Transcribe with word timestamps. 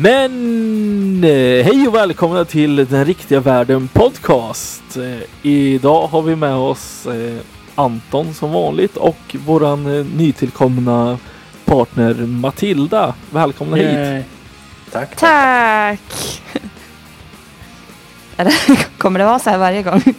Men 0.00 1.24
eh, 1.24 1.64
hej 1.64 1.88
och 1.88 1.94
välkomna 1.94 2.44
till 2.44 2.76
Den 2.76 3.04
riktiga 3.04 3.40
världen 3.40 3.88
podcast. 3.88 4.96
Eh, 4.96 5.48
idag 5.50 6.06
har 6.06 6.22
vi 6.22 6.36
med 6.36 6.54
oss 6.54 7.06
eh, 7.06 7.38
Anton 7.74 8.34
som 8.34 8.52
vanligt 8.52 8.96
och 8.96 9.36
våran 9.46 10.02
nytillkomna 10.02 11.18
partner 11.64 12.14
Matilda. 12.14 13.14
Välkomna 13.30 13.76
hit. 13.76 13.86
Yay. 13.86 14.22
Tack. 14.92 15.16
Tack! 15.16 16.42
Eller, 18.36 18.52
kommer 18.98 19.18
det 19.18 19.24
vara 19.24 19.38
så 19.38 19.50
här 19.50 19.58
varje 19.58 19.82
gång? 19.82 20.02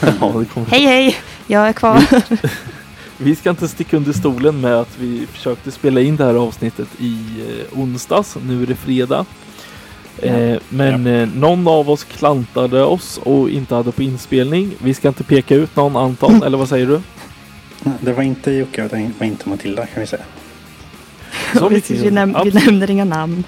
Ja, 0.00 0.32
det 0.38 0.44
kommer. 0.44 0.66
Hej 0.70 0.86
hej, 0.86 1.16
jag 1.46 1.68
är 1.68 1.72
kvar. 1.72 2.04
Vi 3.22 3.36
ska 3.36 3.50
inte 3.50 3.68
sticka 3.68 3.96
under 3.96 4.12
stolen 4.12 4.60
med 4.60 4.74
att 4.74 4.98
vi 4.98 5.26
försökte 5.32 5.70
spela 5.70 6.00
in 6.00 6.16
det 6.16 6.24
här 6.24 6.34
avsnittet 6.34 6.88
i 6.98 7.16
eh, 7.48 7.78
onsdags. 7.78 8.36
Nu 8.46 8.62
är 8.62 8.66
det 8.66 8.74
fredag. 8.76 9.24
Eh, 10.18 10.58
men 10.68 11.06
eh, 11.06 11.28
någon 11.34 11.68
av 11.68 11.90
oss 11.90 12.04
klantade 12.04 12.82
oss 12.84 13.18
och 13.22 13.50
inte 13.50 13.74
hade 13.74 13.92
på 13.92 14.02
inspelning. 14.02 14.70
Vi 14.78 14.94
ska 14.94 15.08
inte 15.08 15.24
peka 15.24 15.54
ut 15.54 15.76
någon 15.76 15.96
Anton, 15.96 16.42
eller 16.42 16.58
vad 16.58 16.68
säger 16.68 16.86
du? 16.86 17.00
Det 18.00 18.12
var 18.12 18.22
inte 18.22 18.50
Jocke 18.52 18.82
och 18.84 18.88
det 18.90 19.10
var 19.18 19.26
inte 19.26 19.48
Matilda 19.48 19.86
kan 19.86 20.00
vi 20.00 20.06
säga. 20.06 20.22
Så 21.58 21.68
vi, 21.68 21.82
vi, 21.88 22.10
näm- 22.10 22.44
vi 22.44 22.50
nämner 22.50 22.90
inga 22.90 23.04
namn. 23.04 23.44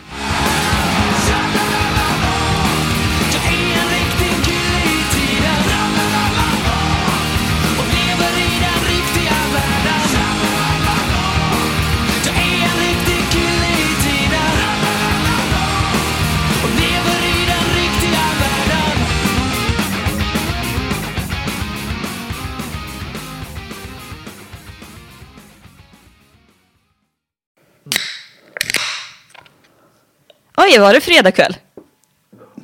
Oj, 30.72 30.78
var 30.78 30.94
det 30.94 31.00
fredagkväll? 31.00 31.56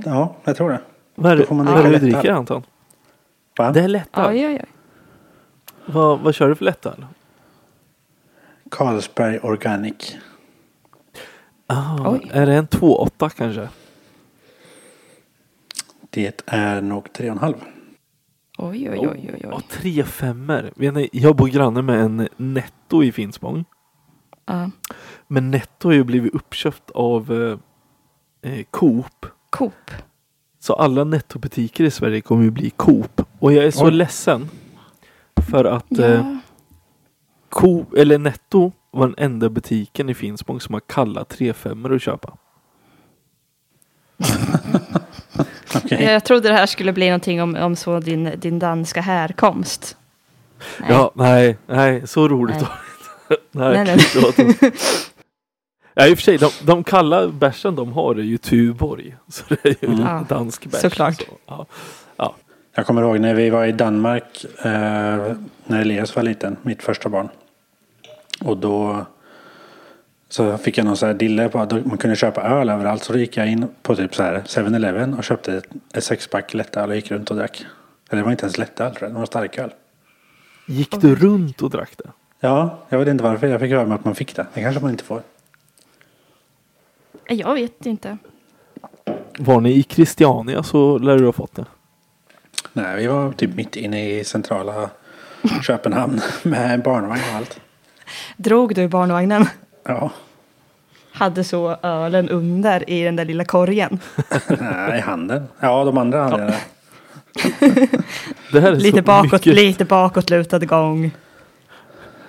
Ja, 0.04 0.36
jag 0.44 0.56
tror 0.56 0.70
det. 0.70 0.80
Vad 1.14 1.32
är 1.32 1.36
det, 1.36 1.46
får 1.46 1.54
man 1.54 1.66
vad 1.66 1.86
är 1.86 1.90
det 1.90 1.98
du 1.98 2.10
dricker. 2.10 2.32
Anton? 2.32 2.62
Va? 3.58 3.72
Det 3.72 3.80
är 3.80 3.88
lättöl. 3.88 4.26
Oj, 4.28 4.46
oj, 4.46 4.54
oj. 4.54 4.64
Vad, 5.86 6.20
vad 6.20 6.34
kör 6.34 6.48
du 6.48 6.54
för 6.54 6.64
lättöl? 6.64 7.06
Carlsberg 8.70 9.38
Organic. 9.38 10.16
Ah, 11.66 12.10
Oj. 12.12 12.30
är 12.32 12.46
det 12.46 12.54
en 12.54 12.68
2,8 12.68 13.28
kanske? 13.36 13.68
Det 16.10 16.42
är 16.46 16.80
nog 16.80 17.08
3,5. 17.12 17.54
Oj, 18.58 18.90
oj, 18.90 18.98
oj, 18.98 19.30
oj, 19.34 19.46
oj. 19.52 19.62
tre 19.70 20.04
ni, 20.90 21.08
Jag 21.12 21.36
bor 21.36 21.48
granne 21.48 21.82
med 21.82 22.00
en 22.00 22.28
Netto 22.36 23.02
i 23.02 23.12
Finspång. 23.12 23.64
Ja. 24.46 24.70
Men 25.26 25.50
Netto 25.50 25.88
har 25.88 25.92
ju 25.92 26.04
blivit 26.04 26.34
uppköpt 26.34 26.90
av 26.90 27.58
eh, 28.42 28.52
eh, 28.52 28.64
Coop. 28.70 29.26
Coop. 29.50 29.90
Så 30.60 30.74
alla 30.74 31.04
Netto-butiker 31.04 31.84
i 31.84 31.90
Sverige 31.90 32.20
kommer 32.20 32.44
ju 32.44 32.50
bli 32.50 32.70
Coop. 32.70 33.22
Och 33.38 33.52
jag 33.52 33.64
är 33.64 33.70
så 33.70 33.84
Oj. 33.86 33.90
ledsen. 33.92 34.50
För 35.50 35.64
att 35.64 35.98
eh, 35.98 36.10
Ja. 36.10 36.36
Coop, 37.48 37.94
eller 37.94 38.18
Netto 38.18 38.72
var 38.90 39.06
den 39.06 39.14
enda 39.18 39.48
butiken 39.48 40.08
i 40.08 40.14
Finspång 40.14 40.60
som 40.60 40.74
har 40.74 40.80
kalla 40.80 41.22
3-5 41.24 41.94
att 41.94 42.02
köpa. 42.02 42.36
Okej. 45.74 46.02
Jag 46.04 46.24
trodde 46.24 46.48
det 46.48 46.54
här 46.54 46.66
skulle 46.66 46.92
bli 46.92 47.06
någonting 47.06 47.42
om, 47.42 47.56
om 47.56 47.76
så 47.76 48.00
din, 48.00 48.32
din 48.36 48.58
danska 48.58 49.00
härkomst. 49.00 49.96
Nej. 50.80 50.90
Ja, 50.90 51.12
nej, 51.14 51.58
nej, 51.66 52.06
så 52.06 52.28
roligt 52.28 52.56
Nej. 52.56 52.66
var 53.52 53.74
det 53.74 53.80
inte. 53.80 53.96
nej, 54.30 54.36
Nej, 54.36 54.60
nej. 54.60 54.72
Ja, 56.00 56.06
i 56.06 56.14
och 56.14 56.18
för 56.18 56.22
sig, 56.22 56.38
de, 56.38 56.50
de 56.62 56.84
kalla 56.84 57.28
bärsen 57.28 57.74
de 57.74 57.92
har 57.92 58.14
är 58.14 58.22
ju 58.22 58.38
Tuborg. 58.38 59.16
Så 59.28 59.44
det 59.48 59.64
är 59.68 59.76
ju 59.80 59.88
Mm. 59.88 60.00
Ja, 60.00 60.24
dansk 60.28 60.66
bärs. 60.66 60.80
såklart. 60.80 61.14
Så, 61.46 61.66
ja. 62.16 62.34
Jag 62.74 62.86
kommer 62.86 63.02
ihåg 63.02 63.20
när 63.20 63.34
vi 63.34 63.50
var 63.50 63.64
i 63.66 63.72
Danmark 63.72 64.44
eh, 64.58 64.70
när 65.64 65.80
Elias 65.80 66.16
var 66.16 66.22
liten, 66.22 66.56
mitt 66.62 66.82
första 66.82 67.08
barn. 67.08 67.28
Och 68.40 68.56
då 68.56 69.06
så 70.28 70.58
fick 70.58 70.78
jag 70.78 70.84
någon 70.84 70.96
så 70.96 71.06
här 71.06 71.14
dille 71.14 71.48
på 71.48 71.58
att 71.58 71.86
man 71.86 71.98
kunde 71.98 72.16
köpa 72.16 72.42
öl 72.42 72.68
överallt. 72.70 73.04
Så 73.04 73.12
då 73.12 73.18
gick 73.18 73.36
jag 73.36 73.48
in 73.48 73.68
på 73.82 73.96
typ 73.96 74.14
så 74.14 74.22
här 74.22 74.40
7-Eleven 74.46 75.14
och 75.14 75.24
köpte 75.24 75.56
ett, 75.56 75.66
ett 75.94 76.04
sexpack 76.04 76.54
lättöl 76.54 76.88
och 76.90 76.96
gick 76.96 77.10
runt 77.10 77.30
och 77.30 77.36
drack. 77.36 77.66
Eller 78.10 78.22
det 78.22 78.24
var 78.24 78.30
inte 78.30 78.44
ens 78.44 78.58
lättöl 78.58 78.94
tror 78.94 79.08
jag, 79.08 79.14
det 79.14 79.18
var 79.18 79.26
starköl. 79.26 79.70
Gick 80.66 81.00
du 81.00 81.14
runt 81.14 81.62
och 81.62 81.70
drack 81.70 81.90
det? 81.96 82.10
Ja, 82.40 82.78
jag 82.88 82.98
vet 82.98 83.08
inte 83.08 83.24
varför. 83.24 83.46
Jag 83.46 83.60
fick 83.60 83.72
höra 83.72 83.86
mig 83.86 83.94
att 83.94 84.04
man 84.04 84.14
fick 84.14 84.36
det. 84.36 84.46
Det 84.54 84.60
kanske 84.60 84.82
man 84.82 84.90
inte 84.90 85.04
får. 85.04 85.22
Jag 87.28 87.54
vet 87.54 87.86
inte. 87.86 88.18
Var 89.38 89.60
ni 89.60 89.70
i 89.70 89.82
Christiania 89.82 90.62
så 90.62 90.98
lär 90.98 91.18
du 91.18 91.24
ha 91.24 91.32
fått 91.32 91.54
det. 91.56 91.64
Nej, 92.72 92.96
vi 92.96 93.06
var 93.06 93.32
typ 93.32 93.54
mitt 93.54 93.76
inne 93.76 94.10
i 94.10 94.24
centrala 94.24 94.90
Köpenhamn 95.62 96.20
med 96.42 96.82
barnvagn 96.82 97.20
och 97.30 97.36
allt. 97.36 97.60
Drog 98.36 98.74
du 98.74 98.88
barnvagnen? 98.88 99.46
Ja, 99.84 100.10
Hade 101.12 101.44
så 101.44 101.76
ölen 101.82 102.28
under 102.28 102.90
i 102.90 103.02
den 103.02 103.16
där 103.16 103.24
lilla 103.24 103.44
korgen? 103.44 103.98
nej, 104.60 104.98
i 104.98 105.00
handen. 105.00 105.44
Ja, 105.60 105.84
de 105.84 105.98
andra 105.98 106.22
hade 106.22 106.44
det. 106.46 106.58
Det 108.52 108.60
här 108.60 108.72
är 108.72 108.76
Lite 108.76 108.98
så 108.98 109.02
bakåt, 109.02 109.32
mycket, 109.32 109.54
lite 109.54 109.84
bakåtlutad 109.84 110.58
gång. 110.58 111.10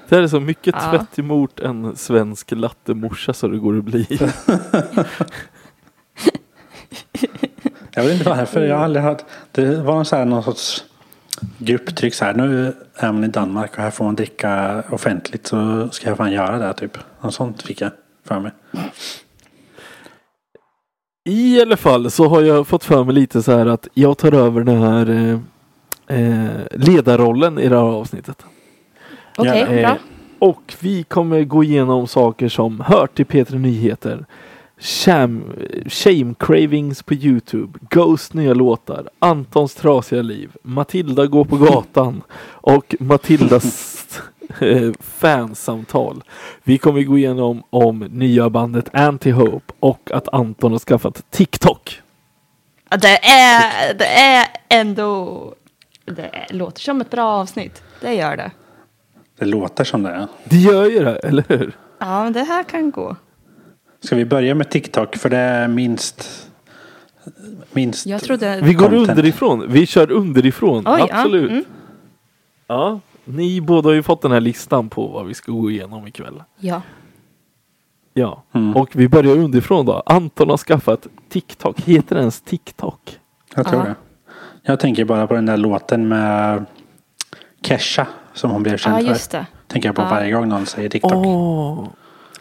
Det 0.10 0.16
här 0.16 0.24
är 0.24 0.28
så 0.28 0.40
mycket 0.40 0.76
Ja. 0.78 0.92
tvätt 0.92 1.20
emot 1.20 1.60
en 1.60 1.96
svensk 1.96 2.52
lattemorsa 2.52 3.34
så 3.34 3.48
det 3.48 3.58
går 3.58 3.78
att 3.78 3.84
bli. 3.84 4.08
Jag 7.92 8.04
vet 8.04 8.14
inte 8.18 8.30
varför. 8.30 8.62
Jag 8.62 8.76
har 8.78 8.84
aldrig 8.84 9.04
haft. 9.04 9.26
Det 9.52 9.76
var 9.82 10.04
så 10.04 10.16
här 10.16 10.26
någon 10.26 10.44
sorts 10.44 10.84
grupptryck 11.58 12.14
så 12.14 12.26
här. 12.26 12.34
Nu 12.34 12.74
är 12.96 13.12
man 13.12 13.24
i 13.24 13.28
Danmark 13.28 13.72
och 13.78 13.84
här 13.84 13.92
får 13.92 14.06
man 14.06 14.16
dricka 14.16 14.84
offentligt 14.90 15.48
så 15.48 15.90
ska 15.92 16.10
jag 16.10 16.18
fan 16.18 16.32
göra 16.32 16.58
det 16.58 16.74
typ. 16.74 16.98
Något 17.22 17.34
sånt 17.34 17.62
fick 17.62 17.82
jag 17.82 17.92
för 18.26 18.40
mig. 18.40 18.52
I 21.30 21.62
alla 21.62 21.78
fall 21.78 22.12
så 22.12 22.28
har 22.28 22.42
jag 22.42 22.68
fått 22.68 22.84
för 22.84 23.04
mig 23.04 23.16
lite 23.16 23.44
så 23.44 23.52
här 23.58 23.66
att 23.66 23.88
jag 23.94 24.18
tar 24.18 24.34
över 24.34 24.64
den 24.64 24.82
här 24.82 25.10
eh, 25.10 25.40
eh, 26.20 26.50
ledarrollen 26.72 27.60
i 27.60 27.70
det 27.70 27.76
här 27.76 27.84
avsnittet. 27.84 28.46
Okej, 29.40 29.62
eh, 29.62 29.82
bra. 29.82 29.98
Och 30.40 30.76
vi 30.80 31.04
kommer 31.04 31.44
gå 31.44 31.64
igenom 31.64 32.08
saker 32.08 32.50
som 32.50 32.80
hör 32.80 33.08
till 33.08 33.26
P3 33.26 33.56
Nyheter. 33.56 34.26
Sham, 34.78 35.44
shame 35.86 36.34
cravings 36.40 37.04
på 37.04 37.14
Youtube. 37.14 37.80
Ghost 37.90 38.34
nya 38.34 38.54
låtar. 38.54 39.10
Antons 39.20 39.76
trasiga 39.76 40.22
liv. 40.22 40.52
Matilda 40.64 41.26
går 41.26 41.46
på 41.46 41.58
gatan. 41.58 42.22
Och 42.62 42.96
Matildas 43.00 44.06
eh, 44.60 44.92
fansamtal. 45.00 46.24
Vi 46.64 46.78
kommer 46.78 47.04
gå 47.04 47.18
igenom 47.18 47.64
om 47.70 48.00
nya 48.00 48.50
bandet 48.50 48.90
Anti-Hope 48.94 49.72
och 49.80 50.12
att 50.14 50.34
Anton 50.34 50.72
har 50.72 50.80
skaffat 50.80 51.32
TikTok. 51.32 52.02
Det 52.90 53.26
är, 53.26 53.94
det 53.94 54.08
är 54.08 54.48
ändå... 54.70 55.54
Det 56.06 56.46
låter 56.50 56.82
som 56.82 57.02
ett 57.02 57.10
bra 57.10 57.32
avsnitt. 57.32 57.84
Det 58.02 58.14
gör 58.14 58.38
det. 58.38 58.52
Det 59.40 59.46
låter 59.46 59.84
som 59.84 60.04
det. 60.04 60.28
Det 60.44 60.58
gör 60.58 60.86
ju 60.86 61.04
det, 61.04 61.16
eller 61.16 61.44
hur? 61.48 61.78
Ja, 62.00 62.24
men 62.24 62.34
det 62.34 62.44
här 62.44 62.64
kan 62.64 62.92
gå. 62.92 63.16
Ska 64.04 64.16
vi 64.16 64.26
börja 64.26 64.56
med 64.56 64.70
TikTok 64.70 65.16
för 65.16 65.30
det 65.30 65.38
är 65.38 65.68
minst. 65.68 66.50
Minst. 67.72 68.06
Jag 68.06 68.22
trodde... 68.22 68.62
Vi 68.64 68.74
går 68.74 68.88
Content. 68.90 69.10
underifrån. 69.10 69.66
Vi 69.72 69.86
kör 69.86 70.12
underifrån. 70.12 70.78
Oj, 70.88 70.96
ja, 71.00 71.08
Absolut. 71.12 71.52
mm. 71.52 71.64
Ja, 72.68 73.00
ni 73.26 73.62
båda 73.62 73.90
har 73.90 73.94
ju 73.94 74.04
fått 74.04 74.22
den 74.22 74.32
här 74.32 74.40
listan 74.42 74.90
på 74.90 75.08
vad 75.08 75.26
vi 75.28 75.34
ska 75.34 75.52
gå 75.52 75.72
igenom 75.72 76.08
ikväll. 76.08 76.44
Ja. 76.60 76.82
Ja, 78.14 78.44
Mm. 78.54 78.76
och 78.78 78.90
vi 78.96 79.08
börjar 79.10 79.38
underifrån 79.38 79.86
då. 79.86 80.04
Anton 80.06 80.50
har 80.50 80.58
skaffat 80.58 81.08
TikTok. 81.30 81.80
Heter 81.82 82.16
det 82.16 82.20
ens 82.22 82.42
TikTok? 82.42 83.20
Jag 83.56 83.68
tror 83.68 83.82
Ja. 83.82 83.86
det. 83.90 83.96
Jag 84.62 84.80
tänker 84.80 85.06
bara 85.06 85.28
på 85.28 85.34
den 85.34 85.46
där 85.46 85.58
låten 85.58 86.08
med 86.08 86.66
Kesha 87.62 88.08
som 88.40 88.52
hon 88.52 88.64
blev 88.64 88.74
Ja, 88.74 88.78
känd 88.78 89.08
just 89.08 89.32
för. 89.32 89.38
det. 89.38 89.46
Tänker 89.68 89.90
jag 89.90 89.96
på 89.96 90.02
Ja. 90.02 90.10
varje 90.10 90.32
gång 90.32 90.50
någon 90.50 90.66
säger 90.66 90.90
TikTok. 90.90 91.14
Åh, 91.14 91.88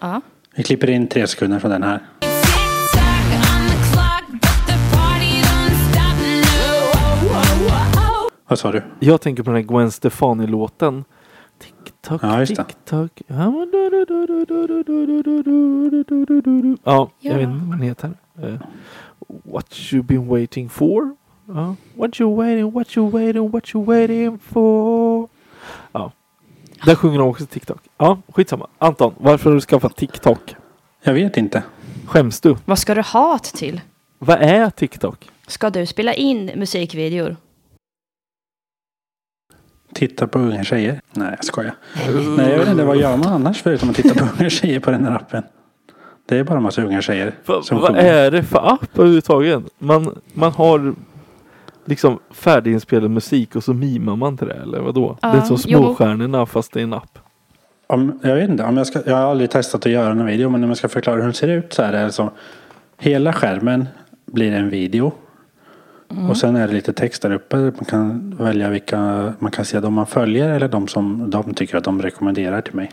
Ja. 0.00 0.20
Vi 0.56 0.62
klipper 0.62 0.90
in 0.90 1.06
tre 1.08 1.26
sekunder 1.26 1.58
från 1.58 1.70
den 1.70 1.82
här. 1.82 2.00
Vad 8.48 8.58
sa 8.58 8.72
du? 8.72 8.82
jag 8.98 9.20
tänker 9.20 9.42
på 9.42 9.50
den 9.50 9.56
här 9.62 9.62
Gwen 9.74 9.90
Stefani-låten. 9.90 11.04
TikTok, 11.58 12.22
Ja, 12.22 12.40
just. 12.40 12.56
TikTok. 12.56 13.22
Ja, 13.26 13.36
jag 16.84 17.08
Ja. 17.20 17.34
vet 17.36 17.42
inte 17.42 17.64
vad 17.66 17.70
den 17.78 17.80
heter. 17.82 18.10
Eh, 18.42 18.54
what 19.44 19.92
you 19.92 20.02
been 20.02 20.28
waiting 20.28 20.68
for? 20.68 21.16
Ja. 21.48 21.74
What 21.94 22.20
you 22.20 22.36
waiting, 22.36 22.72
what 22.72 22.96
you 22.96 23.10
waiting, 23.10 23.50
what 23.50 23.74
you 23.74 23.84
waiting 23.84 24.38
for? 24.38 25.28
Där 26.84 26.94
sjunger 26.94 27.18
de 27.18 27.28
också 27.28 27.46
TikTok. 27.46 27.80
Ja, 27.98 28.18
skitsamma. 28.28 28.66
Anton, 28.78 29.14
varför 29.18 29.50
har 29.50 29.54
du 29.54 29.60
skaffat 29.60 29.96
TikTok? 29.96 30.56
Jag 31.02 31.14
vet 31.14 31.36
inte. 31.36 31.62
Skäms 32.06 32.40
du? 32.40 32.56
Vad 32.64 32.78
ska 32.78 32.94
du 32.94 33.02
ha 33.02 33.38
det 33.42 33.58
till? 33.58 33.80
Vad 34.18 34.38
är 34.42 34.70
TikTok? 34.70 35.30
Ska 35.46 35.70
du 35.70 35.86
spela 35.86 36.14
in 36.14 36.50
musikvideor? 36.56 37.36
Titta 39.94 40.26
på 40.26 40.38
unga 40.38 40.64
tjejer. 40.64 41.00
Nej, 41.12 41.34
jag 41.36 41.44
skojar. 41.44 41.74
Nej, 42.36 42.50
jag 42.50 42.58
vet 42.58 42.68
inte. 42.68 42.84
Vad 42.84 42.96
gör 42.96 43.16
man 43.16 43.32
annars 43.32 43.62
förutom 43.62 43.90
att 43.90 43.96
titta 43.96 44.26
på 44.26 44.34
unga 44.38 44.50
tjejer 44.50 44.80
på 44.80 44.90
den 44.90 45.04
här 45.04 45.16
appen? 45.16 45.42
Det 46.26 46.36
är 46.36 46.44
bara 46.44 46.56
en 46.56 46.62
massa 46.62 46.82
unga 46.82 47.02
tjejer. 47.02 47.34
Va, 47.46 47.62
som 47.62 47.78
vad 47.78 47.88
sjunger. 47.88 48.14
är 48.14 48.30
det 48.30 48.42
för 48.42 48.72
app 48.72 48.98
överhuvudtaget? 48.98 49.62
Man, 49.78 50.20
man 50.32 50.52
har 50.52 50.94
liksom 51.88 52.18
färdiginspelad 52.30 53.10
musik 53.10 53.56
och 53.56 53.64
så 53.64 53.74
mimar 53.74 54.16
man 54.16 54.36
till 54.36 54.46
det 54.46 54.54
eller 54.54 54.80
vadå? 54.80 55.18
Ja, 55.22 55.28
det 55.28 55.38
är 55.38 55.42
som 55.42 55.56
jo. 55.66 55.78
småstjärnorna 55.78 56.46
fast 56.46 56.72
det 56.72 56.80
är 56.80 56.84
en 56.84 56.92
app. 56.92 57.18
Om, 57.86 58.18
jag 58.22 58.34
vet 58.34 58.50
inte. 58.50 58.64
Om 58.64 58.76
jag, 58.76 58.86
ska, 58.86 59.00
jag 59.06 59.16
har 59.16 59.30
aldrig 59.30 59.50
testat 59.50 59.86
att 59.86 59.92
göra 59.92 60.10
en 60.10 60.26
video. 60.26 60.50
Men 60.50 60.64
om 60.64 60.70
jag 60.70 60.76
ska 60.76 60.88
förklara 60.88 61.16
hur 61.16 61.24
den 61.24 61.34
ser 61.34 61.48
ut 61.48 61.72
så 61.72 61.82
är 61.82 61.92
det 61.92 62.04
alltså. 62.04 62.30
Hela 62.98 63.32
skärmen 63.32 63.88
blir 64.26 64.52
en 64.52 64.70
video. 64.70 65.12
Och 66.28 66.36
sen 66.36 66.56
är 66.56 66.66
det 66.66 66.72
lite 66.72 66.92
text 66.92 67.22
där 67.22 67.32
uppe. 67.32 67.56
Man 67.56 67.84
kan 67.88 68.36
välja 68.38 68.68
vilka 68.68 69.32
man 69.38 69.50
kan 69.50 69.64
se 69.64 69.80
de 69.80 69.94
man 69.94 70.06
följer 70.06 70.48
eller 70.50 70.68
de 70.68 70.88
som 70.88 71.30
de 71.30 71.54
tycker 71.54 71.76
att 71.76 71.84
de 71.84 72.02
rekommenderar 72.02 72.60
till 72.60 72.74
mig. 72.74 72.90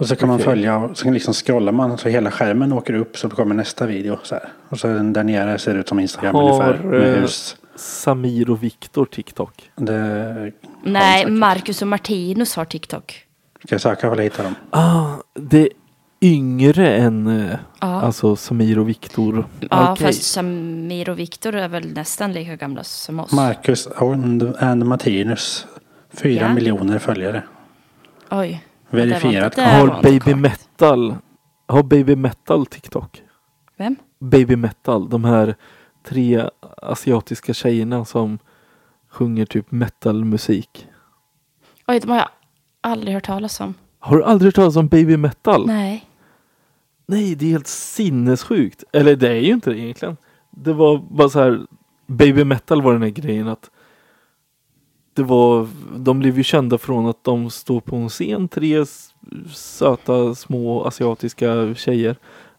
Och 0.00 0.06
så 0.08 0.16
kan 0.16 0.28
man 0.28 0.34
Okej. 0.36 0.44
följa 0.44 0.76
och 0.78 0.98
så 0.98 1.10
liksom 1.10 1.34
scrollar 1.34 1.72
man 1.72 1.98
så 1.98 2.08
hela 2.08 2.30
skärmen 2.30 2.72
åker 2.72 2.94
upp 2.94 3.16
så 3.18 3.28
kommer 3.30 3.54
nästa 3.54 3.86
video. 3.86 4.18
Så 4.22 4.34
här. 4.34 4.48
Och 4.68 4.78
så 4.78 4.86
den 4.86 5.12
där 5.12 5.24
nere 5.24 5.58
ser 5.58 5.74
ut 5.74 5.88
som 5.88 6.00
Instagram 6.00 6.34
Har, 6.34 6.42
ungefär. 6.42 6.84
Med 6.84 7.14
eh, 7.14 7.20
hus. 7.20 7.56
Samir 7.76 8.50
och 8.50 8.62
Viktor 8.62 9.04
TikTok. 9.06 9.70
Det, 9.76 10.52
Nej. 10.84 11.30
Marcus 11.30 11.82
och 11.82 11.88
Martinus 11.88 12.56
har 12.56 12.64
TikTok. 12.64 13.24
Ska 13.64 13.74
jag 13.74 13.80
söka 13.80 14.12
att 14.12 14.20
hitta 14.20 14.42
dem? 14.42 14.54
Ah, 14.70 15.06
det 15.34 15.60
är 15.62 15.68
yngre 16.22 16.96
än 16.96 17.48
Ja, 17.80 18.00
alltså 18.02 18.36
Samir 18.36 18.78
och 18.78 18.88
Viktor. 18.88 19.46
ja 19.70 19.92
Okej. 19.92 20.06
fast 20.06 20.22
Samir 20.22 21.10
och 21.10 21.18
Viktor 21.18 21.54
är 21.54 21.68
väl 21.68 21.92
nästan 21.92 22.32
lika 22.32 22.56
gamla 22.56 22.84
som 22.84 23.20
oss. 23.20 23.32
Marcus 23.32 23.88
and, 23.96 24.42
and 24.58 24.86
Martinus. 24.86 25.66
Fyra 26.12 26.42
Ja. 26.46 26.54
miljoner 26.54 26.98
följare. 26.98 27.42
Oj. 28.30 28.64
Verifierat. 28.90 29.56
Har 29.56 30.02
Baby. 30.02 30.34
Metal 30.34 31.14
Har 31.66 31.82
Baby 31.82 32.16
Metal 32.16 32.66
TikTok? 32.66 33.22
Vem? 33.76 33.96
Baby 34.18 34.56
Metal, 34.56 35.08
de 35.08 35.24
här 35.24 35.54
tre 36.08 36.48
asiatiska 36.82 37.54
tjejerna 37.54 38.04
som 38.04 38.38
sjunger 39.08 39.46
typ 39.46 39.70
metalmusik. 39.70 40.86
Oj, 41.86 42.00
de 42.00 42.10
har 42.10 42.16
jag 42.16 42.28
aldrig 42.80 43.14
hört 43.14 43.24
talas 43.26 43.60
om. 43.60 43.74
Har 43.98 44.16
du 44.16 44.24
aldrig 44.24 44.46
hört 44.46 44.54
talas 44.54 44.76
om 44.76 44.88
Baby 44.88 45.16
Metal? 45.16 45.66
Nej. 45.66 46.06
Nej, 47.06 47.34
det 47.34 47.46
är 47.46 47.50
helt 47.50 47.66
sinnessjukt. 47.66 48.84
Eller 48.92 49.16
det 49.16 49.28
är 49.28 49.40
ju 49.40 49.52
inte 49.52 49.70
det 49.70 49.78
egentligen. 49.78 50.16
Det 50.50 50.72
var 50.72 50.98
bara 51.10 51.28
så 51.28 51.40
här. 51.40 51.66
Baby 52.06 52.44
Metal 52.44 52.82
var 52.82 52.92
den 52.92 53.02
här 53.02 53.08
grejen 53.10 53.48
att 53.48 53.70
det 55.14 55.22
var, 55.22 55.68
de 55.96 56.18
blev 56.18 56.36
ju 56.38 56.44
kända 56.44 56.78
från 56.78 57.06
att 57.06 57.24
de 57.24 57.50
står 57.50 57.80
på 57.80 57.96
en 57.96 58.08
scen, 58.08 58.48
tre 58.48 58.84
söta 59.54 60.34
små 60.34 60.84
asiatiska 60.84 61.74
tjejer. 61.74 62.16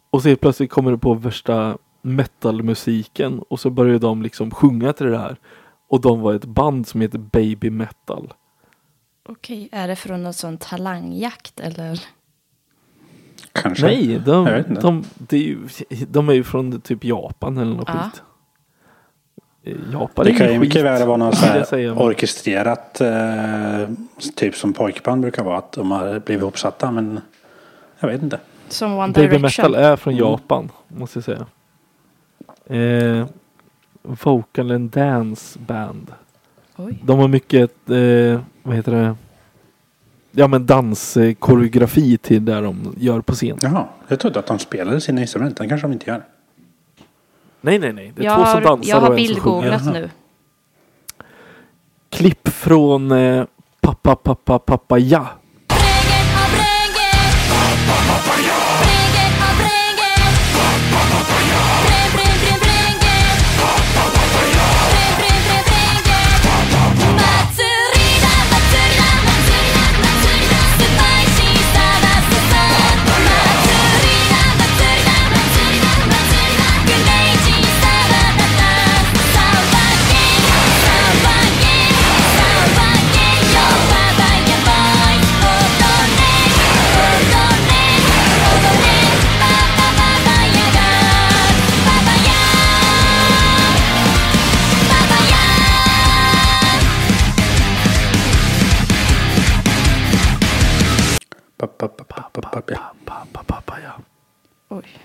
Och 0.09 0.21
så 0.21 0.27
helt 0.27 0.41
plötsligt 0.41 0.71
kommer 0.71 0.91
det 0.91 0.97
på 0.97 1.13
värsta 1.13 1.77
metalmusiken 2.01 3.39
och 3.49 3.59
så 3.59 3.69
börjar 3.69 3.99
de 3.99 4.21
liksom 4.21 4.51
sjunga 4.51 4.93
till 4.93 5.05
det 5.05 5.17
här. 5.17 5.35
Och 5.89 6.01
de 6.01 6.21
var 6.21 6.33
ett 6.33 6.45
band 6.45 6.87
som 6.87 7.01
heter 7.01 7.17
Baby 7.17 7.69
Metal. 7.69 8.33
Okej, 9.29 9.69
är 9.71 9.87
det 9.87 9.95
från 9.95 10.23
någon 10.23 10.33
sån 10.33 10.57
talangjakt 10.57 11.59
eller? 11.59 12.01
Kanske. 13.51 13.85
Nej, 13.85 14.21
de, 14.25 14.47
inte. 14.57 14.81
de, 14.81 15.03
det 15.17 15.35
är 15.37 15.41
ju, 15.41 15.59
de 16.07 16.29
är 16.29 16.33
ju 16.33 16.43
från 16.43 16.81
typ 16.81 17.03
Japan 17.03 17.57
eller 17.57 17.75
något 17.75 17.87
Ja. 17.87 17.93
skit. 18.13 18.23
Japan 19.63 20.25
Det 20.25 20.31
är 20.31 20.37
kan 20.37 20.53
ju 20.53 20.59
mycket 20.59 20.83
väl 20.83 21.07
vara 21.07 21.17
något 21.17 21.43
orkestrerat. 21.97 23.01
Eh, 23.01 23.89
typ 24.35 24.55
som 24.55 24.73
pojkband 24.73 25.21
brukar 25.21 25.43
vara. 25.43 25.57
Att 25.57 25.71
de 25.71 25.91
har 25.91 26.19
blivit 26.19 26.41
ihopsatta. 26.41 26.91
Men 26.91 27.19
jag 27.99 28.07
vet 28.07 28.23
inte. 28.23 28.39
Som 28.69 28.97
One 28.97 29.13
Baby 29.13 29.27
Direction? 29.37 29.41
Metal 29.71 29.75
är 29.75 29.95
från 29.95 30.13
Mm. 30.13 30.25
Japan, 30.25 30.69
måste 30.87 31.17
jag 31.17 31.23
säga. 31.25 31.45
Eh, 32.81 33.25
vocal 34.01 34.71
and 34.71 34.89
Dance 34.89 35.59
Band. 35.59 36.13
Oj. 36.75 36.99
De 37.03 37.19
har 37.19 37.27
mycket, 37.27 37.89
eh, 37.89 38.41
vad 38.63 38.75
heter 38.75 38.91
det? 38.91 39.15
Ja 40.31 40.47
men 40.47 40.65
danskoreografi 40.65 42.17
till 42.17 42.45
där 42.45 42.61
de 42.61 42.95
gör 42.97 43.21
på 43.21 43.33
scen. 43.33 43.57
Jaha, 43.61 43.85
jag 44.07 44.19
trodde 44.19 44.39
att 44.39 44.45
de 44.47 44.59
spelade 44.59 45.01
sina 45.01 45.21
instrument. 45.21 45.57
Det 45.57 45.67
kanske 45.67 45.87
de 45.87 45.93
inte 45.93 46.09
gör. 46.09 46.23
Nej 47.61 47.79
nej 47.79 47.93
nej, 47.93 48.13
det 48.15 48.21
är 48.21 48.25
Jag 48.25 48.37
två 48.37 48.45
som 48.45 48.53
har, 48.53 48.61
dansar 48.61 48.89
jag 48.89 48.99
har 49.01 49.07
som 49.07 49.15
bildgooglat 49.15 49.85
nu. 49.93 50.09
Klipp 52.09 52.47
från 52.47 53.11
eh, 53.11 53.45
Pappa 53.81 54.15
Pappa 54.15 54.59
Pappa 54.59 54.99
Ja. 54.99 55.27
Göteborg. 104.81 104.97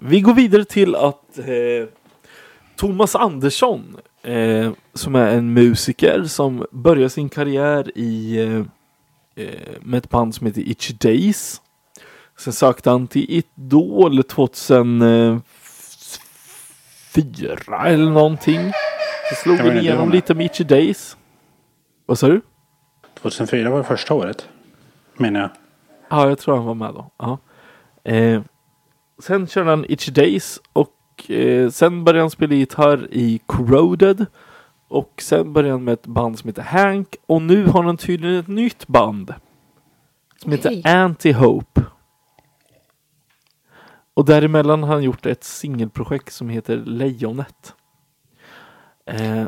Vi 0.00 0.20
går 0.20 0.34
vidare 0.34 0.64
till 0.64 0.94
att 0.94 1.38
eh, 1.38 1.44
Thomas 2.76 3.14
Andersson 3.14 3.96
eh, 4.22 4.72
som 4.94 5.14
är 5.14 5.28
en 5.28 5.52
musiker 5.52 6.24
som 6.24 6.66
börjar 6.70 7.08
sin 7.08 7.28
karriär 7.28 7.98
i 7.98 8.38
eh, 8.38 8.62
eh 9.44 9.60
med 9.80 9.98
ett 9.98 10.10
band 10.10 10.34
som 10.34 10.46
heter 10.46 10.60
Itch 10.60 10.90
Days. 10.90 11.60
Sen 12.38 12.52
sökte 12.52 12.90
han 12.90 13.08
till 13.08 13.42
Idol 13.58 14.22
2004 14.22 15.42
eh, 17.16 17.86
eller 17.86 18.10
någonting. 18.10 18.72
Så 19.28 19.34
slog 19.34 19.58
var 19.58 19.72
igenom 19.72 20.10
lite 20.10 20.34
med 20.34 20.46
Itchy 20.46 20.64
Days. 20.64 21.16
Vad 22.06 22.18
sa 22.18 22.28
du? 22.28 22.40
2004 23.14 23.70
var 23.70 23.78
det 23.78 23.84
första 23.84 24.14
året. 24.14 24.48
Menar 25.16 25.40
jag. 25.40 25.50
Ja, 26.08 26.28
jag 26.28 26.38
tror 26.38 26.56
han 26.56 26.64
var 26.64 26.74
med 26.74 26.94
då. 26.94 27.10
Ja. 27.18 27.38
Eh, 28.04 28.42
sen 29.18 29.46
körde 29.46 29.70
han 29.70 29.84
Itchy 29.88 30.12
Days 30.12 30.60
och 30.72 31.30
eh, 31.30 31.70
sen 31.70 32.04
började 32.04 32.22
han 32.22 32.30
spela 32.30 32.54
gitarr 32.54 33.08
i 33.10 33.40
Corroded. 33.46 34.26
Och 34.88 35.12
sen 35.22 35.52
började 35.52 35.72
han 35.72 35.84
med 35.84 35.92
ett 35.92 36.06
band 36.06 36.38
som 36.38 36.48
heter 36.48 36.62
Hank 36.62 37.16
och 37.26 37.42
nu 37.42 37.66
har 37.66 37.82
han 37.82 37.96
tydligen 37.96 38.40
ett 38.40 38.48
nytt 38.48 38.86
band. 38.86 39.34
Som 40.42 40.52
Okej. 40.52 40.76
heter 40.76 40.90
Anti-Hope. 40.90 41.82
Och 44.14 44.24
däremellan 44.24 44.82
har 44.82 44.92
han 44.92 45.02
gjort 45.02 45.26
ett 45.26 45.44
singelprojekt 45.44 46.32
som 46.32 46.48
heter 46.48 46.76
Lejonet. 46.76 47.74
Eh, 49.06 49.44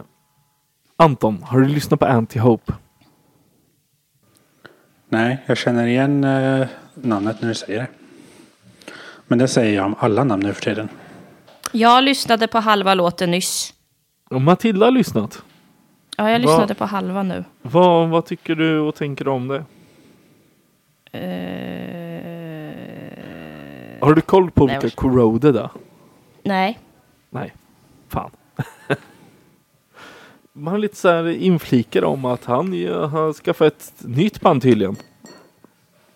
Anton, 0.97 1.43
har 1.43 1.61
du 1.61 1.67
lyssnat 1.69 2.01
på 2.01 2.07
Anti-Hope? 2.07 2.73
Nej, 5.09 5.43
jag 5.47 5.57
känner 5.57 5.87
igen 5.87 6.25
eh, 6.25 6.67
namnet 6.95 7.37
när 7.41 7.49
du 7.49 7.55
säger 7.55 7.79
det. 7.79 7.87
Men 9.27 9.39
det 9.39 9.49
säger 9.49 9.77
jag 9.77 9.87
om 9.87 9.95
alla 9.99 10.25
namn 10.25 10.43
nu 10.43 10.55
för 10.55 10.63
tiden. 10.63 10.89
Jag 11.73 12.05
lyssnade 12.05 12.47
på 12.49 12.59
halva 12.59 12.95
låten 12.95 13.31
nyss. 13.31 13.75
Och 14.31 14.41
Matilda 14.43 14.87
har 14.87 14.91
lyssnat. 14.91 15.43
Ja, 16.17 16.31
jag 16.31 16.41
Va? 16.41 16.47
lyssnade 16.47 16.75
på 16.75 16.85
halva 16.85 17.23
nu. 17.23 17.45
Vad, 17.63 18.09
vad 18.09 18.27
tycker 18.27 18.55
du 18.55 18.79
och 18.81 18.95
tänker 18.95 19.29
om 19.29 19.49
det? 19.49 19.65
Eh, 21.13 21.19
Har 24.07 24.15
du 24.15 24.21
koll 24.21 24.51
på 24.51 24.67
Nej, 24.67 24.79
vilka 24.83 24.97
Corroded 24.97 25.57
är? 25.57 25.71
nej. 26.43 26.79
Nej. 27.31 27.53
Man 30.59 30.73
har 30.73 30.79
lite 30.79 30.97
så 30.97 31.09
här 31.09 31.29
inflikar 31.29 32.05
om 32.05 32.25
att 32.25 32.45
han 32.45 32.67
har 32.93 33.33
skaffat 33.33 33.73
ett 33.73 33.93
nytt 33.99 34.41
band 34.41 34.63
tydligen. 34.63 34.97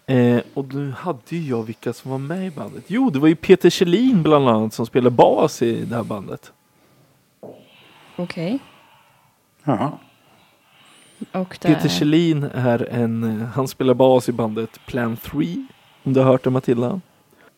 Eh, 0.07 0.41
och 0.55 0.75
nu 0.75 0.91
hade 0.91 1.21
ju 1.29 1.49
jag 1.49 1.63
vilka 1.63 1.93
som 1.93 2.11
var 2.11 2.19
med 2.19 2.47
i 2.47 2.51
bandet. 2.51 2.85
Jo, 2.87 3.11
det 3.11 3.19
var 3.19 3.29
ju 3.29 3.37
Peter 3.37 3.71
Kjellin 3.71 4.23
bland 4.23 4.49
annat 4.49 4.75
som 4.75 4.87
spelade 4.87 5.17
bas 5.17 5.63
i 5.63 5.85
det 5.85 5.97
här 5.97 6.03
bandet. 6.03 6.53
Okej. 8.17 8.59
Jaha. 9.65 9.93
Och 11.33 11.59
det... 11.61 11.69
Peter 11.69 11.89
Kjellin 11.89 12.45
är 12.55 12.89
en, 12.91 13.41
eh, 13.41 13.47
han 13.47 13.69
spelar 13.69 13.95
bas 13.95 14.29
i 14.29 14.33
bandet 14.33 14.87
Plan 14.87 15.17
3. 15.17 15.67
Om 16.03 16.13
du 16.13 16.21
har 16.21 16.27
hört 16.27 16.45
det 16.45 16.51
Matilda? 16.51 17.01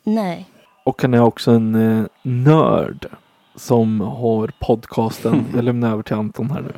Nej. 0.02 0.48
Och 0.84 1.02
han 1.02 1.14
är 1.14 1.20
också 1.20 1.50
en 1.50 1.74
eh, 1.74 2.06
nörd 2.22 3.08
som 3.54 4.00
har 4.00 4.52
podcasten. 4.58 5.46
Jag 5.54 5.64
lämnar 5.64 5.92
över 5.92 6.02
till 6.02 6.16
Anton 6.16 6.50
här 6.50 6.60
nu. 6.60 6.72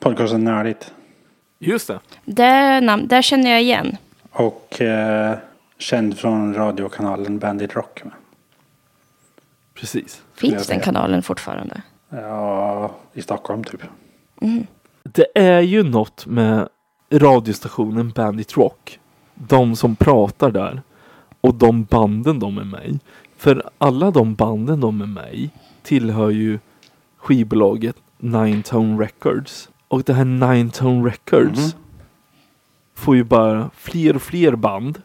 Podcasten 0.00 0.44
Nördigt. 0.44 0.92
Just 1.58 1.88
det. 1.88 2.00
Det, 2.24 2.80
namn, 2.80 3.08
det 3.08 3.22
känner 3.22 3.50
jag 3.50 3.62
igen. 3.62 3.96
Och 4.30 4.80
eh, 4.80 5.38
känd 5.78 6.18
från 6.18 6.54
radiokanalen 6.54 7.38
Bandit 7.38 7.74
Rock. 7.74 8.02
Precis. 9.74 10.22
Finns 10.34 10.66
den 10.66 10.80
kanalen 10.80 11.22
fortfarande? 11.22 11.82
Ja, 12.08 12.90
i 13.12 13.22
Stockholm 13.22 13.64
typ. 13.64 13.82
Det 15.02 15.26
är 15.34 15.60
ju 15.60 15.82
något 15.82 16.26
med 16.26 16.68
radiostationen 17.10 18.10
Bandit 18.10 18.56
Rock. 18.56 18.98
De 19.34 19.76
som 19.76 19.96
pratar 19.96 20.50
där. 20.50 20.82
Och 21.40 21.54
de 21.54 21.84
banden 21.84 22.38
de 22.38 22.58
är 22.58 22.64
med 22.64 22.86
i. 22.86 22.98
För 23.36 23.70
alla 23.78 24.10
de 24.10 24.34
banden 24.34 24.80
de 24.80 25.00
är 25.00 25.06
med 25.06 25.34
i 25.34 25.50
tillhör 25.82 26.30
ju 26.30 26.58
skivbolaget 27.16 27.96
Nine 28.18 28.62
Tone 28.62 29.02
Records. 29.04 29.68
Och 29.88 30.02
det 30.02 30.12
här 30.14 30.24
Nine 30.24 30.70
Tone 30.70 31.08
Records 31.10 31.58
Mhm. 31.58 31.70
får 32.94 33.16
ju 33.16 33.24
bara 33.24 33.70
fler 33.76 34.16
och 34.16 34.22
fler 34.22 34.56
band. 34.56 35.02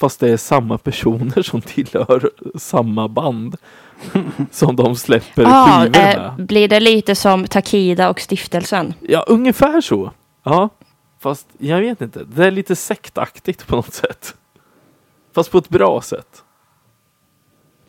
Fast 0.00 0.20
det 0.20 0.28
är 0.30 0.36
samma 0.36 0.78
personer 0.78 1.42
som 1.42 1.60
tillhör 1.60 2.30
samma 2.58 3.08
band. 3.08 3.56
som 4.50 4.76
de 4.76 4.96
släpper 4.96 5.44
Ah, 5.46 5.80
skivor 5.82 5.90
med. 5.90 6.16
eh, 6.18 6.36
blir 6.36 6.68
det 6.68 6.80
lite 6.80 7.14
som 7.14 7.46
Takida 7.46 8.10
och 8.10 8.20
stiftelsen? 8.20 8.94
Ja, 9.00 9.24
ungefär 9.28 9.80
så. 9.80 10.10
Ja, 10.42 10.68
fast 11.20 11.46
jag 11.58 11.80
vet 11.80 12.00
inte. 12.00 12.24
Det 12.24 12.46
är 12.46 12.50
lite 12.50 12.76
sektaktigt 12.76 13.66
på 13.66 13.76
något 13.76 13.92
sätt. 13.94 14.34
Fast 15.34 15.50
på 15.50 15.58
ett 15.58 15.68
bra 15.68 16.00
sätt. 16.00 16.42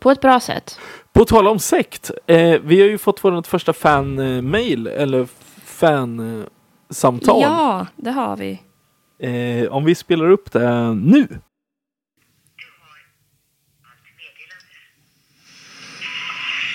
På 0.00 0.10
ett 0.10 0.20
bra 0.20 0.40
sätt. 0.40 0.78
På 1.12 1.24
tal 1.24 1.46
om 1.48 1.58
sekt. 1.58 2.10
Eh, 2.26 2.60
vi 2.64 2.80
har 2.80 2.88
ju 2.88 2.98
fått 2.98 3.24
vårt 3.24 3.46
första 3.46 3.72
fan-mail 3.72 4.86
eller 4.86 5.28
fan-samtal. 5.64 7.42
Ja, 7.42 7.86
det 7.96 8.10
har 8.10 8.36
vi. 8.36 8.60
Eh, 9.18 9.72
om 9.72 9.84
vi 9.84 9.94
spelar 9.94 10.30
upp 10.30 10.52
det 10.52 10.94
nu. 10.94 11.26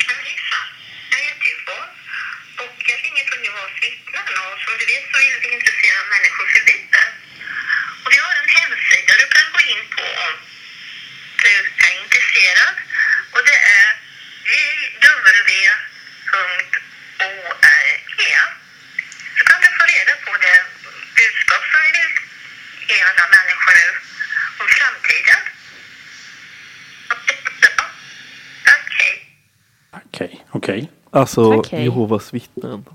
Hejsan, 0.07 0.67
jag 1.11 1.19
heter 1.27 1.47
Yvonne 1.53 1.91
och 2.63 2.77
jag 2.91 2.97
ringer 3.05 3.25
från 3.29 3.41
Jehovas 3.45 3.75
vittnen 3.85 4.25
och 4.43 4.55
som 4.63 4.73
du 4.79 4.85
vet 4.93 5.05
så 5.11 5.17
vill 5.23 5.37
vi 5.43 5.47
intressera 5.57 5.99
människor 6.13 6.45
för 6.53 6.61
Bibeln. 6.69 7.11
Och 8.03 8.09
vi 8.13 8.17
har 8.25 8.33
en 8.41 8.49
hemsida 8.59 9.11
du 9.21 9.27
kan 9.35 9.47
gå 9.55 9.61
in 9.73 9.83
på 9.95 10.03
om 10.25 10.33
du 11.43 11.51
är 11.87 11.93
intresserad 12.03 12.73
och 13.33 13.41
det 13.49 13.59
är 13.79 13.89
jw.org. 14.51 15.51
Så 19.37 19.41
kan 19.49 19.59
du 19.63 19.69
få 19.79 19.83
reda 19.93 20.13
på 20.25 20.31
det 20.45 20.57
budskap 21.17 21.63
som 21.71 21.79
vi 21.85 21.91
vill 21.99 22.11
ge 22.89 22.97
alla 23.09 23.25
människor 23.35 23.73
nu 23.79 23.87
om 24.61 24.67
framtiden. 24.77 25.41
Ja, 27.09 27.15
Tack, 28.65 28.87
hej. 30.19 30.33
Okej, 30.65 30.77
okej. 30.77 30.89
Alltså 31.10 31.53
Okej. 31.53 31.84
Jehovas 31.84 32.34
vittnen. 32.34 32.86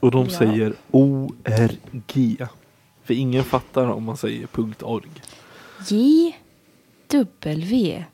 Och 0.00 0.10
de 0.10 0.24
Ja. 0.24 0.30
säger 0.38 0.72
ORG. 0.90 2.46
För 3.04 3.14
ingen 3.14 3.44
fattar 3.44 3.86
om 3.86 4.04
man 4.04 4.16
säger 4.16 4.48
.org. 4.82 5.10
J 5.88 6.36
W 7.08 8.04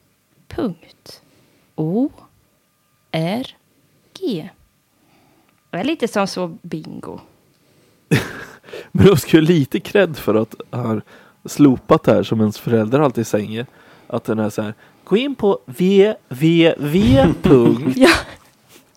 punkt 0.49 1.23
O 1.75 2.11
R 3.11 3.47
G. 4.21 4.49
Det 5.71 5.77
är 5.77 5.85
lite 5.85 6.09
som 6.09 6.27
så 6.27 6.59
bingo. 6.63 7.19
Men 8.93 9.07
de 9.07 9.17
ska 9.17 9.37
ju 9.37 9.43
lite 9.43 9.81
cred 9.81 10.17
för 10.17 10.35
att 10.35 10.55
ha 10.71 11.01
slopat 11.45 12.03
det 12.03 12.13
här 12.13 12.23
som 12.23 12.41
ens 12.41 12.59
föräldrar 12.59 13.01
alltid 13.01 13.27
säger. 13.27 13.67
Att 14.07 14.25
den 14.25 14.39
är 14.39 14.51
så 14.51 14.63
här. 14.63 14.75
Gå 15.05 15.17
in 15.17 15.35
på 15.35 15.61
www. 15.67 17.35
punkt. 17.43 17.97
Ja. 17.97 18.11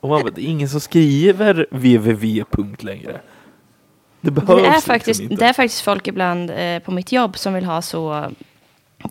Och 0.03 0.09
man 0.09 0.21
bara, 0.21 0.31
det 0.31 0.41
är 0.41 0.45
ingen 0.45 0.69
som 0.69 0.79
skriver 0.79 1.65
www. 1.71 2.43
längre. 2.79 3.21
Det 4.21 4.31
behövs 4.31 4.61
Det 4.61 4.67
är, 4.67 4.73
liksom 4.73 4.93
faktiskt, 4.93 5.21
inte. 5.21 5.35
det 5.35 5.45
är 5.45 5.53
faktiskt 5.53 5.81
folk 5.81 6.07
ibland 6.07 6.51
eh, 6.51 6.79
på 6.79 6.91
mitt 6.91 7.11
jobb 7.11 7.37
som 7.37 7.53
vill 7.53 7.65
ha 7.65 7.81
så 7.81 8.31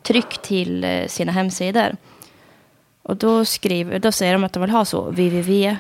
tryck 0.03 0.43
till 0.43 0.85
eh, 0.85 1.07
sina 1.07 1.33
hemsidor. 1.33 1.97
Och 3.03 3.17
då, 3.17 3.45
skriver, 3.45 3.99
då 3.99 4.13
säger 4.13 4.33
de 4.33 4.45
att 4.45 4.53
de 4.53 4.61
vill 4.61 4.71
ha 4.71 4.85
så 4.85 5.11
www. 5.11 5.77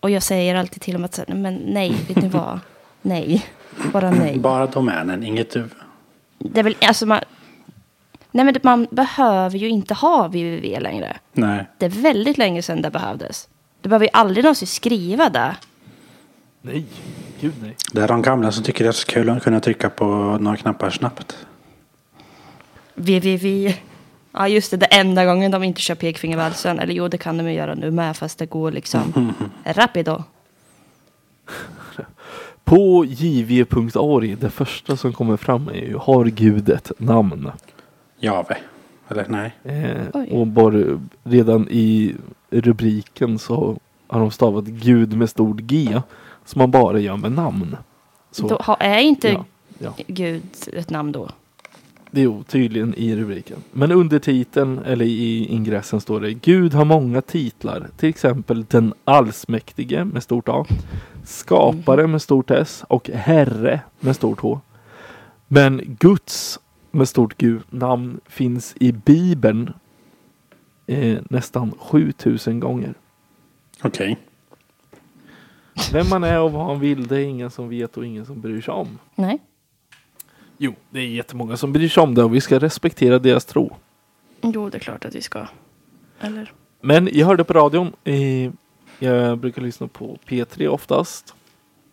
Och 0.00 0.10
jag 0.10 0.22
säger 0.22 0.54
alltid 0.54 0.82
till 0.82 0.94
dem 0.94 1.04
att 1.04 1.20
men 1.28 1.54
nej, 1.54 1.94
vet 2.08 2.16
ni 2.16 2.28
vad? 2.28 2.60
Nej, 3.02 3.46
bara 3.92 4.10
nej. 4.10 4.38
Bara 4.38 4.66
domänen, 4.66 5.22
inget 5.22 5.50
du. 5.50 5.68
Det 6.38 6.60
är 6.60 6.64
väl, 6.64 6.76
alltså 6.80 7.06
man, 7.06 7.20
nej 8.30 8.44
men 8.44 8.54
man 8.62 8.86
behöver 8.90 9.58
ju 9.58 9.68
inte 9.68 9.94
ha 9.94 10.26
www 10.26 10.80
längre. 10.80 11.16
Nej. 11.32 11.66
Det 11.78 11.86
är 11.86 11.90
väldigt 11.90 12.38
länge 12.38 12.62
sedan 12.62 12.82
det 12.82 12.90
behövdes. 12.90 13.48
Du 13.82 13.88
behöver 13.88 14.06
ju 14.06 14.10
aldrig 14.12 14.44
någonsin 14.44 14.68
skriva 14.68 15.28
det. 15.30 15.56
Nej, 16.62 16.84
gud 17.40 17.52
nej. 17.62 17.76
Det 17.92 18.00
är 18.00 18.08
de 18.08 18.22
gamla 18.22 18.52
som 18.52 18.64
tycker 18.64 18.84
det 18.84 18.90
är 18.90 18.92
så 18.92 19.06
kul 19.06 19.30
att 19.30 19.42
kunna 19.42 19.60
trycka 19.60 19.90
på 19.90 20.04
några 20.40 20.56
knappar 20.56 20.90
snabbt. 20.90 21.46
www. 22.94 23.74
Ja 24.32 24.48
just 24.48 24.70
det, 24.70 24.76
det 24.76 24.86
enda 24.86 25.24
gången 25.24 25.50
de 25.50 25.62
inte 25.62 25.80
kör 25.80 25.94
pekfingervalsen. 25.94 26.78
Eller 26.78 26.94
jo, 26.94 27.08
det 27.08 27.18
kan 27.18 27.36
de 27.38 27.46
ju 27.48 27.52
göra 27.54 27.74
nu 27.74 27.90
med, 27.90 28.16
fast 28.16 28.38
det 28.38 28.46
går 28.46 28.72
liksom 28.72 29.34
rapido. 29.64 30.22
På 32.64 33.04
jv.org, 33.04 34.36
det 34.36 34.50
första 34.50 34.96
som 34.96 35.12
kommer 35.12 35.36
fram 35.36 35.68
är 35.68 35.72
ju 35.86 35.96
Har 35.96 36.24
Gud 36.24 36.68
ett 36.68 36.92
namn? 36.98 37.50
Jave. 38.20 38.56
Eller 39.08 39.26
nej. 39.28 39.54
Eh, 39.64 40.22
och 40.32 40.46
bara 40.46 40.98
redan 41.24 41.68
i 41.70 42.14
rubriken 42.50 43.38
så 43.38 43.76
har 44.06 44.20
de 44.20 44.30
stavat 44.30 44.64
Gud 44.64 45.16
med 45.16 45.30
stort 45.30 45.60
G. 45.60 46.00
Som 46.44 46.58
man 46.58 46.70
bara 46.70 46.98
gör 46.98 47.16
med 47.16 47.32
namn. 47.32 47.76
Så, 48.30 48.48
Då 48.48 48.58
har, 48.60 48.76
är 48.80 48.98
inte 48.98 49.28
ja, 49.28 49.44
ja. 49.78 49.94
Gud 50.06 50.42
ett 50.72 50.90
namn 50.90 51.12
då? 51.12 51.28
Det 52.10 52.20
är 52.20 52.24
ju 52.24 52.42
tydligen 52.42 52.94
i 52.94 53.16
rubriken. 53.16 53.58
Men 53.72 53.92
under 53.92 54.18
titeln 54.18 54.78
eller 54.78 55.04
i 55.04 55.46
ingressen 55.46 56.00
står 56.00 56.20
det 56.20 56.32
Gud 56.32 56.74
har 56.74 56.84
många 56.84 57.20
titlar. 57.20 57.88
Till 57.96 58.08
exempel 58.08 58.64
den 58.64 58.94
allsmäktige 59.04 60.04
med 60.04 60.22
stort 60.22 60.48
A. 60.48 60.66
Skapare 61.24 62.06
med 62.06 62.22
stort 62.22 62.50
S 62.50 62.84
och 62.88 63.10
Herre 63.10 63.80
med 64.00 64.16
stort 64.16 64.40
H. 64.40 64.60
Men 65.48 65.96
Guds 65.98 66.58
med 66.92 67.08
stort 67.08 67.38
G 67.38 67.58
namn 67.70 68.20
finns 68.26 68.74
i 68.80 68.92
Bibeln 68.92 69.72
eh, 70.86 71.18
nästan 71.30 71.74
7000 71.78 72.60
gånger. 72.60 72.94
Okej. 73.82 74.18
Vem 75.92 76.08
man 76.08 76.24
är 76.24 76.40
och 76.40 76.52
vad 76.52 76.66
han 76.66 76.80
vill 76.80 77.06
det 77.06 77.16
är 77.16 77.24
ingen 77.24 77.50
som 77.50 77.68
vet 77.68 77.96
och 77.96 78.06
ingen 78.06 78.26
som 78.26 78.40
bryr 78.40 78.60
sig 78.60 78.74
om. 78.74 78.98
Nej. 79.14 79.38
Jo, 80.56 80.74
det 80.90 81.00
är 81.00 81.06
jättemånga 81.06 81.56
som 81.56 81.72
bryr 81.72 81.88
sig 81.88 82.02
om 82.02 82.14
det 82.14 82.24
och 82.24 82.34
vi 82.34 82.40
ska 82.40 82.58
respektera 82.58 83.18
deras 83.18 83.44
tro. 83.44 83.76
Jo, 84.40 84.70
det 84.70 84.78
är 84.78 84.80
klart 84.80 85.04
att 85.04 85.14
vi 85.14 85.22
ska. 85.22 85.46
Eller? 86.20 86.52
Men 86.80 87.08
jag 87.12 87.26
hörde 87.26 87.44
på 87.44 87.52
radion. 87.52 87.92
Eh, 88.04 88.52
jag 88.98 89.38
brukar 89.38 89.62
lyssna 89.62 89.88
på 89.88 90.18
P3 90.26 90.66
oftast. 90.66 91.34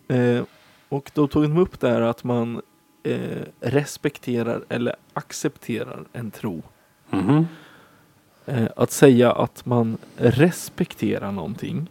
Eh, 0.08 0.42
och 0.88 1.10
då 1.14 1.26
tog 1.26 1.42
de 1.42 1.58
upp 1.58 1.80
det 1.80 1.88
här 1.88 2.00
att 2.00 2.24
man 2.24 2.62
eh, 3.02 3.42
respekterar 3.60 4.64
eller 4.68 4.96
accepterar 5.12 6.04
en 6.12 6.30
tro. 6.30 6.62
Mhm. 7.10 7.46
Eh, 8.46 8.68
att 8.76 8.90
säga 8.90 9.32
att 9.32 9.66
man 9.66 9.98
respekterar 10.16 11.32
någonting. 11.32 11.90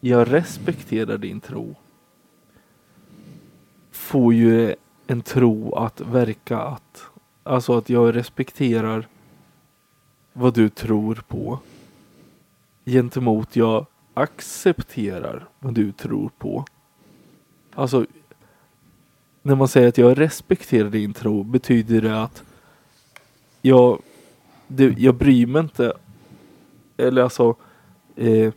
Jag 0.00 0.32
respekterar 0.32 1.18
din 1.18 1.40
tro. 1.40 1.74
Får 3.90 4.34
ju 4.34 4.74
en 5.06 5.22
tro 5.22 5.74
att 5.74 6.00
verka 6.00 6.58
att, 6.58 7.02
alltså 7.42 7.78
att 7.78 7.88
jag 7.88 8.16
respekterar 8.16 9.08
vad 10.32 10.54
du 10.54 10.68
tror 10.68 11.14
på. 11.28 11.58
Gentemot 12.84 13.56
jag 13.56 13.86
accepterar 14.14 15.48
vad 15.60 15.74
du 15.74 15.92
tror 15.92 16.30
på. 16.38 16.64
Alltså 17.74 18.06
när 19.46 19.54
man 19.54 19.68
säger 19.68 19.88
att 19.88 19.98
jag 19.98 20.18
respekterar 20.20 20.90
din 20.90 21.12
tro 21.12 21.42
betyder 21.42 22.00
det 22.00 22.22
att 22.22 22.42
jag, 23.62 24.02
det, 24.66 24.84
jag 24.98 25.14
bryr 25.14 25.46
mig 25.46 25.60
inte. 25.62 25.92
Eller 26.96 27.22
alltså. 27.22 27.56
Eh, 28.16 28.52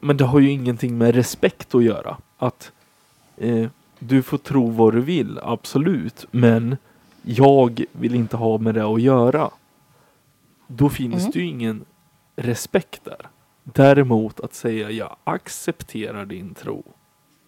men 0.00 0.16
det 0.16 0.24
har 0.24 0.40
ju 0.40 0.50
ingenting 0.50 0.98
med 0.98 1.14
respekt 1.14 1.74
att 1.74 1.84
göra. 1.84 2.16
Att 2.38 2.72
eh, 3.36 3.68
du 3.98 4.22
får 4.22 4.38
tro 4.38 4.70
vad 4.70 4.94
du 4.94 5.00
vill, 5.00 5.38
absolut. 5.42 6.26
Men 6.30 6.76
jag 7.22 7.84
vill 7.92 8.14
inte 8.14 8.36
ha 8.36 8.58
med 8.58 8.74
det 8.74 8.84
att 8.84 9.02
göra. 9.02 9.50
Då 10.66 10.88
finns 10.88 11.14
Mm. 11.22 11.30
det 11.30 11.38
ju 11.38 11.46
ingen 11.46 11.84
respekt 12.36 13.04
där. 13.04 13.28
Däremot 13.62 14.40
att 14.40 14.54
säga 14.54 14.90
jag 14.90 15.16
accepterar 15.24 16.26
din 16.26 16.54
tro 16.54 16.84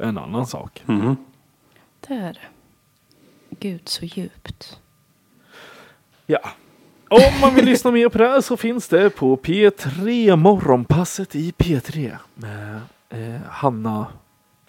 en 0.03 0.19
annan 0.19 0.47
sak. 0.47 0.83
Mhm. 0.87 1.17
Där. 2.09 2.39
Gud 3.61 3.89
så 3.89 4.05
djupt. 4.05 4.79
Ja. 6.27 6.41
Om 7.09 7.41
man 7.41 7.55
vill 7.55 7.65
lyssna 7.65 7.91
mer 7.91 8.09
på 8.09 8.19
det 8.19 8.29
här 8.29 8.41
så 8.41 8.57
finns 8.57 8.89
det 8.89 9.11
på 9.11 9.37
P3 9.37 10.37
Morgonpasset 10.37 11.35
i 11.35 11.53
P3 11.59 12.17
med 12.35 12.81
eh, 13.11 13.41
Hanna 13.49 14.07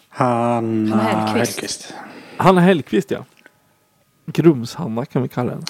Hanna. 0.10 0.98
Hellquist. 0.98 1.94
Hanna 2.38 2.62
Hellqvist 2.62 3.12
ja. 3.12 3.26
Grums-Hanna 4.26 5.06
kan 5.06 5.22
vi 5.22 5.28
kalla 5.28 5.52
henne. 5.52 5.66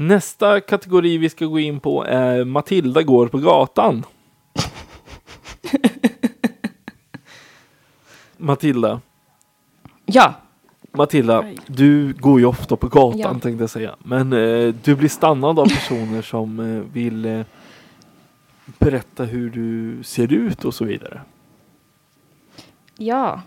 Nästa 0.00 0.60
kategori 0.60 1.18
vi 1.18 1.28
ska 1.30 1.46
gå 1.46 1.58
in 1.58 1.80
på 1.80 2.04
är 2.04 2.44
Matilda 2.44 3.02
går 3.02 3.28
på 3.28 3.38
gatan. 3.38 4.04
Matilda, 8.36 9.00
Ja, 10.06 10.34
Matilda, 10.92 11.44
du 11.66 12.12
går 12.12 12.40
ju 12.40 12.46
ofta 12.46 12.76
på 12.76 12.88
gatan 12.88 13.18
Ja. 13.20 13.28
tänkte 13.38 13.62
jag 13.62 13.70
säga. 13.70 13.94
Men 13.98 14.32
eh, 14.32 14.74
du 14.84 14.96
blir 14.96 15.08
stannad 15.08 15.58
av 15.58 15.64
personer 15.64 16.22
som 16.22 16.60
eh, 16.60 16.82
vill 16.92 17.24
eh, 17.26 17.40
berätta 18.78 19.24
hur 19.24 19.50
du 19.50 20.02
ser 20.02 20.32
ut 20.32 20.64
och 20.64 20.74
så 20.74 20.84
vidare. 20.84 21.20
ja. 22.96 23.42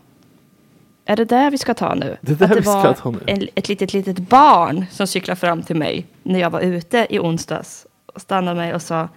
Är 1.06 1.16
det 1.16 1.26
där 1.26 1.52
vi 1.52 1.58
ska 1.58 1.74
ta 1.74 1.96
nu? 1.96 2.18
Det 2.22 2.32
är 2.32 2.36
där 2.36 2.46
Att 2.46 2.50
det 2.52 2.56
vi 2.56 2.62
ska 2.64 2.74
var 2.82 2.94
ta 2.94 3.12
nu. 3.12 3.20
En, 3.28 3.48
ett 3.56 3.68
litet, 3.70 3.94
litet 3.94 4.20
barn 4.20 4.86
som 4.92 5.08
cyklade 5.08 5.40
fram 5.40 5.64
till 5.64 5.76
mig 5.76 6.06
när 6.24 6.40
jag 6.40 6.50
var 6.50 6.62
ute 6.62 7.08
i 7.10 7.20
onsdags 7.20 7.86
och 8.06 8.22
stannade 8.22 8.58
mig 8.58 8.74
och 8.76 8.82
sa 8.82 9.10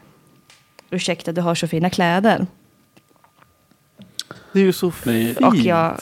Ursäkta, 0.91 1.33
du 1.33 1.41
har 1.41 1.55
så 1.55 1.69
fina 1.69 1.91
kläder. 1.91 2.47
Det 4.53 4.61
är 4.61 4.65
ju 4.65 4.73
så 4.73 4.93
Det 5.05 5.11
är- 5.11 5.35
fint. 5.35 5.41
Och 5.41 5.57
jag, 5.57 5.95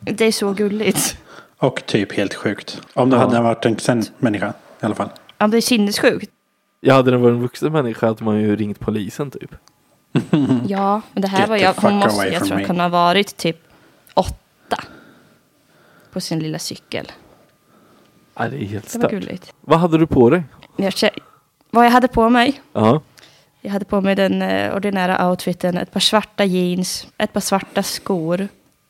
det 0.00 0.24
är 0.24 0.32
så 0.32 0.52
gulligt. 0.52 1.18
Och 1.58 1.82
typ 1.86 2.12
helt 2.12 2.34
sjukt. 2.34 2.80
Om 2.94 3.10
det 3.10 3.16
Ja. 3.16 3.20
hade 3.22 3.40
varit 3.40 3.64
en 3.64 3.72
vuxen 3.72 4.04
människa 4.18 4.52
i 4.82 4.86
alla 4.86 4.94
fall. 4.94 5.08
Ja, 5.38 5.46
det 5.46 5.56
är 5.56 5.60
sinnessjukt. 5.60 6.30
Ja, 6.80 6.94
hade 6.94 7.10
det 7.10 7.16
varit 7.16 7.32
en 7.34 7.40
vuxen 7.42 7.72
människa 7.72 8.06
hade 8.06 8.24
man 8.24 8.40
ju 8.40 8.56
ringt 8.56 8.80
polisen 8.80 9.30
typ. 9.30 9.54
Ja, 10.66 11.00
men 11.12 11.22
det 11.22 11.28
här 11.28 11.38
Get 11.40 11.48
var 11.48 11.56
jag, 11.56 11.74
hon 11.74 11.94
måste, 11.94 12.26
jag 12.26 12.44
tror 12.44 12.56
me. 12.74 12.82
ha 12.82 12.88
varit 12.88 13.36
typ 13.36 13.58
åtta. 14.14 14.34
På 16.16 16.20
sin 16.20 16.38
lilla 16.38 16.58
cykel. 16.58 17.12
Ja, 18.34 18.48
det 18.48 18.56
är 18.56 18.66
helt 18.66 18.92
Det 18.92 18.98
var 18.98 19.08
stört. 19.08 19.10
gulligt. 19.10 19.52
Vad 19.60 19.78
hade 19.78 19.98
du 19.98 20.06
på 20.06 20.30
dig? 20.30 20.42
Jag, 20.76 20.90
kä- 20.90 21.18
vad 21.70 21.86
jag 21.86 21.90
hade 21.90 22.08
på 22.08 22.28
mig? 22.28 22.62
Ja. 22.72 23.00
Jag 23.60 23.70
hade 23.70 23.84
på 23.84 24.00
mig 24.00 24.14
den 24.14 24.42
eh, 24.42 24.74
ordinära 24.74 25.30
outfiten, 25.30 25.76
ett 25.76 25.92
par 25.92 26.00
svarta 26.00 26.44
jeans, 26.44 27.06
ett 27.18 27.32
par 27.32 27.40
svarta 27.40 27.82
skor, 27.82 28.48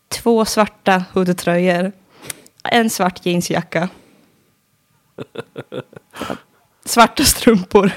två 0.09 0.45
svarta 0.45 1.05
hoodtröjor, 1.13 1.93
en 2.65 2.91
svart 2.91 3.27
jeansjacka. 3.27 3.89
Svarta 6.85 7.25
strumpor. 7.25 7.91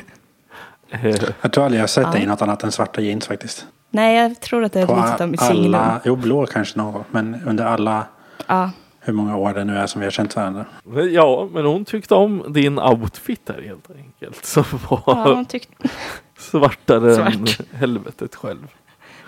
Eh, 0.90 1.06
Jag 1.42 1.52
tror 1.54 1.64
aldrig 1.66 1.80
jag 1.80 1.84
har 1.84 1.88
sett 1.88 2.12
dig 2.12 2.24
i 2.24 2.26
något 2.26 2.42
annat 2.42 2.64
än 2.64 2.72
svarta 2.72 3.02
jeans 3.02 3.28
faktiskt. 3.28 3.66
Nej, 3.90 4.16
jag 4.18 4.40
tror 4.40 4.64
att 4.64 4.74
det 4.74 4.82
är 4.82 4.86
På 4.88 4.96
lite 5.12 5.24
av 5.24 5.30
mitt 5.30 5.42
signum. 5.42 5.74
alla, 5.76 6.02
jo 6.06 6.16
blå 6.16 6.46
kanske 6.46 6.78
någon 6.78 6.94
gång. 6.94 7.04
Men 7.12 7.42
under 7.46 7.66
alla, 7.66 8.08
Ja, 8.48 8.72
hur 9.10 9.16
många 9.16 9.38
år 9.38 9.54
det 9.54 9.64
nu 9.64 9.78
är 9.78 9.88
som 9.88 10.00
vi 10.00 10.06
har 10.06 10.12
känt 10.12 10.36
varandra. 10.36 10.66
ja, 11.12 11.50
men 11.54 11.66
hon 11.66 11.86
tyckte 11.86 12.16
om 12.16 12.44
din 12.48 12.80
outfit 12.80 13.46
där 13.46 13.62
helt 13.62 13.92
enkelt. 13.98 14.46
Som 14.46 14.64
var 14.90 15.04
ja 15.06 15.34
hon 15.36 15.46
tyckte... 15.46 15.90
svartare 16.38 17.16
Svart. 17.16 17.34
än 17.36 17.48
helvetet 17.72 18.36
själv. 18.36 18.68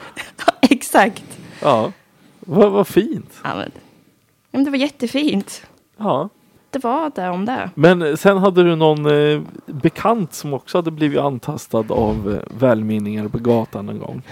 Exakt. 0.61 1.39
Ja, 1.61 1.91
vad 2.39 2.71
vad 2.71 2.87
fint. 2.87 3.39
Ja, 3.43 3.55
men, 3.55 3.71
men 4.51 4.63
det 4.63 4.69
var 4.71 4.77
jättefint. 4.77 5.65
Ja. 5.97 6.29
Det 6.69 6.83
var 6.83 7.11
det 7.15 7.29
om 7.29 7.45
det. 7.45 7.69
Men 7.75 8.17
sen 8.17 8.37
hade 8.37 8.63
du 8.63 8.75
någon 8.75 9.05
eh, 9.05 9.41
bekant 9.65 10.33
som 10.33 10.53
också 10.53 10.77
hade 10.77 10.91
blivit 10.91 11.19
antastad 11.19 11.85
av 11.89 12.33
eh, 12.33 12.57
välmeningar 12.59 13.27
på 13.27 13.37
gatan 13.37 13.89
en 13.89 13.99
gång. 13.99 14.21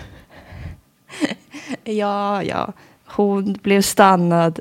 Ja, 1.83 2.43
ja. 2.43 2.73
Hon 3.05 3.53
blev 3.53 3.81
stannad 3.81 4.59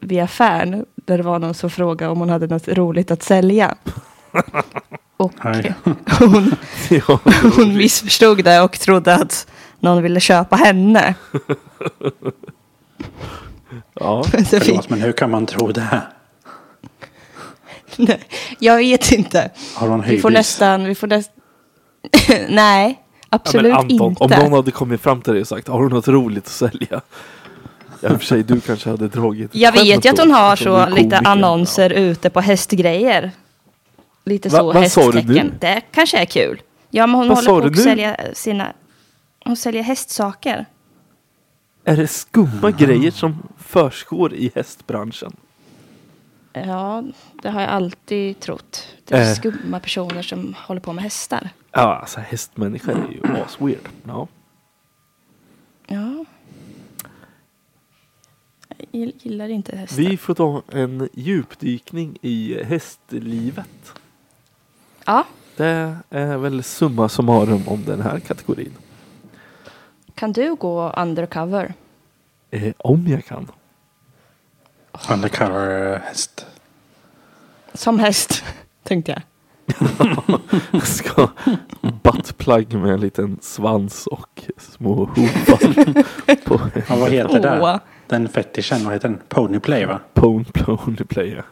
vid 0.00 0.20
affären 0.22 0.86
där 0.94 1.16
det 1.16 1.22
var 1.22 1.38
någon 1.38 1.54
som 1.54 1.70
frågade 1.70 2.12
om 2.12 2.18
hon 2.18 2.28
hade 2.30 2.46
något 2.46 2.68
roligt 2.68 3.10
att 3.10 3.22
sälja. 3.22 3.74
Och 5.16 5.32
hon, 6.18 6.54
ja, 6.88 7.20
hon 7.56 7.76
missförstod 7.76 8.44
det 8.44 8.60
och 8.60 8.72
trodde 8.72 9.14
att 9.14 9.46
någon 9.80 10.02
ville 10.02 10.20
köpa 10.20 10.56
henne. 10.56 11.14
ja. 13.94 14.24
Förlåt, 14.24 14.90
men 14.90 15.00
hur 15.00 15.12
kan 15.12 15.30
man 15.30 15.46
tro 15.46 15.72
det? 15.72 16.02
nej, 17.96 18.20
jag 18.58 18.76
vet 18.76 19.12
inte. 19.12 19.50
Har 19.74 19.88
hon 19.88 20.00
Vi 20.00 20.06
får 20.06 20.28
hybris? 20.30 20.32
nästan, 20.32 20.84
vi 20.84 20.94
får 20.94 21.06
nästan... 21.06 21.34
nej, 22.48 23.02
Ja, 23.30 23.36
absolut 23.36 23.72
men 23.72 23.80
Anton, 23.80 24.10
inte. 24.10 24.24
om 24.24 24.30
någon 24.30 24.52
hade 24.52 24.70
kommit 24.70 25.00
fram 25.00 25.22
till 25.22 25.32
dig 25.32 25.40
och 25.42 25.48
sagt 25.48 25.68
har 25.68 25.82
du 25.82 25.88
något 25.88 26.08
roligt 26.08 26.46
att 26.46 26.52
sälja? 26.52 27.00
Ja, 28.02 28.10
i 28.10 28.14
och 28.14 28.18
för 28.20 28.26
sig, 28.26 28.42
du 28.42 28.60
kanske 28.60 28.90
hade 28.90 29.08
dragit 29.08 29.54
Jag 29.54 29.72
vet 29.72 30.04
ju 30.04 30.08
att 30.10 30.18
hon 30.18 30.30
har 30.30 30.56
så 30.56 30.86
lite 30.88 31.18
annonser 31.18 31.90
ute 31.90 32.30
på 32.30 32.40
hästgrejer. 32.40 33.30
Lite 34.24 34.48
Va- 34.48 34.58
så 34.58 34.72
vad 34.72 34.90
sa 34.92 35.10
du 35.10 35.22
nu? 35.22 35.52
Det 35.60 35.80
kanske 35.90 36.18
är 36.18 36.24
kul. 36.24 36.62
Ja, 36.90 37.06
men 37.06 37.14
hon 37.16 37.28
Vad 37.28 37.46
håller 37.46 37.60
på 37.62 37.66
att 37.68 37.78
sälja 37.82 38.16
sina... 38.32 38.72
Hon 39.44 39.56
säljer 39.56 39.82
hästsaker. 39.82 40.66
Ja. 41.84 41.92
Är 41.92 41.96
det 41.96 42.06
skumma 42.08 42.70
grejer 42.70 43.10
som 43.10 43.42
försiggår 43.58 44.34
i 44.34 44.52
hästbranschen? 44.54 45.36
Ja, 46.52 47.02
det 47.42 47.50
har 47.50 47.60
jag 47.60 47.70
alltid 47.70 48.40
trott. 48.40 48.86
Det 49.04 49.14
är 49.14 49.30
Eh. 49.30 49.34
skumma 49.34 49.80
personer 49.80 50.22
som 50.22 50.54
håller 50.66 50.80
på 50.80 50.92
med 50.92 51.04
hästar. 51.04 51.48
Ja, 51.72 51.98
alltså 52.00 52.20
hästmänniskor 52.20 52.92
är 52.92 53.12
ju 53.12 53.36
asweird. 53.46 53.88
Ja. 54.06 54.28
Ja. 55.86 56.24
Gillar 58.92 59.48
inte 59.48 59.76
hästar. 59.76 59.96
Vi 59.96 60.16
får 60.16 60.34
ta 60.34 60.62
en 60.72 61.08
djupdykning 61.12 62.18
i 62.22 62.64
hästlivet. 62.64 63.92
Ja, 65.06 65.24
Det 65.56 65.96
är 66.10 66.36
väl 66.36 66.62
summa 66.62 67.08
summarum 67.08 67.68
om 67.68 67.84
den 67.84 68.00
här 68.00 68.20
kategorin. 68.20 68.72
kan 70.14 70.32
du 70.32 70.54
gå 70.54 70.90
undercover? 70.90 71.74
Eh, 72.50 72.72
om 72.78 73.06
jag 73.08 73.24
kan. 73.24 73.50
Undercover 75.10 75.98
häst. 75.98 76.46
Som 77.74 77.98
häst, 77.98 78.44
tänkte 78.82 79.12
jag. 79.12 79.22
Ska 80.82 81.28
buttplug 82.02 82.72
med 82.74 82.92
en 82.94 83.00
liten 83.00 83.38
svans 83.42 84.06
och 84.06 84.42
små 84.58 84.94
hovar 84.94 86.34
på 86.44 86.60
Ja, 86.88 86.96
vad 86.96 87.10
heter 87.10 87.40
det? 87.40 87.80
Den 88.08 88.28
fetischen, 88.28 88.84
vad 88.84 88.92
heter 88.92 89.08
den? 89.08 89.18
Ponyplay 89.28 89.84
va? 89.86 90.00
Pone 90.14 90.44
Pony 90.44 90.96
Player. 91.08 91.44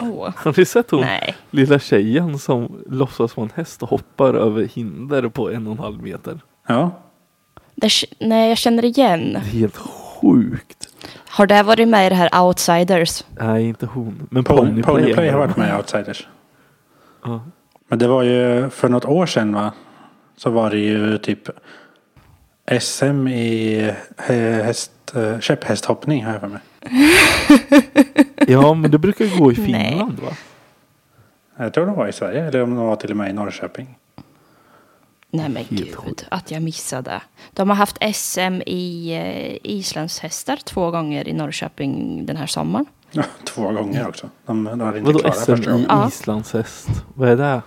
Åh, 0.00 0.30
Har 0.36 0.54
ni 0.58 0.64
sett 0.64 0.90
hon 0.90 1.00
nej. 1.00 1.36
lilla 1.50 1.78
tjejen 1.78 2.38
som 2.38 2.82
låtsas 2.86 3.36
vara 3.36 3.44
en 3.44 3.52
häst 3.54 3.82
och 3.82 3.88
hoppar 3.88 4.34
över 4.34 4.62
hinder 4.64 5.28
på 5.28 5.50
en 5.50 5.66
och 5.66 5.72
en 5.72 5.78
halv 5.78 6.02
meter? 6.02 6.40
Ja. 6.66 6.90
Det, 7.74 7.90
nej, 8.20 8.48
jag 8.48 8.58
känner 8.58 8.84
igen. 8.84 9.32
Det 9.32 9.38
är 9.38 9.40
helt 9.40 9.76
sjukt. 9.76 10.88
Har 11.28 11.46
det 11.46 11.62
varit 11.62 11.88
med 11.88 12.06
i 12.06 12.08
det 12.08 12.14
här 12.14 12.42
Outsiders? 12.42 13.24
Nej, 13.40 13.64
inte 13.68 13.86
hon. 13.86 14.26
Men 14.30 14.44
Pony- 14.44 14.56
Ponyplay. 14.56 14.82
Ponyplay 14.82 15.28
har 15.28 15.38
varit 15.38 15.56
med 15.56 15.74
i 15.74 15.76
Outsiders. 15.76 16.28
Ja. 17.24 17.40
Men 17.88 17.98
det 17.98 18.08
var 18.08 18.22
ju 18.22 18.70
för 18.70 18.88
något 18.88 19.04
år 19.04 19.26
sedan 19.26 19.52
va? 19.54 19.72
Så 20.36 20.50
var 20.50 20.70
det 20.70 20.78
ju 20.78 21.18
typ 21.18 21.48
SM 22.80 23.28
i 23.28 23.94
hä- 24.16 24.72
häst, 25.14 25.16
eh, 25.16 25.40
käpphästhoppning 25.40 26.22
jag 26.22 26.40
för 26.40 26.48
mig. 26.48 26.60
ja, 28.46 28.74
men 28.74 28.90
det 28.90 28.98
brukar 28.98 29.38
gå 29.38 29.52
i 29.52 29.56
Nej. 29.58 29.66
Finland 29.66 30.20
va? 30.20 30.36
Jag 31.56 31.74
tror 31.74 31.86
de 31.86 31.94
var 31.96 32.08
i 32.08 32.12
Sverige 32.12 32.44
eller 32.44 32.62
om 32.62 32.74
de 32.74 32.86
var 32.86 32.96
till 32.96 33.10
och 33.10 33.16
med 33.16 33.30
i 33.30 33.32
Norrköping. 33.32 33.96
Nej 35.32 35.48
men 35.48 35.56
Helt 35.64 35.70
gud, 35.70 35.94
sjukt. 35.94 36.26
att 36.30 36.50
jag 36.50 36.62
missade. 36.62 37.22
De 37.52 37.68
har 37.68 37.76
haft 37.76 37.98
SM 38.14 38.62
i 38.66 39.12
eh, 39.14 39.70
islandshästar 39.72 40.56
två 40.56 40.90
gånger 40.90 41.28
i 41.28 41.32
Norrköping 41.32 42.26
den 42.26 42.36
här 42.36 42.46
sommaren. 42.46 42.86
Ja, 43.10 43.22
två 43.44 43.62
gånger 43.72 44.08
också. 44.08 44.30
De, 44.46 44.64
de 44.64 44.78
var 44.78 44.96
inte 44.96 45.12
Vadå 45.12 45.32
SM 45.32 45.52
i. 45.52 45.86
Ja. 45.88 46.08
islandshäst? 46.08 46.88
Vad 47.14 47.28
är 47.28 47.36
det? 47.36 47.62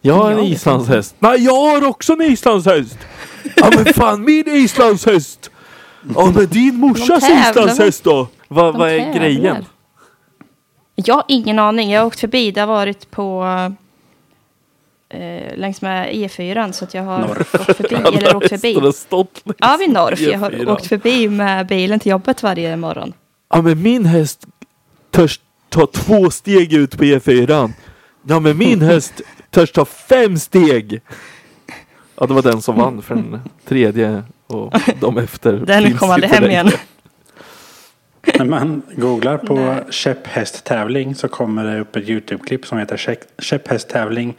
Jag 0.00 0.14
har 0.14 0.30
en 0.30 0.36
Jag 0.36 0.46
islandshäst. 0.46 1.14
Nej, 1.18 1.44
jag 1.44 1.54
har 1.54 1.88
också 1.88 2.12
en 2.12 2.22
islandshäst! 2.22 2.98
Ja 3.56 3.70
men 3.76 3.84
fan, 3.94 4.24
min 4.24 4.48
islandshäst! 4.48 5.50
Ja 6.16 6.32
men 6.34 6.46
din 6.46 6.76
morsas 6.76 7.20
tävlar 7.20 7.36
väl? 7.44 7.50
islandshäst 7.50 8.04
då? 8.04 8.28
Va, 8.48 8.62
De 8.72 8.78
vad 8.78 8.90
är 8.90 8.98
tävlar. 8.98 9.14
grejen? 9.20 9.64
Jag 10.94 11.14
har 11.14 11.24
ingen 11.28 11.58
aning. 11.58 11.90
Jag 11.90 12.00
har 12.00 12.06
åkt 12.06 12.20
förbi. 12.20 12.50
Det 12.50 12.60
har 12.60 12.66
varit 12.68 13.10
på 13.10 13.44
eh, 15.08 15.56
längs 15.56 15.82
med 15.82 16.08
E4 16.14 16.72
så 16.72 16.84
att 16.84 16.94
jag 16.94 17.02
har 17.02 17.30
åkt 17.30 17.48
förbi. 17.76 17.94
eller 17.94 18.36
åkt 18.36 18.48
förbi. 18.48 18.92
Stått 18.92 19.42
Ja, 19.58 19.76
vid 19.80 19.90
Norrf. 19.90 20.20
Jag 20.20 20.38
har 20.38 20.50
E4. 20.50 20.72
åkt 20.72 20.86
förbi 20.86 21.28
med 21.28 21.66
bilen 21.66 22.00
till 22.00 22.10
jobbet 22.10 22.42
varje 22.42 22.76
morgon. 22.76 23.12
Ja 23.50 23.62
men 23.62 23.82
min 23.82 24.04
häst 24.06 24.46
törs 25.10 25.40
ta 25.68 25.86
två 25.86 26.30
steg 26.30 26.72
ut 26.72 26.98
på 26.98 27.04
E4. 27.04 27.72
Ja 28.22 28.40
men 28.40 28.58
min 28.58 28.80
häst 28.82 29.20
törs 29.50 29.72
ta 29.72 29.84
fem 29.84 30.38
steg. 30.38 31.00
Ja 32.16 32.26
det 32.26 32.34
var 32.34 32.42
den 32.42 32.62
som 32.62 32.76
vann 32.76 33.02
för 33.02 33.14
den 33.14 33.40
tredje 33.68 34.22
och 34.50 34.74
de 35.00 35.18
efter. 35.24 35.52
Den 35.52 35.82
finns 35.84 35.98
kom 35.98 36.10
aldrig 36.10 36.30
hem 36.32 36.44
igen. 36.44 36.70
När 38.38 38.44
man 38.44 38.82
googlar 38.96 39.38
på 39.38 39.54
Nej. 39.54 39.84
käpphästtävling 39.90 41.14
så 41.14 41.28
kommer 41.28 41.64
det 41.64 41.80
upp 41.80 41.96
ett 41.96 42.08
YouTube-klipp 42.08 42.66
som 42.66 42.78
heter 42.78 43.16
Käpphästtävling 43.38 44.36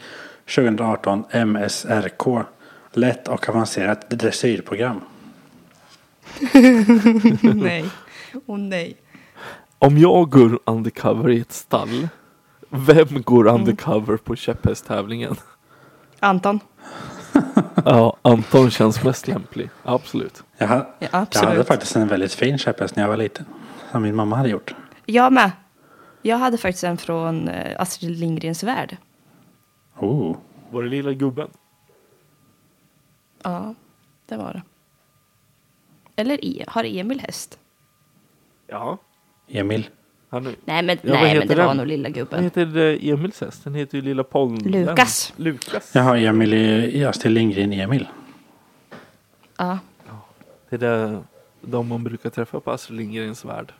2018 0.56 1.24
MSRK. 1.46 2.44
Lätt 2.92 3.28
och 3.28 3.48
avancerat 3.48 4.10
dressyrprogram. 4.10 5.00
nej. 7.54 7.84
Åh 8.46 8.58
nej. 8.58 8.96
Om 9.78 9.98
jag 9.98 10.30
går 10.30 10.58
undercover 10.66 11.30
i 11.30 11.40
ett 11.40 11.52
stall. 11.52 12.08
Vem 12.68 13.22
går 13.22 13.48
Mm. 13.48 13.60
undercover 13.60 14.16
på 14.16 14.36
käpphästtävlingen? 14.36 15.36
Anton. 16.20 16.60
Ja, 17.84 18.16
Anton 18.22 18.70
känns 18.70 19.04
mest 19.04 19.28
lämplig. 19.28 19.70
Absolut. 19.82 20.42
Jag, 20.58 20.68
ha, 20.68 20.74
Ja, 20.76 20.86
jag 20.98 21.08
hade 21.10 21.22
absolut. 21.22 21.66
faktiskt 21.66 21.96
en 21.96 22.08
väldigt 22.08 22.34
fin 22.34 22.58
käpphäst 22.58 22.96
när 22.96 23.02
jag 23.02 23.08
var 23.10 23.16
liten. 23.16 23.46
Som 23.90 24.02
min 24.02 24.14
mamma 24.14 24.36
hade 24.36 24.48
gjort. 24.48 24.74
Jag 25.06 25.32
med. 25.32 25.50
Jag 26.22 26.36
hade 26.36 26.58
faktiskt 26.58 26.84
en 26.84 26.96
från 26.96 27.48
eh, 27.48 27.80
Astrid 27.80 28.18
Lindgrens 28.18 28.62
Värld. 28.62 28.96
Oh. 29.98 30.36
Var 30.70 30.82
det 30.82 30.88
lilla 30.88 31.12
gubben? 31.12 31.48
Ja, 33.42 33.74
det 34.28 34.36
var 34.36 34.52
det. 34.52 34.62
Eller 36.16 36.44
e, 36.44 36.64
har 36.68 36.84
Emil 36.84 37.20
häst? 37.20 37.58
Ja. 38.66 38.98
Emil. 39.48 39.88
Han 40.32 40.46
är, 40.46 40.54
Nej, 40.64 40.82
men, 40.82 40.98
Ja, 41.02 41.12
vad 41.12 41.22
nej, 41.22 41.38
men 41.38 41.48
det 41.48 41.54
den? 41.54 41.66
var 41.66 41.74
nog 41.74 41.86
lilla 41.86 42.08
vad 42.08 42.14
gubben. 42.14 42.42
heter 42.44 42.76
eh, 42.76 43.08
Emils 43.10 43.40
häst? 43.40 43.64
Den 43.64 43.74
heter 43.74 43.98
ju 43.98 44.02
lilla 44.02 44.24
Pollen. 44.24 44.58
Lukas. 44.58 45.32
Lukas. 45.36 45.90
Jaha, 45.94 46.18
Emil 46.18 46.54
i 46.54 47.04
Astrid 47.04 47.32
Lindgren 47.34 47.72
Emil. 47.72 48.08
Ja. 49.58 49.78
Det 50.68 50.76
är 50.76 50.78
det, 50.78 51.22
de 51.60 51.88
man 51.88 52.04
brukar 52.04 52.30
träffa 52.30 52.60
på 52.60 52.70
Astrid 52.70 52.98
Lindgrens 52.98 53.44
värld. 53.44 53.72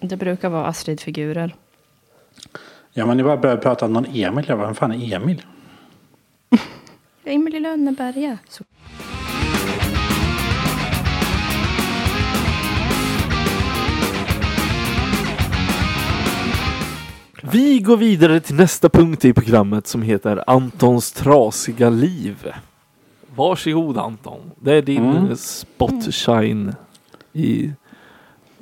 Det 0.00 0.16
brukar 0.16 0.48
vara 0.48 0.66
Astrid-figurer. 0.66 1.54
Ja 2.92 3.06
men 3.06 3.16
ni 3.16 3.22
bara 3.22 3.36
började 3.36 3.62
prata 3.62 3.84
om 3.86 3.92
någon 3.92 4.06
Emil. 4.06 4.44
Vem 4.48 4.74
fan 4.74 4.92
är 4.92 5.16
Emil? 5.16 5.42
Emil 7.24 7.54
i 7.54 7.60
Lönneberga. 7.60 8.38
Så. 8.48 8.64
Vi 17.52 17.78
går 17.78 17.96
vidare 17.96 18.40
till 18.40 18.54
nästa 18.54 18.88
punkt 18.88 19.24
i 19.24 19.32
programmet 19.32 19.86
som 19.86 20.02
heter 20.02 20.44
Antons 20.46 21.12
trasiga 21.12 21.90
liv. 21.90 22.52
Varsågod 23.36 23.98
Anton. 23.98 24.50
Det 24.60 24.72
är 24.72 24.82
din 24.82 25.04
Mm. 25.16 25.36
spot 25.36 26.14
shine 26.14 26.74
i... 27.32 27.70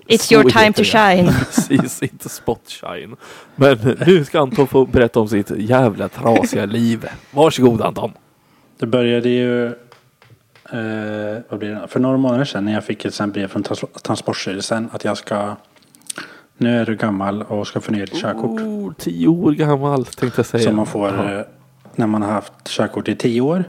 It's 0.07 0.33
your 0.33 0.51
time 0.51 0.73
to 0.73 0.83
det. 0.83 0.85
shine. 0.85 1.27
Precis, 1.39 2.03
inte 2.03 2.29
spot 2.29 2.61
shine. 2.67 3.17
Men 3.57 3.97
nu 4.07 4.25
ska 4.25 4.41
Anton 4.41 4.67
få 4.67 4.87
berätta 4.87 5.21
om 5.21 5.29
sitt 5.29 5.51
jävla 5.51 6.09
trasiga 6.09 6.65
liv. 6.67 7.07
Varsågod 7.31 7.83
Anton. 7.83 8.13
Det 8.79 8.87
började 8.87 9.29
ju 9.29 9.67
eh, 9.67 11.43
vad 11.49 11.59
blir 11.59 11.69
det? 11.71 11.89
för 11.89 12.01
några 12.01 12.17
månader 12.17 12.45
sedan 12.45 12.65
när 12.65 12.73
jag 12.73 12.85
fick 12.85 13.05
ett 13.05 13.21
brev 13.33 13.49
från 13.49 13.63
trans 13.63 13.85
Transportstyrelsen 14.03 14.89
att 14.93 15.05
jag 15.05 15.17
ska 15.17 15.57
nu 16.57 16.81
är 16.81 16.87
du 16.87 16.97
gammal 16.97 17.43
och 17.43 17.67
ska 17.67 17.81
förnya 17.81 18.05
ditt 18.07 18.21
körkort. 18.23 18.61
Oh, 18.61 18.93
tio 18.99 19.29
år 19.29 19.53
gammal 19.53 20.05
tänkte 20.05 20.39
jag 20.39 20.47
säga. 20.47 20.65
Som 20.65 20.77
man 20.77 20.87
får 20.87 21.09
Ja. 21.09 21.33
eh, 21.33 21.41
när 21.97 22.07
man 22.07 22.23
har 22.23 22.33
haft 22.33 22.53
körkort 22.69 23.09
i 23.09 23.15
tio 23.17 23.41
år. 23.41 23.65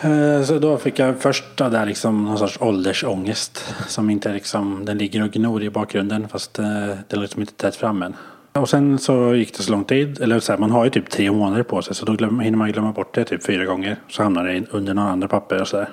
Eh, 0.00 0.42
Så 0.44 0.58
då 0.58 0.76
fick 0.76 0.98
jag 0.98 1.16
först 1.18 1.44
då 1.54 1.68
där 1.68 1.86
liksom 1.86 2.24
någon 2.24 2.38
sorts 2.38 2.58
åldersångest. 2.60 3.74
Som 3.88 4.10
inte 4.10 4.32
liksom, 4.32 4.84
den 4.84 4.98
ligger 4.98 5.22
och 5.24 5.30
gnor 5.30 5.62
i 5.62 5.70
bakgrunden 5.70 6.28
fast 6.28 6.58
eh, 6.58 6.64
den 6.64 6.96
är 7.08 7.20
liksom 7.20 7.40
inte 7.40 7.54
trätt 7.54 7.76
fram 7.76 8.02
än. 8.02 8.14
Och 8.52 8.68
sen 8.68 8.98
så 8.98 9.34
gick 9.34 9.56
det 9.56 9.62
så 9.62 9.72
lång 9.72 9.84
tid, 9.84 10.20
eller 10.20 10.40
så 10.40 10.52
här, 10.52 10.58
man 10.58 10.70
har 10.70 10.84
ju 10.84 10.90
typ 10.90 11.10
tre 11.10 11.32
månader 11.32 11.62
på 11.62 11.82
sig 11.82 11.94
så 11.94 12.04
då 12.06 12.12
glöm, 12.12 12.40
hinner 12.40 12.58
man 12.58 12.72
glömma 12.72 12.92
bort 12.92 13.14
det 13.14 13.24
typ 13.24 13.44
fyra 13.46 13.64
gånger. 13.64 13.96
Så 14.08 14.22
hamnar 14.22 14.44
det 14.44 14.62
under 14.70 14.94
några 14.94 15.08
andra 15.08 15.28
papper 15.28 15.60
och 15.60 15.68
sådär. 15.68 15.88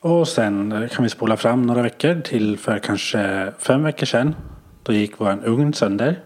Och 0.00 0.28
sen 0.28 0.72
eh, 0.72 0.88
kan 0.88 1.02
vi 1.02 1.08
spola 1.08 1.36
fram 1.36 1.62
några 1.62 1.82
veckor 1.82 2.20
till 2.20 2.58
för 2.58 2.78
kanske 2.78 3.52
fem 3.58 3.82
veckor 3.82 4.06
sedan. 4.06 4.34
Då 4.82 4.92
gick 4.92 5.20
vår 5.20 5.38
ugn 5.44 5.72
sönder. 5.72 6.20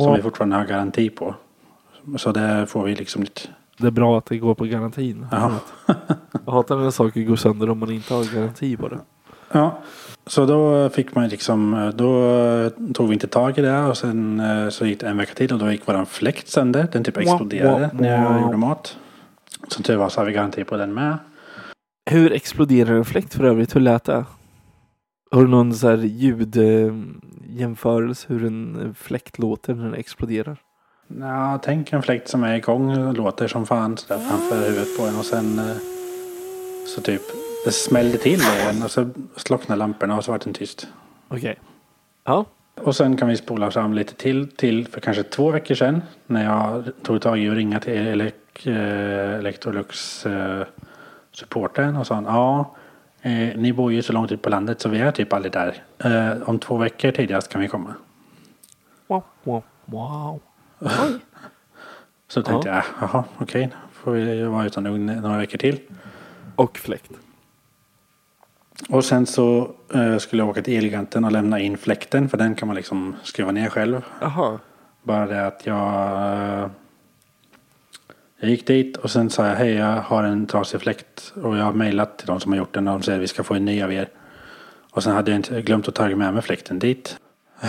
Som 0.00 0.14
vi 0.16 0.22
fortfarande 0.22 0.56
har 0.56 0.64
garanti 0.64 1.10
på. 1.10 1.34
Så 2.16 2.32
där 2.32 2.66
får 2.66 2.84
vi 2.84 2.94
liksom 2.94 3.22
lite... 3.22 3.40
Det 3.78 3.86
är 3.86 3.90
bra 3.90 4.18
att 4.18 4.26
det 4.26 4.38
går 4.38 4.54
på 4.54 4.64
garantin. 4.64 5.26
Jaha. 5.30 5.52
Jag 6.46 6.52
hatar 6.52 6.76
när 6.76 6.90
saker 6.90 7.22
går 7.22 7.36
sönder 7.36 7.70
om 7.70 7.78
man 7.78 7.90
inte 7.90 8.14
har 8.14 8.34
garanti 8.34 8.76
på 8.76 8.88
det. 8.88 8.98
Ja. 9.52 9.78
Så 10.26 10.46
då 10.46 10.88
fick 10.88 11.14
man 11.14 11.28
liksom, 11.28 11.92
då 11.94 12.92
tog 12.94 13.08
vi 13.08 13.14
inte 13.14 13.26
tag 13.26 13.58
i 13.58 13.62
det 13.62 13.78
och 13.80 13.96
sen 13.96 14.40
eh, 14.40 14.68
så 14.68 14.86
gick 14.86 15.00
det 15.00 15.06
en 15.06 15.16
vecka 15.16 15.34
till 15.34 15.52
och 15.52 15.58
då 15.58 15.72
gick 15.72 15.88
våran 15.88 16.06
fläkt 16.06 16.48
sönder. 16.48 16.88
Den 16.92 17.04
typ 17.04 17.16
exploderade 17.16 17.90
när 17.92 18.22
jag 18.22 18.40
gjorde 18.42 18.56
mat. 18.56 18.96
Som 19.68 19.82
tur 19.82 19.96
var 19.96 20.08
så 20.08 20.20
har 20.20 20.26
vi 20.26 20.32
garanti 20.32 20.64
på 20.64 20.76
den 20.76 20.94
med. 20.94 21.16
Hur 22.10 22.32
exploderar 22.32 22.94
en 22.94 23.04
fläkt 23.04 23.34
för 23.34 23.44
övrigt? 23.44 23.76
Hur 23.76 23.80
lät 23.80 24.04
det? 24.04 24.24
Har 25.30 25.42
du 25.42 25.48
någon 25.48 25.74
så 25.74 25.88
här 25.88 25.96
ljudjämförelse 25.96 28.26
hur 28.28 28.44
en 28.44 28.94
fläkt 28.98 29.38
låter 29.38 29.74
när 29.74 29.84
den 29.84 29.94
exploderar? 29.94 30.56
Ja, 31.20 31.60
tänk 31.62 31.92
en 31.92 32.02
fläkt 32.02 32.28
som 32.28 32.44
är 32.44 32.54
igång 32.54 32.98
och 32.98 33.14
låter 33.14 33.48
som 33.48 33.66
fan 33.66 33.96
sådär 33.96 34.20
framför 34.20 34.68
huvudet 34.68 34.98
på 34.98 35.04
en 35.04 35.18
och 35.18 35.24
sen 35.24 35.58
eh, 35.58 35.76
så 36.86 37.00
typ 37.00 37.22
det 37.64 37.72
smällde 37.72 38.18
till 38.18 38.40
igen 38.40 38.82
och 38.84 38.90
så 38.90 39.08
slocknade 39.36 39.78
lamporna 39.78 40.16
och 40.16 40.24
så 40.24 40.32
var 40.32 40.38
den 40.38 40.54
tyst. 40.54 40.86
Okej. 41.28 41.58
Ja. 42.24 42.44
Och 42.74 42.96
sen 42.96 43.16
kan 43.16 43.28
vi 43.28 43.36
spola 43.36 43.70
fram 43.70 43.94
lite 43.94 44.14
till, 44.14 44.48
till 44.48 44.88
för 44.88 45.00
kanske 45.00 45.22
två 45.22 45.50
veckor 45.50 45.74
sedan. 45.74 46.02
När 46.26 46.44
jag 46.44 46.84
tog 47.02 47.22
tag 47.22 47.38
i 47.38 47.50
och 47.50 47.54
ringa 47.54 47.80
till 47.80 47.92
elek, 47.92 48.66
eh, 48.66 49.34
Electrolux 49.34 50.26
eh, 50.26 50.66
supporten 51.36 51.96
och 51.96 52.06
sa 52.06 52.22
ja, 52.26 52.74
eh, 53.22 53.56
ni 53.56 53.72
bor 53.72 53.92
ju 53.92 54.02
så 54.02 54.12
långt 54.12 54.32
ut 54.32 54.42
på 54.42 54.50
landet 54.50 54.80
så 54.80 54.88
vi 54.88 55.00
är 55.00 55.12
typ 55.12 55.32
aldrig 55.32 55.52
där. 55.52 55.82
Eh, 55.98 56.48
om 56.48 56.58
två 56.58 56.76
veckor 56.76 57.10
tidigast 57.10 57.48
kan 57.48 57.60
vi 57.60 57.68
komma. 57.68 57.94
Wow, 59.06 59.22
wow, 59.42 59.62
wow. 59.84 60.40
Så 62.28 62.42
tänkte 62.42 62.68
jag, 62.68 62.82
jaha 63.00 63.24
okej, 63.38 63.70
får 63.92 64.12
vi 64.12 64.42
vara 64.42 64.66
utan 64.66 64.86
ugn 64.86 65.06
några 65.06 65.38
veckor 65.38 65.58
till. 65.58 65.80
Och 66.56 66.78
fläkt. 66.78 67.10
Och 68.88 69.04
sen 69.04 69.26
så 69.26 69.70
eh, 69.94 70.18
skulle 70.18 70.42
jag 70.42 70.48
åka 70.48 70.62
till 70.62 70.78
Elgiganten 70.78 71.24
och 71.24 71.32
lämna 71.32 71.60
in 71.60 71.78
fläkten 71.78 72.28
för 72.28 72.38
den 72.38 72.54
kan 72.54 72.68
man 72.68 72.76
liksom 72.76 73.16
skruva 73.22 73.52
ner 73.52 73.68
själv. 73.68 74.04
Jaha. 74.20 74.58
Bara 75.02 75.26
det 75.26 75.46
att 75.46 75.66
jag... 75.66 76.70
Jag 78.46 78.50
gick 78.50 78.66
dit 78.66 78.96
och 78.96 79.10
sen 79.10 79.30
sa 79.30 79.46
jag 79.46 79.56
hej 79.56 79.72
jag 79.72 80.00
har 80.00 80.24
en 80.24 80.46
trasig 80.46 80.80
fläkt 80.80 81.32
och 81.42 81.56
jag 81.56 81.64
har 81.64 81.72
mejlat 81.72 82.18
till 82.18 82.26
de 82.26 82.40
som 82.40 82.52
har 82.52 82.58
gjort 82.58 82.74
den 82.74 82.88
och 82.88 82.94
de 82.94 83.02
säger 83.02 83.18
vi 83.18 83.28
ska 83.28 83.42
få 83.42 83.54
en 83.54 83.64
ny 83.64 83.82
av 83.82 83.92
er. 83.92 84.08
Och 84.90 85.02
sen 85.02 85.12
hade 85.12 85.30
jag 85.30 85.38
inte 85.38 85.62
glömt 85.62 85.88
att 85.88 85.94
ta 85.94 86.08
med 86.08 86.34
mig 86.34 86.42
fläkten 86.42 86.78
dit. 86.78 87.16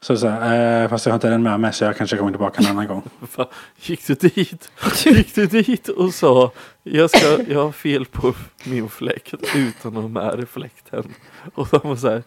Så 0.00 0.16
sa 0.16 0.26
jag, 0.26 0.82
eh, 0.82 0.88
fast 0.88 1.06
jag 1.06 1.12
har 1.12 1.16
inte 1.16 1.28
den 1.28 1.42
med 1.42 1.60
mig 1.60 1.72
så 1.72 1.84
jag 1.84 1.96
kanske 1.96 2.16
kommer 2.16 2.30
tillbaka 2.30 2.62
en 2.62 2.66
annan 2.66 2.86
gång. 2.86 3.02
Gick 3.82 4.06
du 4.06 4.14
dit? 4.14 4.70
Gick 5.04 5.34
du 5.34 5.46
dit 5.46 5.88
och 5.88 6.14
sa 6.14 6.52
jag, 6.82 7.10
ska, 7.10 7.42
jag 7.48 7.62
har 7.62 7.72
fel 7.72 8.04
på 8.04 8.34
min 8.64 8.88
fläkt 8.88 9.34
utan 9.54 9.96
att 9.96 10.02
ha 10.02 10.08
med 10.08 10.48
fläkten? 10.48 11.14
Och 11.54 11.68
de 11.70 11.88
var 11.88 11.96
så 11.96 12.08
här, 12.08 12.22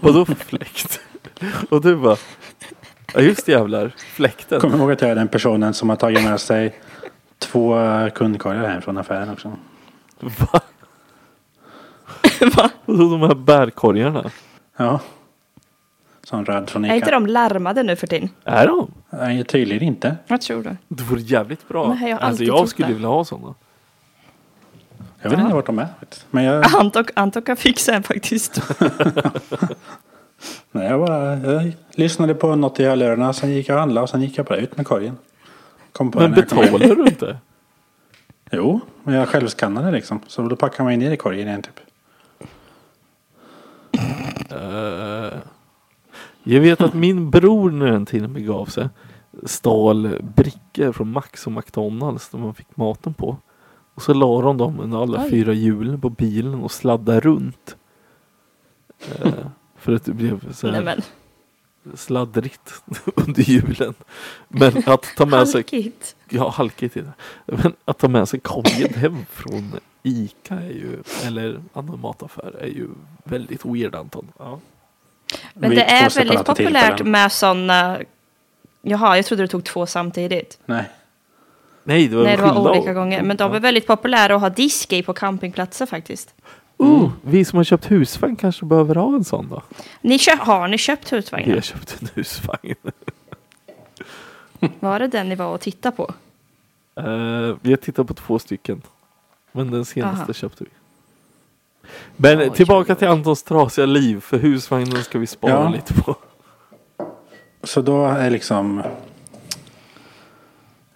vadå 0.00 0.24
för 0.24 0.34
fläkt? 0.34 1.00
Och 1.70 1.80
du 1.80 1.96
bara, 1.96 2.16
ja 3.14 3.20
just 3.20 3.48
jävlar, 3.48 3.94
fläkten. 3.96 4.60
Kom 4.60 4.74
ihåg 4.74 4.92
att 4.92 5.00
jag 5.00 5.10
är 5.10 5.14
den 5.14 5.28
personen 5.28 5.74
som 5.74 5.88
har 5.88 5.96
tagit 5.96 6.24
med 6.24 6.40
sig 6.40 6.74
två 7.44 7.76
kundkorgar 8.14 8.68
hem 8.68 8.82
från 8.82 8.98
affären 8.98 9.30
också. 9.30 9.52
Va? 10.20 10.60
Va? 12.56 12.70
De 12.86 13.20
här 13.20 13.34
bärkorgarna. 13.34 14.30
Ja. 14.76 15.00
Som 16.22 16.44
röd 16.44 16.70
från 16.70 16.84
Är 16.84 16.94
inte 16.94 17.10
de 17.10 17.26
larmade 17.26 17.82
nu 17.82 17.96
för 17.96 18.06
tiden? 18.06 18.28
Är 18.44 18.66
de? 18.66 18.90
Nej, 19.10 19.44
tydligen 19.44 19.82
inte. 19.82 20.16
Jag 20.26 20.40
tror 20.40 20.62
det. 20.62 20.76
Det 20.88 21.02
vore 21.02 21.20
jävligt 21.20 21.68
bra. 21.68 21.88
Nej, 22.00 22.10
jag 22.10 22.16
har 22.16 22.22
alltså 22.22 22.26
alltid 22.28 22.48
jag 22.48 22.56
trott 22.56 22.68
skulle 22.70 22.88
det. 22.88 22.94
vilja 22.94 23.08
ha 23.08 23.24
sådana. 23.24 23.54
Jag 25.22 25.30
vet 25.30 25.38
Ja. 25.38 25.44
inte 25.44 25.54
vart 25.54 25.66
de 25.66 25.78
är. 25.78 25.88
faktiskt. 26.00 26.26
Men 26.30 26.44
jag, 26.44 26.64
Anton, 26.80 27.04
Anton 27.14 27.42
kan 27.42 27.56
fixa 27.56 27.94
en 27.94 28.02
faktiskt. 28.02 28.60
nej, 30.72 30.88
jag, 30.88 31.00
bara, 31.00 31.36
jag 31.36 31.72
lyssnade 31.94 32.34
på 32.34 32.54
något 32.56 32.80
i 32.80 32.84
hörlurarna. 32.84 33.32
Sen 33.32 33.50
gick 33.50 33.68
jag 33.68 33.74
och 33.74 33.80
handlade 33.80 34.02
och 34.02 34.08
sen 34.10 34.22
gick 34.22 34.38
jag 34.38 34.46
bara 34.46 34.58
ut 34.58 34.76
med 34.76 34.86
korgen. 34.86 35.16
Kom 35.94 36.10
på 36.10 36.18
Men 36.18 36.30
den 36.30 36.40
betalar 36.40 36.78
du 36.78 37.06
inte? 37.06 37.38
Jo, 38.52 38.80
men 39.02 39.14
jag 39.14 39.28
självskannade 39.28 39.90
liksom. 39.90 40.20
Så 40.26 40.42
då 40.42 40.56
packar 40.56 40.84
man 40.84 40.92
in 40.92 40.98
ner 40.98 41.10
i 41.10 41.16
korgen 41.16 41.48
igen 41.48 41.62
typ. 41.62 41.80
Eh, 44.50 45.38
jag 46.42 46.60
vet 46.60 46.80
att 46.80 46.94
min 46.94 47.30
bror 47.30 47.70
när 47.70 47.86
den 47.86 48.06
tiden 48.06 48.32
begav 48.32 48.66
sig 48.66 48.88
stal 49.42 50.18
brickor 50.22 50.92
från 50.92 51.12
Max 51.12 51.46
och 51.46 51.52
McDonalds 51.52 52.28
där 52.28 52.38
man 52.38 52.54
fick 52.54 52.76
maten 52.76 53.14
på. 53.14 53.36
Och 53.94 54.02
så 54.02 54.14
la 54.14 54.42
de 54.42 54.56
dem 54.56 54.80
under 54.80 55.02
alla 55.02 55.22
Oj. 55.24 55.30
fyra 55.30 55.52
hjulen 55.52 56.00
på 56.00 56.10
bilen 56.10 56.54
och 56.54 56.72
sladdade 56.72 57.20
runt. 57.20 57.76
Eh, 59.08 59.32
för 59.76 59.94
att 59.94 60.04
det 60.04 60.12
blev 60.12 60.52
så 60.52 60.66
Nej 60.66 60.76
här 60.76 60.84
men, 60.84 61.02
sladdrigt 61.94 62.82
under 63.14 63.42
hjulen. 63.42 63.94
Men 64.48 64.82
att 64.86 65.06
ta 65.16 65.26
med 65.26 65.48
sig 65.48 65.58
halkigt. 65.58 66.16
Ja, 66.28 66.48
halkigt. 66.50 66.96
Men 67.46 67.72
att 67.84 67.98
ta 67.98 68.08
med 68.08 68.28
sig 68.28 68.40
korgen 68.40 68.94
hem 68.94 69.26
från 69.30 69.72
Ica 70.02 70.54
är 70.54 70.70
ju, 70.70 71.02
eller 71.26 71.60
annan 71.72 72.00
mataffär 72.00 72.56
är 72.60 72.66
ju 72.66 72.88
väldigt 73.24 73.64
weird 73.64 73.94
Anton. 73.94 74.32
Ja. 74.38 74.60
Men 75.54 75.70
det 75.70 75.84
är 75.84 76.10
väldigt 76.10 76.44
populärt 76.44 77.02
med 77.02 77.32
sådana... 77.32 77.98
Jaha, 78.82 79.16
jag 79.16 79.26
trodde 79.26 79.42
du 79.42 79.46
tog 79.46 79.64
två 79.64 79.86
samtidigt. 79.86 80.58
Nej. 80.66 80.84
Nej, 81.84 82.08
det 82.08 82.16
var 82.16 82.24
Nej, 82.24 82.36
det 82.36 82.42
var 82.42 82.70
olika 82.70 82.92
gånger. 82.92 83.22
Men 83.22 83.36
de 83.36 83.52
är 83.52 83.60
väldigt 83.60 83.86
populära 83.86 84.34
att 84.34 84.40
ha 84.40 84.50
disk 84.50 84.92
i 84.92 85.02
på 85.02 85.12
campingplatser 85.12 85.86
faktiskt. 85.86 86.34
Oh, 86.84 87.10
vi 87.22 87.44
som 87.44 87.56
har 87.56 87.64
köpt 87.64 87.90
husvagn 87.90 88.36
kanske 88.36 88.64
behöver 88.64 88.94
ha 88.94 89.14
en 89.14 89.24
sån 89.24 89.48
då. 89.48 89.62
Ni 90.00 90.18
kö- 90.18 90.36
har 90.40 90.68
ni 90.68 90.78
köpt 90.78 91.12
Vi 91.12 91.16
husvagnar? 91.16 91.54
har 91.54 91.60
köpt 91.60 91.96
en 92.02 92.08
husvagn. 92.14 92.74
Var 94.80 94.98
det 94.98 95.08
den 95.08 95.28
ni 95.28 95.34
var 95.34 95.46
och 95.54 95.60
tittade 95.60 95.96
på? 95.96 96.14
Eh, 96.96 97.56
vi 97.60 97.70
har 97.70 97.76
tittat 97.76 98.06
på 98.06 98.14
två 98.14 98.38
stycken. 98.38 98.82
Men 99.52 99.70
den 99.70 99.84
senaste 99.84 100.22
Aha. 100.24 100.32
köpte 100.32 100.64
vi. 100.64 100.70
Men 102.16 102.38
Oj, 102.40 102.50
tillbaka 102.50 102.92
oj, 102.92 102.98
till 102.98 103.08
Antons 103.08 103.42
trasiga 103.42 103.86
liv. 103.86 104.20
För 104.20 104.38
husvagnen 104.38 105.04
ska 105.04 105.18
vi 105.18 105.26
spara 105.26 105.52
Ja. 105.52 105.68
lite 105.68 105.94
på. 105.94 106.16
Så 107.62 107.82
då 107.82 108.06
är 108.06 108.30
liksom... 108.30 108.82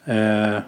Eh, 0.05 0.59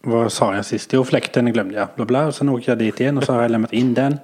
vad 0.00 0.32
sa 0.32 0.54
jag 0.54 0.66
sist? 0.66 0.92
Jo, 0.92 1.04
fläkten 1.04 1.52
glömde 1.52 1.74
jag. 1.74 1.88
Bla 1.96 2.04
bla. 2.04 2.26
Och 2.26 2.34
sen 2.34 2.48
åker 2.48 2.70
jag 2.70 2.78
dit 2.78 3.00
igen 3.00 3.18
och 3.18 3.24
så 3.24 3.32
har 3.32 3.42
jag 3.42 3.50
lämnat 3.50 3.72
in 3.72 3.94
den. 3.94 4.18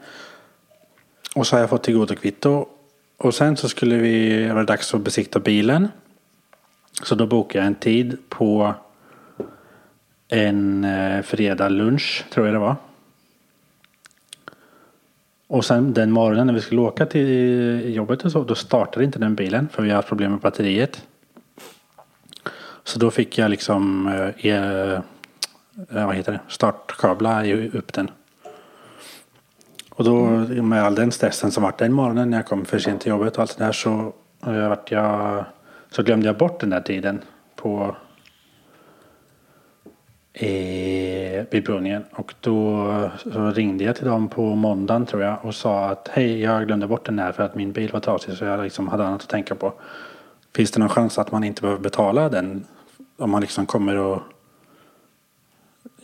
Och 1.34 1.46
så 1.46 1.56
har 1.56 1.60
jag 1.60 1.70
fått 1.70 1.82
tillgodokvitto. 1.82 2.64
kvitto. 2.64 2.72
Och 3.16 3.34
sen 3.34 3.56
så 3.56 3.68
skulle 3.68 3.96
vi, 3.96 4.46
var 4.48 4.60
det 4.60 4.64
dags 4.64 4.94
att 4.94 5.00
besikta 5.00 5.40
bilen. 5.40 5.88
Så 7.02 7.14
då 7.14 7.26
bokade 7.26 7.58
jag 7.58 7.66
en 7.66 7.74
tid 7.74 8.18
på 8.28 8.74
en 10.28 10.84
eh, 10.84 11.22
fredag 11.22 11.68
lunch, 11.68 12.24
tror 12.30 12.46
jag 12.46 12.54
det 12.54 12.58
var. 12.58 12.76
Och 15.46 15.64
sen 15.64 15.94
den 15.94 16.10
morgonen 16.10 16.46
när 16.46 16.54
vi 16.54 16.60
skulle 16.60 16.80
åka 16.80 17.06
till 17.06 17.94
jobbet 17.94 18.24
och 18.24 18.32
så, 18.32 18.44
då 18.44 18.54
startade 18.54 19.04
inte 19.04 19.18
den 19.18 19.34
bilen 19.34 19.68
för 19.72 19.82
vi 19.82 19.88
har 19.88 19.96
haft 19.96 20.08
problem 20.08 20.30
med 20.30 20.40
batteriet. 20.40 21.06
Så 22.84 22.98
då 22.98 23.10
fick 23.10 23.38
jag 23.38 23.50
liksom 23.50 24.08
eh, 24.08 25.00
Eh, 25.76 26.06
vad 26.06 26.16
heter 26.16 26.32
det? 26.32 26.40
startkabla 26.48 27.44
upp 27.72 27.92
den. 27.92 28.10
Och 29.90 30.04
då 30.04 30.26
med 30.62 30.82
all 30.82 30.94
den 30.94 31.12
stressen 31.12 31.50
som 31.50 31.62
vart 31.62 31.78
den 31.78 31.92
morgonen 31.92 32.30
när 32.30 32.36
jag 32.38 32.46
kom 32.46 32.64
för 32.64 32.78
sent 32.78 33.00
till 33.00 33.10
jobbet 33.10 33.36
och 33.36 33.40
allt 33.40 33.58
det 33.58 33.64
där 33.64 33.72
så, 33.72 34.12
eh, 34.46 34.68
vart 34.68 34.90
jag, 34.90 35.44
så 35.90 36.02
glömde 36.02 36.26
jag 36.26 36.36
bort 36.36 36.60
den 36.60 36.70
där 36.70 36.80
tiden 36.80 37.22
på 37.56 37.96
eh, 40.32 41.44
bilprovningen. 41.50 42.04
Och 42.12 42.34
då 42.40 43.10
så 43.16 43.50
ringde 43.50 43.84
jag 43.84 43.96
till 43.96 44.06
dem 44.06 44.28
på 44.28 44.54
måndagen 44.54 45.06
tror 45.06 45.22
jag 45.22 45.44
och 45.44 45.54
sa 45.54 45.84
att 45.84 46.08
hej 46.12 46.40
jag 46.40 46.66
glömde 46.66 46.86
bort 46.86 47.06
den 47.06 47.18
här 47.18 47.32
för 47.32 47.42
att 47.42 47.54
min 47.54 47.72
bil 47.72 47.92
var 47.92 48.00
trasig 48.00 48.34
så 48.36 48.44
jag 48.44 48.62
liksom 48.62 48.88
hade 48.88 49.06
annat 49.06 49.22
att 49.22 49.28
tänka 49.28 49.54
på. 49.54 49.72
Finns 50.54 50.70
det 50.70 50.80
någon 50.80 50.88
chans 50.88 51.18
att 51.18 51.32
man 51.32 51.44
inte 51.44 51.62
behöver 51.62 51.82
betala 51.82 52.28
den 52.28 52.64
om 53.18 53.30
man 53.30 53.40
liksom 53.40 53.66
kommer 53.66 53.96
och 53.96 54.22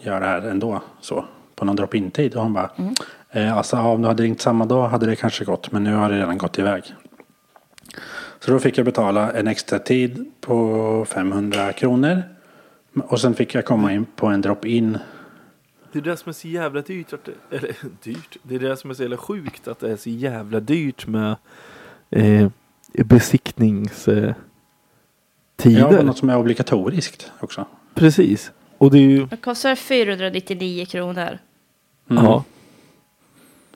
gör 0.03 0.21
det 0.21 0.27
här 0.27 0.43
ändå 0.43 0.83
så 1.01 1.25
på 1.55 1.65
någon 1.65 1.77
drop-in 1.77 2.11
tid? 2.11 2.35
Och 2.35 2.43
hon 2.43 2.53
bara 2.53 2.71
eh, 3.31 3.57
alltså 3.57 3.77
ja, 3.77 3.83
om 3.93 4.03
du 4.03 4.09
hade 4.09 4.23
ringt 4.23 4.41
samma 4.41 4.65
dag 4.67 4.89
hade 4.89 5.07
det 5.07 5.17
kanske 5.17 5.45
gått 5.45 5.73
men 5.73 5.85
nu 5.85 5.95
har 5.95 6.11
det 6.11 6.19
redan 6.19 6.39
gått 6.39 6.59
iväg. 6.59 6.95
Så 8.41 8.51
då 8.51 8.59
fick 8.59 8.79
jag 8.79 8.85
betala 8.85 9.33
en 9.33 9.47
extra 9.47 9.79
tid 9.79 10.33
på 10.41 11.05
500 11.09 11.73
kronor. 11.73 12.23
Och 12.95 13.21
sen 13.21 13.35
fick 13.35 13.55
jag 13.55 13.65
komma 13.65 13.93
in 13.93 14.05
på 14.17 14.27
en 14.27 14.41
drop-in. 14.41 14.99
Det 15.93 15.99
är 15.99 16.03
det 16.03 16.17
som 16.17 16.29
är 16.29 16.33
så 16.33 16.49
jävla 16.49 16.81
dyrt. 16.81 17.13
Att 17.13 17.25
det, 17.25 17.57
eller 17.57 17.75
dyrt. 18.03 18.37
Det 18.43 18.55
är 18.55 18.59
det 18.59 18.77
som 18.77 18.91
är 18.91 18.95
så 18.95 19.03
jävla 19.03 19.17
sjukt 19.17 19.69
att 19.69 19.81
det 19.81 19.91
är 19.93 19.97
så 19.97 20.11
jävla 20.11 20.61
dyrt 20.61 21.07
med 21.07 21.37
eh, 22.11 22.49
besiktningstider. 22.93 24.29
Eh, 24.29 24.35
Ja, 25.65 26.03
något 26.03 26.19
som 26.19 26.31
är 26.31 26.37
obligatoriskt 26.37 27.33
också. 27.41 27.67
Precis. 27.95 28.53
Och 28.83 28.91
det 28.91 28.99
är 28.99 29.03
ju, 29.03 29.27
Det 29.27 29.37
kostar 29.37 29.75
499 29.75 30.87
kronor. 30.87 31.39
Mm. 32.11 32.25
ja. 32.25 32.45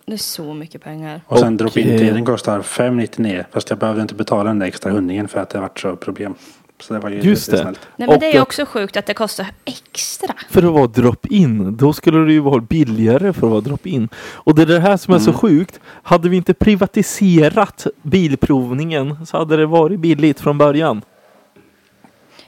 Det 0.07 0.13
är 0.13 0.17
så 0.17 0.55
mycket 0.55 0.83
pengar. 0.83 1.21
Och 1.27 1.39
sen 1.39 1.57
drop-in-tiden 1.57 2.25
kostar 2.25 2.63
599. 2.63 3.45
Fast 3.53 3.71
jag 3.71 3.79
behövde 3.79 4.03
inte 4.03 4.15
betala 4.15 4.45
den 4.45 4.59
där 4.59 4.67
extra 4.67 4.93
hundringen 4.93 5.29
för 5.29 5.41
att 5.41 5.51
det 5.51 5.61
varit 5.61 5.81
så 5.81 5.97
problem. 5.97 6.35
Så 6.81 6.95
det 6.95 7.01
var 7.01 7.11
ju 7.11 7.21
Just 7.21 7.51
det. 7.51 7.65
Nej 7.65 7.75
men 7.97 8.09
Och 8.09 8.19
det 8.21 8.27
är 8.27 8.35
ju 8.35 8.41
också 8.41 8.67
sjukt 8.67 8.97
att 8.97 9.07
det 9.07 9.15
kostar 9.15 9.47
extra. 9.65 10.35
För 10.51 10.63
att 10.63 10.73
vara 10.73 10.87
drop-in. 10.87 11.77
Då 11.77 11.93
skulle 11.93 12.19
det 12.19 12.33
ju 12.33 12.41
vara 12.41 12.61
billigare 12.61 13.33
för 13.33 13.47
att 13.47 13.51
vara 13.51 13.61
drop-in. 13.61 14.09
Och 14.35 14.55
det 14.55 14.63
är 14.63 14.67
det 14.67 14.81
här 14.81 14.97
som 14.97 15.15
är 15.15 15.19
så 15.19 15.31
Mm. 15.31 15.39
sjukt. 15.41 15.81
Hade 16.03 16.29
vi 16.29 16.37
inte 16.37 16.55
privatiserat 16.55 17.87
bilprovningen 18.03 19.27
så 19.27 19.39
hade 19.39 19.57
det 19.57 19.67
varit 19.67 20.01
billigt 20.01 20.41
från 20.41 20.59
början. 20.59 21.03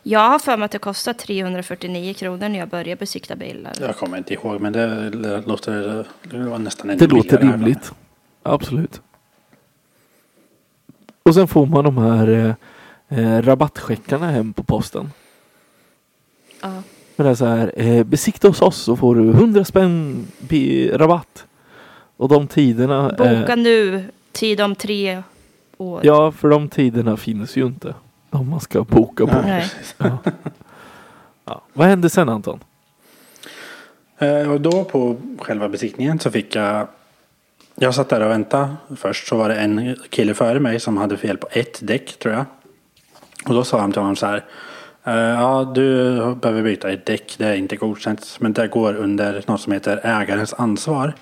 Jag 0.02 0.20
har 0.30 0.38
för 0.38 0.56
mig 0.56 0.64
att 0.64 0.70
det 0.70 0.78
kostar 0.78 1.12
349 1.12 2.14
kronor 2.14 2.48
när 2.48 2.58
jag 2.58 2.68
börjar 2.68 2.96
besikta 2.96 3.36
bilar. 3.36 3.72
Jag 3.80 3.96
kommer 3.96 4.18
inte 4.18 4.34
ihåg 4.34 4.60
men 4.60 4.72
det, 4.72 5.10
låter 5.46 6.04
det 6.22 6.38
var 6.38 6.58
nästan 6.58 6.90
ännu 6.90 6.98
Det 6.98 7.06
låter 7.06 7.38
rimligt. 7.38 7.92
Absolut. 8.42 9.00
Och 11.22 11.34
sen 11.34 11.48
får 11.48 11.66
man 11.66 11.84
de 11.84 11.98
här 11.98 12.28
eh, 12.28 13.18
eh, 13.18 13.42
rabattcheckarna 13.42 14.30
hem 14.30 14.52
på 14.52 14.62
posten. 14.62 15.10
Ja. 16.60 16.82
Men 17.16 17.24
det 17.26 17.30
är 17.30 17.34
så 17.34 17.44
här, 17.46 17.72
eh, 17.76 18.04
besikta 18.04 18.48
hos 18.48 18.62
oss 18.62 18.76
så 18.76 18.96
får 18.96 19.14
du 19.14 19.30
100 19.30 19.64
spänn 19.64 20.26
rabatt. 20.92 21.44
Och 22.16 22.28
de 22.28 22.46
tiderna. 22.46 23.08
Boka 23.08 23.52
Eh, 23.52 23.56
nu, 23.56 24.04
tid 24.32 24.60
om 24.60 24.74
tre 24.74 25.22
år. 25.78 26.00
ja, 26.04 26.32
för 26.32 26.48
de 26.48 26.68
tiderna 26.68 27.16
finns 27.16 27.56
ju 27.56 27.66
inte. 27.66 27.94
Om 28.30 28.48
man 28.50 28.60
ska 28.60 28.82
boka 28.84 29.26
på. 29.26 29.42
Nej. 29.42 29.70
Ja. 29.98 30.18
Ja. 31.44 31.62
Vad 31.72 31.86
hände 31.86 32.10
sen 32.10 32.28
Anton? 32.28 32.60
Eh, 34.18 34.50
Och 34.52 34.60
då 34.60 34.84
på 34.84 35.16
själva 35.38 35.68
besiktningen 35.68 36.18
så 36.18 36.30
fick 36.30 36.54
jag 36.56 36.88
Jag 37.74 37.94
satt 37.94 38.08
där 38.08 38.20
och 38.20 38.30
väntade. 38.30 38.74
Först 38.96 39.28
så 39.28 39.36
var 39.36 39.48
det 39.48 39.54
en 39.56 39.96
kille 40.10 40.34
före 40.34 40.60
mig 40.60 40.80
som 40.80 40.96
hade 40.96 41.16
fel 41.16 41.36
på 41.36 41.48
ett 41.50 41.78
däck 41.86 42.18
tror 42.18 42.34
jag. 42.34 42.44
Och 43.46 43.54
då 43.54 43.64
sa 43.64 43.80
han 43.80 43.92
till 43.92 44.00
honom 44.00 44.16
så 44.16 44.26
här. 44.26 44.44
Eh, 45.04 45.14
ja, 45.14 45.72
du 45.74 46.14
behöver 46.34 46.62
byta 46.62 46.90
ett 46.90 47.06
däck. 47.06 47.34
Det 47.38 47.46
är 47.46 47.54
inte 47.54 47.76
godkänt. 47.76 48.36
Men 48.40 48.52
det 48.52 48.68
går 48.68 48.94
under 48.96 49.44
något 49.46 49.60
som 49.60 49.72
heter 49.72 50.00
ägarens 50.04 50.54
ansvar. 50.54 51.12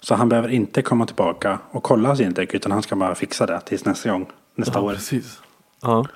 Så 0.00 0.14
han 0.14 0.28
behöver 0.28 0.48
inte 0.48 0.82
komma 0.82 1.06
tillbaka 1.06 1.58
och 1.70 1.82
kolla 1.82 2.16
sin 2.16 2.32
däck. 2.34 2.54
Utan 2.54 2.72
han 2.72 2.82
ska 2.82 2.96
bara 2.96 3.14
fixa 3.14 3.46
det 3.46 3.60
tills 3.60 3.84
nästa 3.84 4.10
gång. 4.10 4.26
Nästa 4.54 4.78
Ja, 4.78 4.84
år. 4.84 4.92
precis. 4.94 5.40
Ja. 5.82 6.06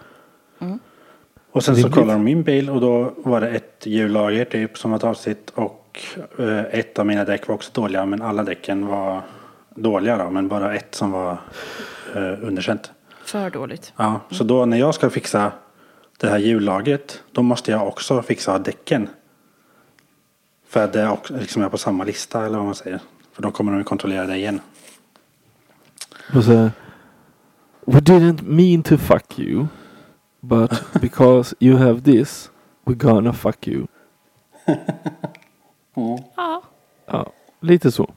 Och 1.50 1.64
sen 1.64 1.76
så 1.76 1.90
kollade 1.90 2.12
de 2.12 2.24
min 2.24 2.42
bil 2.42 2.70
och 2.70 2.80
då 2.80 3.12
var 3.16 3.40
det 3.40 3.48
ett 3.48 3.87
hjullager 3.87 4.44
typ 4.44 4.78
som 4.78 4.90
var 4.90 4.98
trasigt. 4.98 5.50
Och 5.50 6.00
eh, 6.38 6.64
ett 6.64 6.98
av 6.98 7.06
mina 7.06 7.24
däck 7.24 7.48
var 7.48 7.54
också 7.54 7.70
dåliga. 7.74 8.06
Men 8.06 8.22
alla 8.22 8.42
däcken 8.42 8.87
var 8.87 9.22
dåliga 9.74 10.16
då. 10.16 10.30
Men 10.30 10.48
bara 10.48 10.74
ett 10.74 10.94
som 10.94 11.11
var 11.11 11.38
eh, 12.14 12.46
underkänt. 12.46 12.92
För 13.24 13.50
dåligt. 13.50 13.92
Ja, 13.96 14.20
så 14.30 14.44
då 14.44 14.64
när 14.64 14.76
jag 14.76 14.94
ska 14.94 15.11
fixa 15.11 15.52
det 16.18 16.28
här 16.28 16.38
hjullagret. 16.38 17.22
Då 17.32 17.42
måste 17.42 17.70
jag 17.70 17.88
också 17.88 18.22
fixa 18.22 18.58
däcken. 18.58 19.08
För 20.68 20.84
att 20.84 20.92
det 20.92 21.00
är 21.00 21.11
också, 21.11 21.37
liksom 21.37 21.62
är 21.62 21.68
på 21.68 21.78
samma 21.78 22.04
lista 22.04 22.46
eller 22.46 22.56
vad 22.56 22.66
man 22.66 22.74
säger. 22.74 23.00
För 23.32 23.42
då 23.42 23.50
kommer 23.50 23.72
de 23.72 23.84
kontrollera 23.84 24.26
det 24.26 24.37
igen. 24.37 24.61
Och 26.34 26.44
så, 26.44 26.70
We 27.87 28.00
didn't 28.00 28.42
mean 28.42 28.82
to 28.82 28.96
fuck 28.96 29.38
you. 29.38 29.66
But 30.40 31.01
because 31.01 31.57
you 31.61 31.77
have 31.77 32.01
this, 32.03 32.51
we're 32.85 32.94
gonna 32.94 33.33
fuck 33.33 33.68
you. 33.68 33.87
Ja. 36.37 36.62
Ja, 37.07 37.33
lite 37.61 37.92
så. 37.92 38.11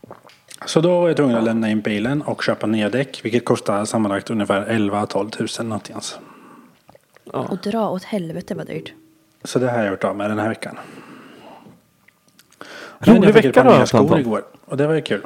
Så 0.65 0.81
då 0.81 1.01
var 1.01 1.07
jag 1.07 1.17
tvungen 1.17 1.37
att 1.37 1.43
lämna 1.43 1.69
in 1.69 1.81
bilen 1.81 2.21
och 2.21 2.43
köpa 2.43 2.67
nya 2.67 2.89
däck. 2.89 3.25
Vilket 3.25 3.45
kostar 3.45 3.85
sammanlagt 3.85 4.29
ungefär 4.29 4.65
11-12 4.65 5.29
tusen 5.29 5.69
någonstans. 5.69 6.19
Och 7.25 7.57
dra 7.57 7.89
åt 7.89 8.03
helvete 8.03 8.55
vad 8.55 8.67
dyrt. 8.67 8.93
Så 9.43 9.59
det 9.59 9.71
har 9.71 9.77
jag 9.77 9.87
gjort 9.91 10.03
av 10.03 10.15
med 10.15 10.29
den 10.29 10.39
här 10.39 10.49
veckan. 10.49 10.77
Rolig 12.99 13.27
jag 13.27 13.33
fick 13.35 13.45
ett 13.45 13.45
vecka 13.45 13.63
par 13.63 13.69
då, 13.69 13.75
nya 13.75 13.85
skor 13.85 13.99
Anton. 13.99 14.19
igår. 14.19 14.43
Och 14.65 14.77
det 14.77 14.87
var 14.87 14.93
ju 14.93 15.01
kul. 15.01 15.21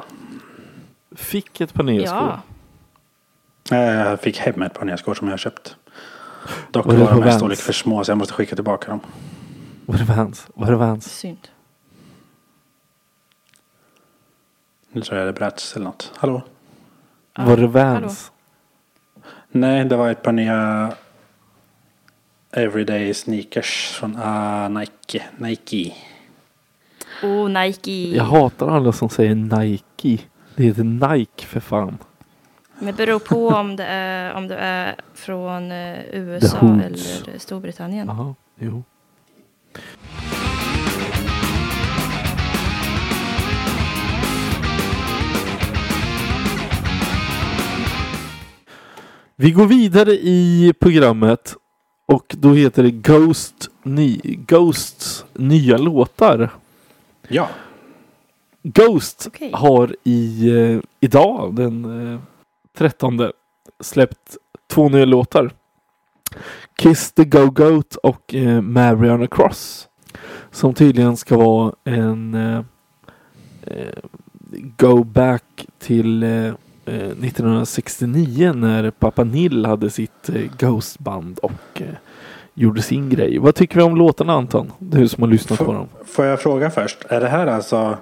Fick 1.16 1.60
ett 1.60 1.74
par 1.74 1.82
nya 1.82 2.06
skor. 2.06 2.40
Ja. 3.70 3.76
Jag 3.76 4.20
fick 4.20 4.38
hem 4.38 4.62
ett 4.62 4.74
par 4.74 4.84
nya 4.84 4.96
skor 4.96 5.14
som 5.14 5.26
jag 5.26 5.32
har 5.32 5.38
köpt. 5.38 5.76
Dock 6.70 6.86
Var 6.86 6.94
de 6.94 7.20
Vans? 7.20 7.34
storlek 7.36 7.58
för 7.58 7.72
små 7.72 8.04
så 8.04 8.10
jag 8.10 8.18
måste 8.18 8.34
skicka 8.34 8.54
tillbaka 8.54 8.90
dem. 8.90 9.00
Var 9.86 9.98
det 9.98 10.04
Vans? 10.04 10.46
Var 10.54 10.70
det 10.70 10.76
Vans? 10.76 11.18
Synd. 11.18 11.48
Nu 14.92 15.00
tror 15.02 15.18
jag 15.18 15.28
det 15.28 15.32
bröts 15.32 15.76
eller 15.76 15.84
något. 15.84 16.12
Hallå? 16.16 16.42
Ja, 17.36 17.44
Var 17.44 17.56
det 17.56 17.62
hallå. 17.80 18.00
Vans? 18.00 18.32
Nej, 19.50 19.84
det 19.84 19.96
var 19.96 20.10
ett 20.10 20.22
par 20.22 20.32
nya 20.32 20.92
Everyday 22.52 23.14
sneakers 23.14 23.88
från 23.92 24.16
ah, 24.22 24.68
Nike. 24.68 25.22
Nike. 25.36 25.94
Oh, 27.22 27.48
Nike. 27.48 28.16
Jag 28.16 28.24
hatar 28.24 28.68
alla 28.68 28.92
som 28.92 29.08
säger 29.08 29.34
Nike. 29.34 30.22
Det 30.56 30.62
heter 30.62 30.84
Nike 30.84 31.46
för 31.46 31.60
fan. 31.60 31.98
Men 32.78 32.86
det 32.86 32.92
beror 32.92 33.18
på 33.18 33.48
om 33.48 33.76
det 33.76 33.84
är, 33.84 34.34
om 34.34 34.48
det 34.48 34.56
är 34.56 34.94
från 35.14 35.72
eh, 35.72 35.98
USA 36.12 36.80
eller 36.84 37.38
Storbritannien. 37.38 38.06
Jaha, 38.06 38.34
jo. 38.58 38.82
Vi 49.36 49.50
går 49.50 49.66
vidare 49.66 50.12
i 50.12 50.72
programmet 50.80 51.54
och 52.06 52.34
då 52.38 52.52
heter 52.52 52.82
det 52.82 52.90
Ghost 52.90 53.70
ny, 53.82 54.20
Ghosts 54.24 55.24
nya 55.32 55.76
låtar. 55.76 56.50
Ja, 57.28 57.48
Ghost 58.62 59.24
Okej. 59.26 59.50
har 59.54 59.96
i 60.04 60.50
eh, 60.50 60.80
idag 61.00 61.54
den 61.54 62.12
eh, 62.12 62.20
13 62.76 63.30
släppt 63.80 64.36
två 64.70 64.88
nya 64.88 65.04
låtar. 65.04 65.50
Kiss 66.78 67.12
the 67.12 67.24
Go-Goat 67.24 67.96
och 67.96 68.34
eh, 68.34 68.60
Mariana 68.60 69.26
Cross. 69.26 69.88
Som 70.50 70.74
tydligen 70.74 71.16
ska 71.16 71.36
vara 71.36 71.72
en 71.84 72.34
eh, 72.34 72.58
eh, 73.62 73.98
go 74.78 75.04
back 75.04 75.66
till 75.78 76.22
eh, 76.22 76.46
eh, 76.84 77.10
1969 77.10 78.52
när 78.52 78.90
Pappa 78.90 79.24
Nill 79.24 79.66
hade 79.66 79.90
sitt 79.90 80.28
eh, 80.28 80.42
Ghostband 80.58 81.38
och 81.38 81.82
eh, 81.82 81.86
gjorde 82.54 82.82
sin 82.82 83.10
grej. 83.10 83.38
Vad 83.38 83.54
tycker 83.54 83.76
vi 83.76 83.82
om 83.82 83.96
låtarna 83.96 84.32
Anton? 84.32 84.72
Du 84.78 85.08
som 85.08 85.22
har 85.22 85.30
lyssnat 85.30 85.58
på 85.58 85.72
dem. 85.72 85.88
får 86.04 86.24
jag 86.24 86.40
fråga 86.40 86.70
först. 86.70 87.04
Är 87.08 87.20
det 87.20 87.28
här 87.28 87.46
alltså 87.46 87.98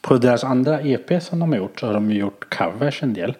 på 0.00 0.16
deras 0.16 0.44
andra 0.44 0.80
EP 0.80 1.22
som 1.22 1.38
de 1.38 1.52
har 1.52 1.58
gjort 1.58 1.80
så 1.80 1.86
har 1.86 1.94
de 1.94 2.10
gjort 2.10 2.54
covers 2.58 3.02
en 3.02 3.14
del. 3.14 3.34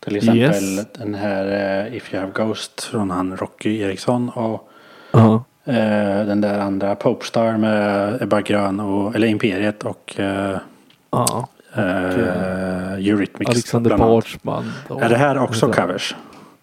Till 0.00 0.16
exempel 0.16 0.38
Yes. 0.40 0.86
den 0.98 1.14
här 1.14 1.86
eh, 1.86 1.96
If 1.96 2.14
You 2.14 2.20
Have 2.20 2.32
Ghost 2.34 2.84
från 2.84 3.10
han 3.10 3.36
Rocky 3.36 3.80
Eriksson 3.80 4.28
och 4.28 4.68
Ja. 5.12 5.44
eh, 5.64 5.74
den 6.26 6.40
där 6.40 6.58
andra 6.58 6.94
Popestar 6.94 7.56
med 7.56 8.22
Ebba 8.22 8.40
Grön 8.40 8.80
och, 8.80 9.14
eller 9.14 9.26
Imperiet 9.26 9.82
och 9.82 10.14
eh, 10.20 10.56
ja. 11.10 11.48
eh, 11.74 11.82
Eurythmics. 12.92 13.50
Alexander 13.50 13.90
och- 14.88 15.02
Är 15.02 15.08
det 15.08 15.16
här 15.16 15.38
också 15.38 15.66
Vänta. 15.66 15.82
covers? 15.82 16.16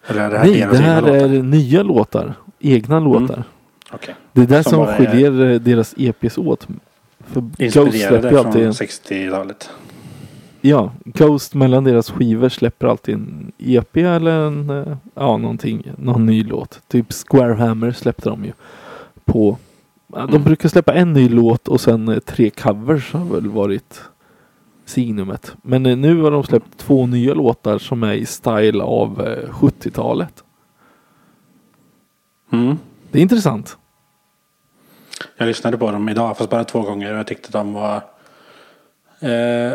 Eller 0.08 0.22
är 0.22 0.30
det 0.30 0.38
här 0.38 0.46
Nej, 0.46 0.68
det 0.72 0.78
här 0.78 1.02
låtar? 1.02 1.18
Mm. 1.18 1.38
är 1.40 1.44
nya 1.44 1.84
låtar. 1.84 2.34
Egna 2.60 3.00
låtar. 3.00 3.44
Okej. 3.92 4.16
Det 4.34 4.42
är 4.42 4.46
det 4.46 4.64
Som 4.64 4.72
som, 4.72 4.82
är- 4.82 4.98
skiljer 4.98 5.52
eh, 5.52 5.60
deras 5.60 5.94
EPs 5.98 6.38
åt. 6.38 6.68
För 7.20 7.42
Ghost 7.42 7.60
Inspirerade 7.60 7.98
släpper 8.22 8.30
från 8.30 8.46
alltid 8.46 8.66
en, 8.66 8.72
60-talet. 8.72 9.70
Ja, 10.68 10.92
Ghost 11.06 11.54
mellan 11.54 11.84
deras 11.84 12.12
skivor 12.12 12.50
släpper 12.50 12.88
alltid 12.88 13.16
en 13.16 13.52
EP 13.58 13.98
eller 13.98 14.32
en, 14.48 14.70
eh, 14.70 14.98
ja 15.14 15.38
någonting, 15.38 15.92
någon 15.98 16.26
ny 16.26 16.44
låt. 16.44 16.82
Typ 16.88 17.14
Squarehammer 17.14 17.92
släppte 17.92 18.30
de 18.30 18.46
ju 18.46 18.52
på. 19.26 19.58
De 20.08 20.20
Mm. 20.30 20.44
brukar 20.44 20.70
släppa 20.70 20.94
en 20.94 21.14
ny 21.14 21.30
låt 21.30 21.68
och 21.68 21.82
sen 21.82 22.08
eh, 22.08 22.20
tre 22.20 22.50
covers 22.50 23.14
har 23.14 23.26
väl 23.26 23.48
varit 23.48 24.02
signumet. 24.86 25.56
Men 25.62 25.86
eh, 25.86 25.98
nu 25.98 26.22
har 26.22 26.32
de 26.32 26.44
släppt 26.44 26.78
två 26.78 27.06
nya 27.08 27.34
låtar 27.34 27.78
som 27.78 28.04
är 28.04 28.14
i 28.14 28.26
style 28.26 28.84
av 28.84 29.22
eh, 29.28 29.50
70-talet. 29.50 30.44
Mm. 32.52 32.78
Det 33.12 33.18
är 33.20 33.22
intressant. 33.22 33.78
Jag 35.38 35.48
lyssnade 35.48 35.78
på 35.78 35.92
dem 35.92 36.10
idag 36.10 36.38
fast 36.38 36.50
bara 36.50 36.64
två 36.64 36.82
gånger 36.82 37.12
och 37.14 37.20
jag 37.20 37.28
tyckte 37.28 37.52
de 37.52 37.74
var 37.74 37.96
eh, 39.20 39.74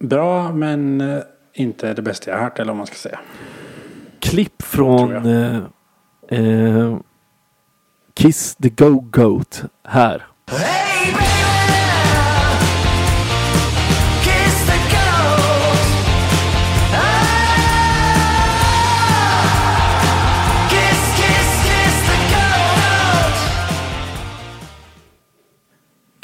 bra 0.00 0.52
men 0.52 1.00
eh, 1.00 1.22
inte 1.54 1.94
det 1.94 2.02
bästa 2.02 2.30
jag 2.30 2.36
har 2.36 2.44
hört 2.44 2.58
eller 2.58 2.72
vad 2.72 2.76
man 2.76 2.86
ska 2.86 2.96
säga. 2.96 3.18
klipp 4.20 4.62
från 4.62 5.26
eh, 5.26 5.62
eh, 6.28 6.98
Kiss 8.14 8.56
the 8.56 8.68
Go-Goat 8.68 9.64
här. 9.84 10.26
Hey. 10.50 10.88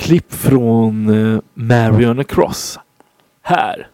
Klipp 0.04 0.32
från 0.32 1.08
eh, 1.34 1.40
Mariana 1.54 2.24
Cross 2.24 2.78
här. 3.44 3.88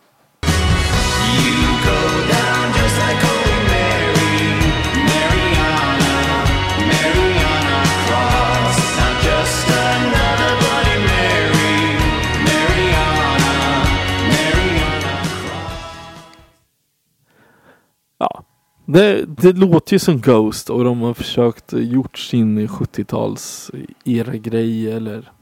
Ja, 18.18 18.44
det, 18.84 19.24
det, 19.24 19.52
låter 19.52 19.92
ju 19.92 19.98
som 19.98 20.20
Ghost 20.20 20.70
och 20.70 20.84
de 20.84 21.00
har 21.00 21.14
försökt 21.14 21.72
eh, 21.72 21.80
gjort 21.80 22.18
sin 22.18 22.68
70-tals 22.68 23.70
eh, 23.74 23.80
era 24.14 24.36
grej 24.36 24.92
eller 24.92 25.32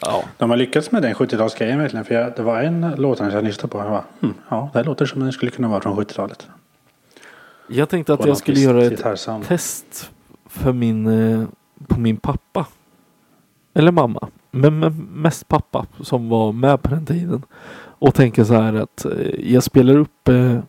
ja. 0.00 0.24
De 0.36 0.50
har 0.50 0.56
lyckats 0.56 0.92
med 0.92 1.02
den 1.02 1.14
70-talsgrejen 1.14 1.78
verkligen. 1.78 2.04
För 2.04 2.14
jag, 2.14 2.32
det 2.36 2.42
var 2.42 2.62
en 2.62 2.94
låt 2.96 3.20
jag 3.20 3.44
lyssnade 3.44 3.68
på 3.68 3.78
och 3.78 3.84
jag 3.84 3.90
bara, 3.90 4.04
hm, 4.20 4.34
ja 4.48 4.70
det 4.72 4.82
låter 4.82 5.06
som 5.06 5.20
den 5.20 5.32
skulle 5.32 5.50
kunna 5.50 5.68
vara 5.68 5.80
från 5.80 5.96
70-talet. 5.96 6.46
Jag 7.68 7.88
tänkte 7.88 8.12
att 8.12 8.20
Och 8.20 8.28
jag 8.28 8.36
skulle 8.36 8.60
göra 8.60 8.84
ett 8.84 9.46
test 9.48 10.10
för 10.46 10.72
min, 10.72 11.06
eh, 11.06 11.48
på 11.86 12.00
min 12.00 12.16
pappa. 12.16 12.66
Eller 13.74 13.92
mamma. 13.92 14.28
Men, 14.50 14.78
mest 15.12 15.48
pappa 15.48 15.86
som 16.00 16.28
var 16.28 16.52
med 16.52 16.82
på 16.82 16.90
den 16.90 17.06
tiden. 17.06 17.42
Och 18.00 18.14
tänka 18.14 18.44
så 18.44 18.54
här 18.54 18.74
att 18.74 19.04
eh, 19.04 19.52
jag 19.52 19.62
spelar 19.62 19.96
upp 19.96 20.28
eh, 20.28 20.60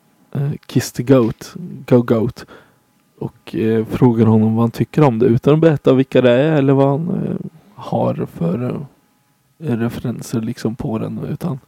Kiss 0.65 0.91
the 0.91 1.03
Goat, 1.03 1.53
Go 1.87 2.01
Goat. 2.01 2.45
Och 3.19 3.55
eh, 3.55 3.85
frågar 3.85 4.25
honom 4.25 4.55
vad 4.55 4.63
han 4.63 4.71
tycker 4.71 5.03
om 5.03 5.19
det 5.19 5.25
utan 5.25 5.53
att 5.53 5.59
berätta 5.59 5.93
vilka 5.93 6.21
det 6.21 6.31
är 6.31 6.51
eller 6.51 6.73
vad 6.73 6.87
han 6.87 7.09
eh, 7.09 7.45
har 7.75 8.27
för 8.33 8.85
referenser 9.59 10.41
liksom 10.41 10.75
på 10.75 10.97
den. 10.97 11.19
Utan 11.29 11.59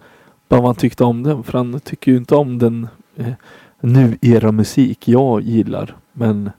vad 0.47 0.63
han 0.65 0.75
tyckte 0.75 1.03
om 1.03 1.23
den. 1.23 1.43
För 1.43 1.57
han 1.57 1.79
tycker 1.79 2.11
ju 2.11 2.17
inte 2.17 2.35
om 2.35 2.57
den 2.59 2.87
eh, 3.15 3.33
nu 3.81 4.17
era 4.21 4.51
musik 4.51 5.07
jag 5.07 5.41
gillar. 5.41 5.95
Men 6.13 6.51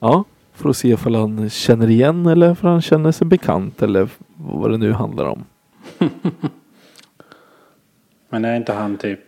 ja, 0.00 0.24
för 0.52 0.68
att 0.68 0.76
se 0.76 0.88
ifall 0.88 1.14
han 1.14 1.50
känner 1.50 1.90
igen 1.90 2.26
eller 2.26 2.54
för 2.54 2.68
han 2.68 2.82
känner 2.82 3.12
sig 3.12 3.26
bekant 3.26 3.82
eller 3.82 4.08
vad 4.36 4.70
det 4.70 4.76
nu 4.78 4.92
handlar 4.92 5.24
om. 5.24 5.44
Men 8.30 8.44
är 8.44 8.56
inte 8.56 8.72
han 8.72 8.96
typ 8.96 9.20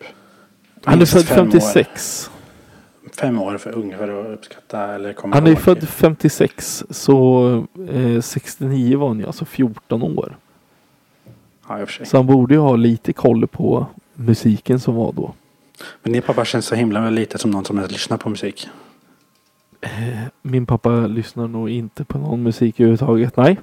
Han 0.84 1.00
är 1.00 1.06
född 1.06 1.24
fem 1.24 1.38
år- 1.46 1.50
56. 1.50 2.30
Fem 3.20 3.38
år 3.38 3.58
för 3.58 3.70
ung 3.78 3.94
för 3.98 4.20
att 4.20 4.38
uppskatta 4.38 4.94
eller 4.94 5.12
komma 5.12 5.34
Han 5.36 5.46
är 5.46 5.50
ihåg. 5.50 5.58
född 5.58 5.88
56 5.88 6.84
så 6.90 7.48
eh, 7.90 8.20
69 8.20 8.98
var 8.98 9.08
han 9.08 9.18
ju, 9.18 9.26
alltså 9.26 9.44
14 9.44 10.02
år. 10.02 10.36
Ja, 11.70 11.80
i 11.80 11.84
och 11.84 11.88
för 11.88 11.94
sig. 11.94 12.06
Så 12.06 12.16
han 12.16 12.26
borde 12.26 12.54
ju 12.54 12.60
ha 12.60 12.76
lite 12.76 13.12
koll 13.12 13.46
på 13.46 13.86
musiken 14.14 14.80
som 14.80 14.94
var 14.94 15.12
då. 15.12 15.34
Men 16.02 16.12
din 16.12 16.22
pappa 16.22 16.44
känns 16.44 16.66
så 16.66 16.74
himla 16.74 17.10
lite 17.10 17.38
som 17.38 17.50
någon 17.50 17.64
som 17.64 17.80
lyssnar 17.80 18.16
på 18.16 18.28
musik. 18.28 18.68
Min 20.42 20.66
pappa 20.66 20.90
lyssnar 20.90 21.48
nog 21.48 21.70
inte 21.70 22.04
på 22.04 22.18
någon 22.18 22.42
musik 22.42 22.80
överhuvudtaget. 22.80 23.36
Nej. 23.36 23.60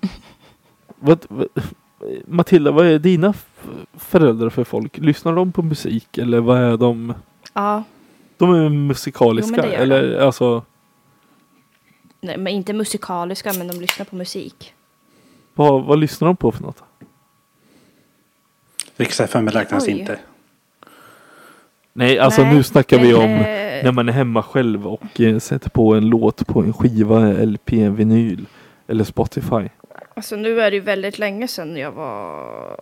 vad, 0.98 1.26
vad, 1.28 1.48
Matilda, 2.26 2.70
vad 2.70 2.86
är 2.86 2.98
dina 2.98 3.34
föräldrar 3.94 4.50
för 4.50 4.64
folk? 4.64 4.98
Lyssnar 4.98 5.32
de 5.34 5.52
på 5.52 5.62
musik 5.62 6.18
eller 6.18 6.40
vad 6.40 6.58
är 6.58 6.76
de? 6.76 7.14
Ja, 7.52 7.82
De 8.36 8.54
är 8.54 8.68
musikaliska 8.68 9.54
Jo, 9.56 9.62
men 9.62 9.70
det 9.70 9.76
gör 9.76 9.82
eller 9.82 10.18
alltså 10.18 10.64
nej, 12.20 12.36
men 12.36 12.52
inte 12.52 12.72
musikaliska, 12.72 13.52
men 13.52 13.68
de 13.68 13.80
lyssnar 13.80 14.06
på 14.06 14.16
musik. 14.16 14.74
Vad, 15.56 15.84
vad 15.84 15.98
lyssnar 15.98 16.26
de 16.28 16.36
på 16.36 16.52
för 16.52 16.62
något? 16.62 16.82
Riks 18.96 19.20
FM 19.20 19.48
räknas 19.48 19.86
Oj. 19.86 19.90
inte. 19.90 20.18
Nej, 21.92 22.18
alltså 22.18 22.42
Nej, 22.42 22.54
nu 22.54 22.62
snackar 22.62 22.98
vi 22.98 23.14
om 23.14 23.22
eh, 23.30 23.84
när 23.84 23.92
man 23.92 24.08
är 24.08 24.12
hemma 24.12 24.42
själv 24.42 24.86
och 24.86 25.20
eh, 25.20 25.38
sätter 25.38 25.70
på 25.70 25.94
en 25.94 26.08
låt 26.08 26.46
på 26.46 26.60
en 26.60 26.72
skiva, 26.72 27.32
LP, 27.32 27.72
vinyl 27.72 28.46
eller 28.86 29.04
Spotify. 29.04 29.68
Alltså 30.14 30.36
nu 30.36 30.60
är 30.60 30.70
det 30.70 30.76
ju 30.76 30.80
väldigt 30.82 31.18
länge 31.18 31.48
sedan 31.48 31.76
jag 31.76 31.92
var 31.92 32.80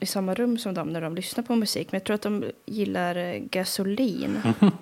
i 0.00 0.06
samma 0.06 0.34
rum 0.34 0.58
som 0.58 0.74
dem 0.74 0.88
när 0.88 1.00
de 1.00 1.14
lyssnar 1.14 1.44
på 1.44 1.56
musik. 1.56 1.92
Men 1.92 1.98
jag 1.98 2.04
tror 2.04 2.14
att 2.14 2.22
de 2.22 2.44
gillar 2.66 3.16
eh, 3.16 3.38
gasolin. 3.38 4.42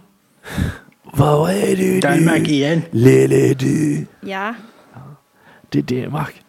Vad 1.02 1.50
är 1.50 1.76
du 1.76 2.00
Danmark 2.00 2.48
igen. 2.48 2.82
Lille 2.90 3.54
du? 3.54 4.06
Ja, 4.20 4.54
Det 5.68 5.78
är 5.78 6.02
Danmark. 6.02 6.43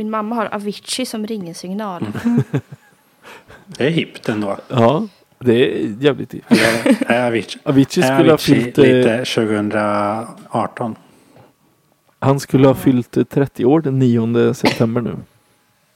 Min 0.00 0.10
mamma 0.10 0.34
har 0.34 0.54
Avicii 0.54 1.06
som 1.06 1.26
ringsignal. 1.26 2.06
Det 3.66 3.86
är 3.86 3.90
hippt 3.90 4.28
ändå. 4.28 4.56
Ja, 4.68 5.08
det 5.38 5.52
är 5.54 5.94
jävligt 6.00 6.34
i. 6.34 6.40
Är- 6.48 7.26
Avicii 7.26 7.60
Avicii 7.64 8.02
skulle 8.02 8.14
ha 8.28 8.32
Avicii 8.32 8.54
fyllt, 8.62 8.78
eh, 8.78 8.84
lite 8.84 9.24
2018? 9.24 10.94
han 12.18 12.40
skulle 12.40 12.66
ha 12.66 12.74
fyllt 12.74 13.16
eh, 13.16 13.24
30 13.24 13.64
år 13.64 13.80
den 13.80 13.98
9 13.98 14.54
september 14.54 15.00
nu. 15.00 15.16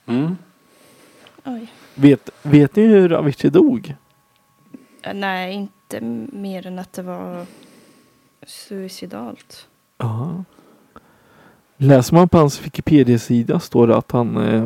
Mm. 0.06 0.36
Oj. 1.44 1.66
Vet, 1.94 2.30
vet 2.42 2.76
ni 2.76 2.82
hur 2.86 3.12
Avicii 3.12 3.50
dog? 3.50 3.94
Eh, 5.02 5.14
Nej, 5.14 5.52
inte 5.54 6.00
mer 6.32 6.66
än 6.66 6.78
att 6.78 6.92
det 6.92 7.02
var 7.02 7.46
suicidalt. 8.46 9.68
Ja. 9.98 10.44
Läser 11.84 12.14
man 12.14 12.28
på 12.28 12.38
hans 12.38 12.66
Wikipedia-sida 12.66 13.60
står 13.60 13.86
det 13.86 13.96
att 13.96 14.12
han 14.12 14.36
eh, 14.36 14.64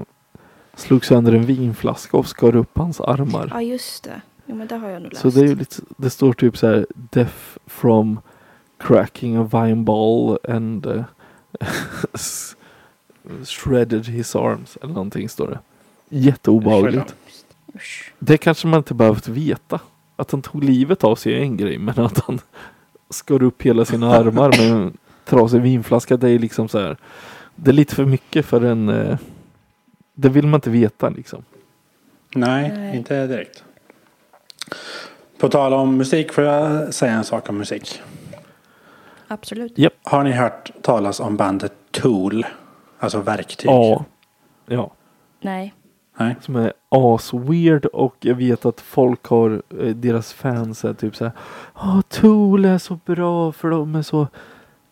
slog 0.74 1.04
sönder 1.04 1.32
en 1.32 1.46
vinflaska 1.46 2.16
och 2.16 2.26
skar 2.26 2.56
upp 2.56 2.78
hans 2.78 3.00
armar. 3.00 3.48
Ja, 3.54 3.62
just 3.62 4.04
det. 4.04 4.20
Jo, 4.46 4.54
men 4.54 4.66
det 4.66 4.76
har 4.76 4.88
jag 4.88 5.02
nog 5.02 5.12
läst. 5.12 5.22
Så 5.22 5.30
det 5.30 5.40
är 5.40 5.44
ju 5.46 5.54
lite, 5.54 5.76
det 5.96 6.10
står 6.10 6.32
typ 6.32 6.56
så 6.56 6.66
här 6.66 6.86
Death 6.94 7.34
from 7.66 8.20
cracking 8.78 9.36
a 9.36 9.48
vine 9.52 9.84
ball 9.84 10.38
and 10.48 11.04
s- 12.14 12.56
shredded 13.44 14.06
his 14.06 14.36
arms 14.36 14.78
eller 14.82 14.94
någonting 14.94 15.28
står 15.28 15.46
det. 15.48 15.58
Jätteobehagligt. 16.08 17.14
Det 18.18 18.38
kanske 18.38 18.66
man 18.68 18.78
inte 18.78 18.94
behövt 18.94 19.28
veta. 19.28 19.80
Att 20.16 20.30
han 20.30 20.42
tog 20.42 20.64
livet 20.64 21.04
av 21.04 21.16
sig 21.16 21.34
är 21.34 21.38
en 21.40 21.56
grej 21.56 21.78
men 21.78 21.98
att 22.04 22.18
han 22.26 22.38
skar 23.10 23.42
upp 23.42 23.62
hela 23.62 23.84
sina 23.84 24.10
armar 24.14 24.48
med 24.58 24.92
trasig 25.28 25.60
vinflaska 25.60 26.16
det 26.16 26.30
är 26.30 26.38
liksom 26.38 26.68
så 26.68 26.78
här. 26.78 26.96
Det 27.56 27.70
är 27.70 27.74
lite 27.74 27.94
för 27.94 28.04
mycket 28.04 28.46
för 28.46 28.64
en 28.64 28.88
eh, 28.88 29.18
Det 30.14 30.28
vill 30.28 30.46
man 30.46 30.58
inte 30.58 30.70
veta 30.70 31.08
liksom. 31.08 31.44
Nej, 32.34 32.72
Nej. 32.76 32.96
inte 32.96 33.26
direkt. 33.26 33.64
På 35.38 35.48
tal 35.48 35.72
om 35.72 35.96
musik 35.96 36.32
får 36.32 36.44
jag 36.44 36.94
säga 36.94 37.12
en 37.12 37.24
sak 37.24 37.48
om 37.48 37.58
musik. 37.58 38.02
Absolut. 39.28 39.78
Har 40.02 40.24
ni 40.24 40.32
hört 40.32 40.70
talas 40.82 41.20
om 41.20 41.36
bandet 41.36 41.72
Tool? 41.90 42.46
Alltså 42.98 43.20
verktyg? 43.20 43.70
Ja. 43.70 44.04
Ja. 44.66 44.90
Nej. 45.40 45.74
Nej? 46.18 46.36
som 46.40 46.56
är 46.56 46.72
as-weird 46.88 47.86
och 47.86 48.16
jag 48.20 48.34
vet 48.34 48.66
att 48.66 48.80
folk 48.80 49.24
har, 49.24 49.62
eh, 49.80 49.94
deras 49.94 50.32
fans 50.32 50.84
är 50.84 50.94
typ 50.94 51.16
såhär 51.16 51.32
Åh, 51.74 52.00
Tool 52.08 52.64
är 52.64 52.78
så 52.78 52.98
bra 53.04 53.52
för 53.52 53.70
de 53.70 53.94
är 53.94 54.02
så 54.02 54.28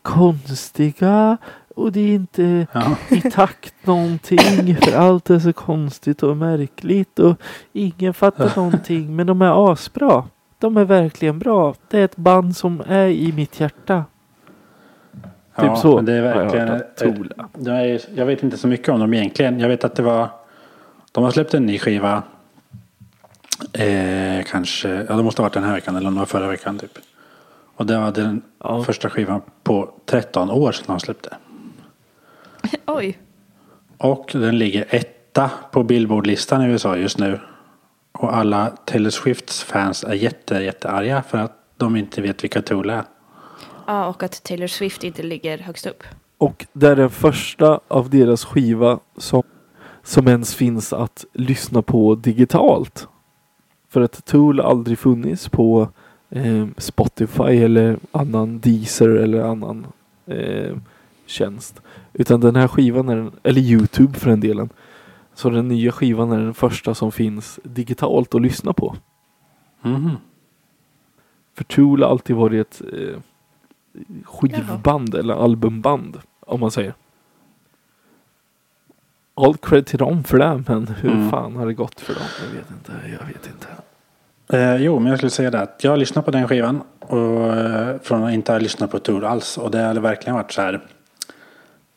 konstiga 0.07 1.37
och 1.75 1.93
det 1.93 2.01
är 2.01 2.15
inte 2.15 2.67
Ja. 2.73 2.97
i 3.11 3.31
takt 3.31 3.75
någonting 3.87 4.77
för 4.77 4.97
allt 4.97 5.31
är 5.31 5.39
så 5.39 5.53
konstigt 5.53 6.23
och 6.23 6.37
märkligt 6.37 7.19
och 7.19 7.37
ingen 7.73 8.15
fattar 8.15 8.53
någonting 8.57 9.17
men 9.17 9.27
de 9.27 9.43
är 9.43 9.73
asbra. 9.73 10.25
De 10.59 10.77
är 10.77 10.85
verkligen 10.85 11.39
bra. 11.39 11.75
Det 11.91 11.99
är 11.99 12.05
ett 12.05 12.17
band 12.17 12.57
som 12.57 12.83
är 12.87 13.07
i 13.07 13.33
mitt 13.33 13.61
hjärta. 13.61 14.05
Typ 15.57 15.65
ja, 15.65 15.77
så 15.77 15.97
men 15.97 16.05
Det 16.05 16.13
är 16.13 16.23
har 16.23 16.29
jag 16.29 16.37
verkligen... 16.37 16.69
hört 16.69 16.97
det 17.55 17.71
är, 17.73 18.01
jag 18.15 18.27
vet 18.27 18.43
inte 18.43 18.57
så 18.57 18.69
mycket 18.69 18.89
om 18.89 19.01
dem 19.01 19.15
egentligen. 19.15 19.61
Jag 19.61 19.69
vet 19.69 19.85
att 19.85 19.95
det 19.95 20.03
var... 20.03 20.29
De 21.13 21.25
har 21.25 21.31
släppt 21.31 21.55
en 21.55 21.67
ny 21.67 21.79
skiva. 21.79 22.23
Eh, 23.73 24.45
kanske... 24.47 24.89
Ja, 25.09 25.17
det 25.17 25.23
måste 25.23 25.43
ha 25.43 25.45
varit 25.45 25.55
den 25.55 25.65
här 25.65 25.75
veckan 25.75 25.97
eller 25.97 26.09
om 26.09 26.15
det 26.15 26.19
var 26.21 26.27
förra 26.27 26.49
veckan 26.49 26.79
typ. 26.79 26.99
Och 27.77 27.87
det 27.87 27.99
var 27.99 28.13
den 28.13 28.43
Ja. 28.59 28.85
första 28.85 29.11
skivan 29.11 29.41
på 29.63 29.91
13 30.07 30.51
år 30.51 30.73
sedan 30.73 30.85
de 30.87 31.01
släppte. 31.01 31.37
Oj. 32.87 33.19
Och 33.99 34.31
den 34.33 34.59
ligger 34.59 34.87
etta 34.91 35.51
på 35.71 35.83
Billboard-listan 35.83 36.63
i 36.63 36.67
USA 36.67 36.97
just 36.97 37.19
nu. 37.19 37.41
Och 38.13 38.37
alla 38.37 38.67
Taylor 38.85 39.11
Swifts 39.11 39.63
fans 39.63 40.05
är 40.05 40.13
jätte, 40.15 40.55
jättearga 40.55 41.23
för 41.23 41.39
att 41.39 41.53
de 41.77 41.97
inte 41.97 42.23
vet 42.23 42.45
vilka 42.45 42.63
Tool 42.63 42.91
är. 42.91 43.05
Ja, 43.87 44.07
och 44.07 44.23
att 44.23 44.43
Taylor 44.43 44.67
Swift 44.67 45.05
inte 45.05 45.23
ligger 45.23 45.59
högst 45.59 45.87
upp. 45.87 46.03
Och 46.39 46.67
det 46.73 46.87
är 46.89 46.97
den 46.97 47.11
första 47.11 47.81
av 47.89 48.11
deras 48.11 48.45
skiva 48.45 48.99
som, 49.17 49.43
som 50.03 50.29
ens 50.29 50.55
finns 50.55 50.93
att 50.93 51.25
lyssna 51.33 51.83
på 51.83 52.15
digitalt. 52.15 53.09
För 53.89 54.01
att 54.01 54.25
Tool 54.25 54.61
aldrig 54.61 54.99
funnits 54.99 55.49
på 55.49 55.89
eh, 56.31 56.67
Spotify 56.77 57.43
eller 57.43 57.99
annan 58.13 58.59
Deezer 58.59 59.09
eller 59.09 59.41
annan 59.43 59.87
eh, 60.27 60.77
tjänst. 61.27 61.81
Utan 62.13 62.41
den 62.41 62.57
här 62.57 62.69
skivan 62.69 63.09
är 63.09 63.17
den, 63.17 63.33
eller 63.43 63.61
Youtube 63.61 64.19
för 64.19 64.31
den 64.31 64.41
delen. 64.41 64.69
Så 65.35 65.51
den 65.51 65.69
nya 65.69 65.93
skivan 65.93 66.33
är 66.33 66.39
den 66.39 66.55
första 66.55 66.95
som 66.95 67.13
finns 67.13 67.61
digitalt 67.63 68.35
att 68.35 68.43
lyssna 68.43 68.73
på. 68.73 68.97
Mhm. 69.83 70.11
För 71.55 71.65
Tool 71.65 72.03
har 72.03 72.11
alltid 72.11 72.37
varit 72.37 72.67
ett 72.67 72.83
eh, 72.93 73.19
skivband 74.25 75.15
eller 75.15 75.35
albumband 75.35 76.21
om 76.41 76.61
man 76.61 76.71
säger. 76.71 76.95
All 79.35 79.57
cred 79.57 79.87
till 79.87 79.99
dem 79.99 80.25
för 80.25 80.39
det 80.39 80.65
men 80.69 80.89
hur 80.89 81.11
Mm. 81.13 81.31
fan 81.31 81.57
har 81.57 81.67
det 81.67 81.75
gått 81.75 82.01
för 82.01 82.15
dem? 82.15 82.23
Jag 82.47 82.55
vet 82.61 82.71
inte. 82.71 82.93
Jag 83.21 83.27
vet 83.27 83.47
inte. 83.47 83.67
Eh, 84.53 84.77
jo, 84.77 84.99
men 84.99 85.11
jag 85.11 85.19
skulle 85.19 85.31
säga 85.31 85.51
det 85.51 85.61
att 85.61 85.85
jag 85.85 85.91
har 85.91 85.97
lyssnat 85.97 86.25
på 86.25 86.31
den 86.31 86.49
skivan. 86.49 86.83
Och 87.01 87.55
eh, 87.55 87.97
från 88.03 88.25
att 88.25 88.33
inte 88.33 88.53
ha 88.53 88.59
lyssnat 88.59 88.91
på 88.91 88.99
Tool 88.99 89.25
alls. 89.25 89.59
Och 89.59 89.71
det 89.71 89.79
har 89.79 89.95
verkligen 89.95 90.35
varit 90.37 90.53
så 90.53 90.63
här. 90.63 90.81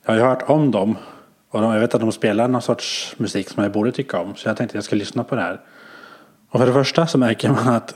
Jag 0.06 0.12
har 0.14 0.18
ju 0.20 0.26
hört 0.26 0.50
om 0.50 0.72
dem. 0.72 0.98
Och 1.52 1.62
de, 1.62 1.74
jag 1.74 1.80
vet 1.80 1.96
att 1.96 2.02
de 2.02 2.12
spelar 2.12 2.48
någon 2.48 2.62
sorts 2.62 3.14
musik 3.18 3.50
som 3.50 3.64
jag 3.64 3.72
borde 3.72 3.92
tycka 3.92 4.20
om. 4.20 4.36
Så 4.36 4.50
jag 4.50 4.58
tänkte 4.58 4.72
att 4.72 4.76
jag 4.76 4.84
ska 4.84 4.96
lyssna 4.96 5.24
på 5.24 5.36
det 5.36 5.42
här. 5.42 5.60
Och 6.50 6.60
för 6.60 6.68
det 6.68 6.74
första 6.74 7.08
så 7.08 7.18
märker 7.18 7.50
man 7.50 7.68
att 7.68 7.96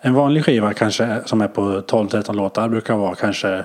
en 0.00 0.14
vanlig 0.14 0.44
skiva 0.44 0.72
kanske 0.72 1.20
som 1.24 1.40
är 1.40 1.48
på 1.48 1.62
12-13 1.80 2.34
låtar 2.34 2.68
brukar 2.68 2.96
vara 2.96 3.14
kanske 3.14 3.64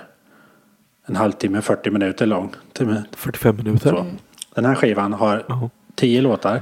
en 1.05 1.15
halvtimme, 1.15 1.61
40 1.61 1.89
minuter 1.91 2.25
lång. 2.25 2.55
Till 2.73 2.85
med- 2.87 3.03
45 3.15 3.55
minuter. 3.57 3.89
Så. 3.89 4.05
Den 4.55 4.65
här 4.65 4.75
skivan 4.75 5.13
har 5.13 5.43
Ja. 5.47 5.69
10 5.95 6.21
låtar. 6.21 6.61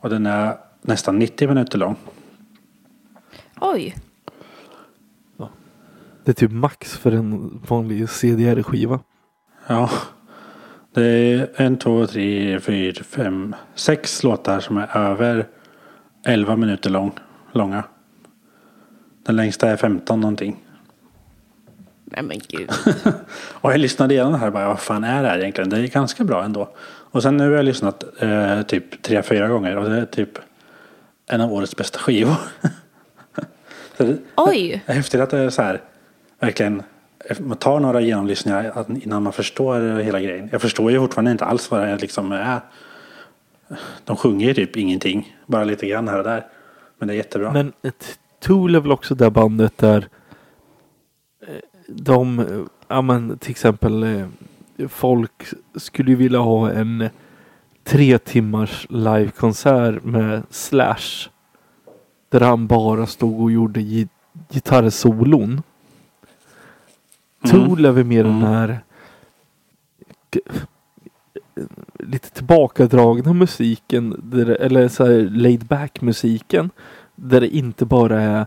Och 0.00 0.10
den 0.10 0.26
är 0.26 0.56
nästan 0.82 1.18
90 1.18 1.48
minuter 1.48 1.78
lång. 1.78 1.96
Oj. 3.60 3.94
Det 6.28 6.32
är 6.32 6.34
typ 6.34 6.52
max 6.52 6.96
för 6.96 7.12
en 7.12 7.60
vanlig 7.68 8.08
CDR-skiva. 8.08 9.00
Ja. 9.66 9.90
Det 10.94 11.04
är 11.04 11.50
en, 11.56 11.76
två, 11.76 12.06
tre, 12.06 12.60
fyra, 12.60 13.04
fem, 13.04 13.54
sex 13.74 14.22
låtar 14.22 14.60
som 14.60 14.76
är 14.76 14.96
över 14.96 15.46
11 16.24 16.56
minuter 16.56 16.90
lång, 16.90 17.12
långa. 17.52 17.84
Den 19.26 19.36
längsta 19.36 19.70
är 19.70 19.76
15 19.76 20.20
någonting. 20.20 20.64
Nej 22.04 22.22
men 22.22 22.40
gud. 22.48 22.70
Och 23.52 23.72
jag 23.72 23.80
lyssnade 23.80 24.14
igenom 24.14 24.32
det 24.32 24.38
här 24.38 24.46
och 24.46 24.52
bara, 24.52 24.68
vad 24.68 24.80
fan 24.80 25.04
är 25.04 25.22
det 25.22 25.28
här 25.28 25.38
egentligen? 25.38 25.70
Det 25.70 25.78
är 25.78 25.86
ganska 25.86 26.24
bra 26.24 26.44
ändå. 26.44 26.68
Och 27.10 27.22
sen 27.22 27.36
nu 27.36 27.48
har 27.48 27.56
jag 27.56 27.64
lyssnat 27.64 28.04
eh, 28.22 28.62
typ 28.62 29.02
tre, 29.02 29.22
fyra 29.22 29.48
gånger 29.48 29.76
och 29.76 29.90
det 29.90 29.96
är 29.96 30.06
typ 30.06 30.38
en 31.26 31.40
av 31.40 31.52
årets 31.52 31.76
bästa 31.76 31.98
skivor. 31.98 32.36
så 33.98 34.04
det, 34.04 34.18
Oj! 34.36 34.82
det 34.86 34.92
är 34.92 34.96
häftigt 34.96 35.20
att 35.20 35.30
det 35.30 35.38
är 35.38 35.50
så 35.50 35.62
här, 35.62 35.80
verkligen, 36.40 36.82
man 37.38 37.56
tar 37.56 37.80
några 37.80 38.00
genomlyssningar 38.00 38.84
innan 39.02 39.22
man 39.22 39.32
förstår 39.32 40.00
hela 40.00 40.20
grejen. 40.20 40.48
Jag 40.52 40.62
förstår 40.62 40.90
ju 40.90 40.98
fortfarande 40.98 41.30
inte 41.30 41.44
alls 41.44 41.70
vad 41.70 41.80
det 41.80 41.96
liksom 41.96 42.32
är. 42.32 42.60
De 44.04 44.16
sjunger 44.16 44.46
ju 44.46 44.54
typ 44.54 44.76
ingenting, 44.76 45.36
bara 45.46 45.64
lite 45.64 45.86
grann 45.86 46.08
här 46.08 46.18
och 46.18 46.24
där. 46.24 46.46
Men 46.98 47.08
det 47.08 47.14
är 47.14 47.16
jättebra. 47.16 47.52
Men 47.52 47.72
ett 47.82 48.18
Tool 48.40 48.74
är 48.74 48.80
väl 48.80 48.92
också 48.92 49.14
det 49.14 49.30
bandet 49.30 49.78
där 49.78 50.08
eh, 51.46 51.54
de, 51.88 52.38
eh, 52.38 52.46
ja 52.88 53.02
men 53.02 53.38
till 53.38 53.50
exempel 53.50 54.02
eh, 54.02 54.26
folk 54.88 55.46
skulle 55.74 56.10
ju 56.10 56.16
vilja 56.16 56.38
ha 56.38 56.70
en 56.70 57.08
tre 57.84 58.18
timmars 58.18 58.86
livekonsert 58.90 60.04
med 60.04 60.42
Slash. 60.50 61.28
Där 62.28 62.40
han 62.40 62.66
bara 62.66 63.06
stod 63.06 63.40
och 63.40 63.50
gjorde 63.52 63.80
gi- 63.80 64.08
gitarrsolon. 64.50 65.62
Tool 67.50 67.84
är 67.84 67.92
väl 67.92 68.04
mer 68.04 68.24
den 68.24 68.42
här 68.42 68.80
g- 70.30 70.40
lite 71.98 72.30
tillbakadragna 72.30 73.32
musiken, 73.32 74.20
där, 74.22 74.46
eller 74.50 74.88
så 74.88 75.04
här 75.06 75.30
laid 75.30 75.64
back 75.66 76.00
musiken. 76.00 76.70
Där 77.14 77.40
det 77.40 77.48
inte 77.56 77.84
bara 77.86 78.20
är 78.22 78.46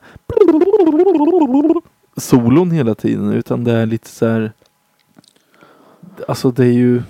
solon 2.18 2.72
hela 2.72 2.96
tiden 2.96 3.34
utan 3.34 3.64
det 3.64 3.72
är 3.72 3.86
lite 3.86 4.10
så 4.10 4.28
här. 4.28 4.52
Alltså 6.28 6.52
det 6.52 6.66
är 6.66 6.72
ju 6.74 7.04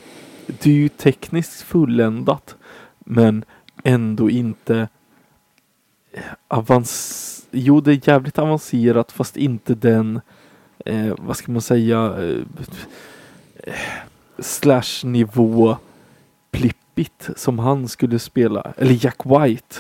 Det 0.48 0.70
är 0.70 0.74
ju 0.74 0.90
tekniskt 0.90 1.62
fulländat. 1.62 2.56
Men 3.00 3.44
ändå 3.84 4.30
inte 4.30 4.88
Eh, 6.14 6.22
avans... 6.48 7.28
Jo 7.52 7.82
det 7.82 7.92
är 7.92 8.10
jävligt 8.10 8.40
avancerat 8.40 9.12
fast 9.12 9.38
inte 9.38 9.76
den 9.76 10.22
eh, 10.86 11.14
vad 11.18 11.38
ska 11.38 11.52
man 11.52 11.62
säga 11.62 12.16
eh, 12.20 13.74
slash 14.40 15.04
nivå 15.04 15.78
plippigt 16.52 17.30
som 17.36 17.60
han 17.60 17.88
skulle 17.88 18.20
spela. 18.20 18.74
Eller 18.78 19.06
Jack 19.06 19.26
White. 19.26 19.76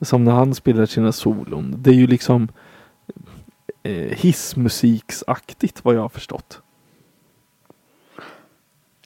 Som 0.00 0.24
när 0.24 0.32
han 0.32 0.54
spelar 0.54 0.86
sina 0.86 1.12
solon. 1.12 1.74
Det 1.78 1.90
är 1.90 1.94
ju 1.94 2.06
liksom 2.06 2.48
eh, 3.82 3.94
hissmusiksaktigt 3.94 5.84
vad 5.84 5.94
jag 5.94 6.00
har 6.00 6.08
förstått. 6.08 6.60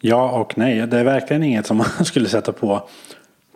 Ja 0.00 0.40
och 0.40 0.58
nej. 0.58 0.86
Det 0.86 0.98
är 0.98 1.04
verkligen 1.04 1.42
inget 1.42 1.66
som 1.66 1.76
man 1.96 2.04
skulle 2.04 2.28
sätta 2.28 2.52
på 2.52 2.88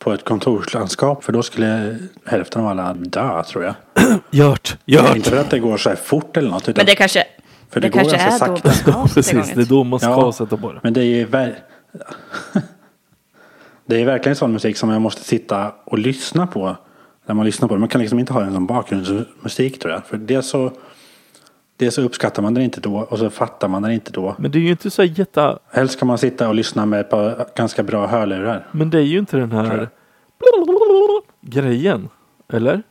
på 0.05 0.12
ett 0.12 0.24
kontorslandskap. 0.24 1.24
För 1.24 1.32
då 1.32 1.42
skulle 1.42 1.98
hälften 2.26 2.62
av 2.62 2.68
alla 2.68 2.94
dö 2.94 3.42
tror 3.42 3.64
jag. 3.64 3.74
Gjort! 4.30 4.76
Gjort! 4.84 5.16
Inte 5.16 5.30
för 5.30 5.36
att 5.36 5.51
det 5.51 5.59
går 5.59 5.76
så 5.76 5.88
här 5.88 5.96
fort 5.96 6.36
eller 6.36 6.51
något. 6.51 6.66
Men 6.76 6.86
det 6.86 6.94
kanske, 6.94 7.24
för 7.70 7.80
det 7.80 7.88
det, 7.88 7.92
går 8.05 8.11
kanske 8.11 8.16
ganska 8.18 8.44
är 8.46 8.48
då 8.48 8.57
sakta. 8.57 8.92
man 8.98 9.09
ska 9.09 9.14
precis. 9.14 9.53
Det 9.55 9.61
är 9.61 9.64
då 9.66 9.84
man 9.84 10.01
ska 10.01 10.09
Ja. 10.09 10.32
sätta 10.32 10.57
på 10.57 10.72
det. 10.72 10.80
Men 10.82 10.92
det 10.92 11.01
är 11.01 11.05
ju 11.05 11.26
ver- 11.26 11.55
Det 13.86 14.01
är 14.01 14.05
verkligen 14.05 14.36
sån 14.36 14.53
musik 14.53 14.76
som 14.76 14.90
jag 14.90 15.03
måste 15.03 15.22
sitta 15.24 15.72
och 15.84 15.98
lyssna 15.98 16.46
på. 16.46 16.76
När 17.26 17.34
man 17.34 17.46
lyssnar 17.46 17.68
på 17.68 17.74
det. 17.74 17.80
Man 17.80 17.88
kan 17.88 18.01
liksom 18.01 18.18
inte 18.18 18.32
ha 18.32 18.40
den 18.40 18.53
som 18.55 18.66
bakgrundsmusik 18.66 19.78
tror 19.78 19.92
jag. 19.94 20.07
För 20.07 20.16
det 20.16 20.42
så, 20.42 20.72
Dels 21.81 21.95
så 21.95 22.03
uppskattar 22.03 22.43
man 22.43 22.55
den 22.55 22.64
inte 22.64 22.81
då 22.81 22.97
och 22.97 23.18
så 23.18 23.31
fattar 23.31 23.68
man 23.68 23.83
den 23.83 23.93
inte 23.93 24.12
då. 24.12 24.35
Men 24.39 24.51
det 24.51 24.59
är 24.59 24.61
ju 24.61 24.70
inte 24.70 24.91
så 24.91 25.05
jätte... 25.05 25.59
Helst 25.70 25.99
kan 25.99 26.09
man 26.09 26.18
sitta 26.18 26.49
och 26.49 26.55
lyssna 26.55 26.87
med 26.87 27.01
ett 27.01 27.11
par 27.11 27.47
ganska 27.57 27.83
bra 27.83 28.07
hörlurar. 28.07 28.66
Men 28.72 28.91
det 28.91 28.99
är 28.99 29.03
ju 29.03 29.18
inte 29.18 29.37
den 29.37 29.53
här 29.53 29.89
grejen. 31.41 32.09
Eller? 32.49 32.83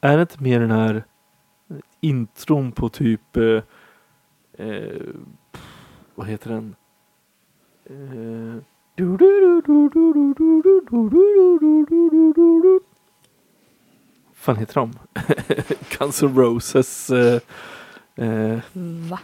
Är 0.00 0.16
det 0.16 0.20
inte 0.20 0.42
mer 0.42 0.60
den 0.60 0.70
här 0.70 1.04
intron 2.00 2.72
på 2.72 2.88
typ... 2.88 3.36
Eh, 3.36 3.62
eh, 4.66 5.02
vad 6.14 6.26
heter 6.26 6.50
den? 6.50 6.74
Vad 14.26 14.34
fan 14.34 14.56
heter 14.56 14.74
de? 14.74 14.92
Guns 15.98 16.22
N' 16.22 16.36
Roses. 16.36 17.10
Eh, 17.10 17.40
eh, 18.20 18.58
Va? 19.08 19.18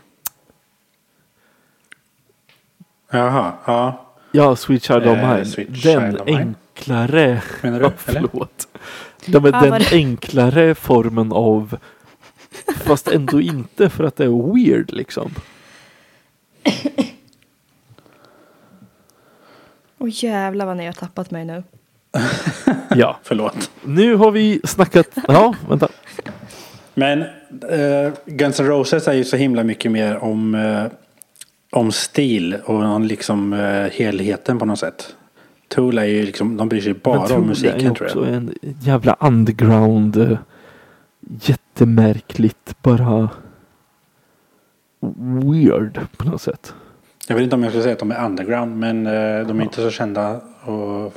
Jaha, 3.11 3.53
ja. 3.67 4.07
Ja, 4.33 4.57
Sweet 4.57 4.83
Child 4.85 5.07
of 5.07 5.17
Eh, 5.17 5.29
Mine. 5.29 5.65
Den 5.69 5.75
Child 5.77 6.21
enklare. 6.27 7.43
Menar 7.63 7.81
du? 7.81 7.91
Förlåt. 7.97 8.69
Ja, 9.25 9.41
men 9.41 9.53
den 9.53 9.83
enklare 9.93 10.75
formen 10.75 11.33
av 11.33 11.77
Fast 12.77 13.09
ändå 13.09 13.41
inte 13.41 13.91
för 13.91 14.05
att 14.05 14.17
det 14.17 14.25
är 14.25 14.55
weird 14.55 14.93
liksom. 14.93 15.31
Åh 19.99 20.09
jävlar 20.13 20.67
vad 20.67 20.77
ni 20.77 20.87
har 20.87 20.93
tappat 20.93 21.31
mig 21.31 21.45
nu. 21.45 21.63
Ja. 22.91 23.19
Förlåt. 23.23 23.71
Nu 23.85 24.15
har 24.15 24.31
vi 24.31 24.61
snackat. 24.65 25.09
Ja, 25.29 25.55
vänta. 25.69 25.89
Men 26.99 27.21
eh, 27.71 28.13
Guns 28.27 28.61
N' 28.61 28.67
Roses 28.67 29.09
är 29.09 29.13
ju 29.13 29.25
så 29.25 29.37
himla 29.37 29.65
mycket 29.65 29.93
mer 29.93 30.17
om, 30.17 30.55
eh, 30.55 30.85
om 31.73 31.93
stil 31.93 32.57
och 32.65 32.83
om 32.83 33.05
liksom 33.05 33.53
eh, 33.53 33.91
helheten 33.93 34.59
på 34.59 34.65
något 34.65 34.79
sätt. 34.79 35.17
Tool 35.69 35.99
är 35.99 36.05
ju 36.05 36.23
liksom, 36.23 36.57
de 36.57 36.69
bryr 36.69 36.81
sig 36.81 36.95
bara 36.95 37.27
Tool 37.29 37.37
om 37.37 37.45
är 37.45 37.49
musiken 37.49 37.95
tror 37.95 38.11
jag. 38.27 38.35
en 38.35 38.55
jävla 38.81 39.17
underground. 39.21 40.17
eh, 40.17 40.39
Jättemärkligt. 41.41 42.83
Bara 42.83 43.29
weird 45.43 46.01
på 46.17 46.25
något 46.25 46.43
sätt. 46.43 46.75
Jag 47.29 47.35
vet 47.35 47.43
inte 47.45 47.57
om 47.57 47.63
jag 47.63 47.73
ska 47.73 47.83
säga 47.83 47.93
att 47.93 47.99
de 47.99 48.11
är 48.11 48.25
underground 48.25 48.77
men 48.77 49.07
eh, 49.07 49.47
de 49.47 49.61
är 49.61 49.63
inte 49.63 49.83
så 49.83 49.91
kända 49.91 50.41
och 50.65 51.15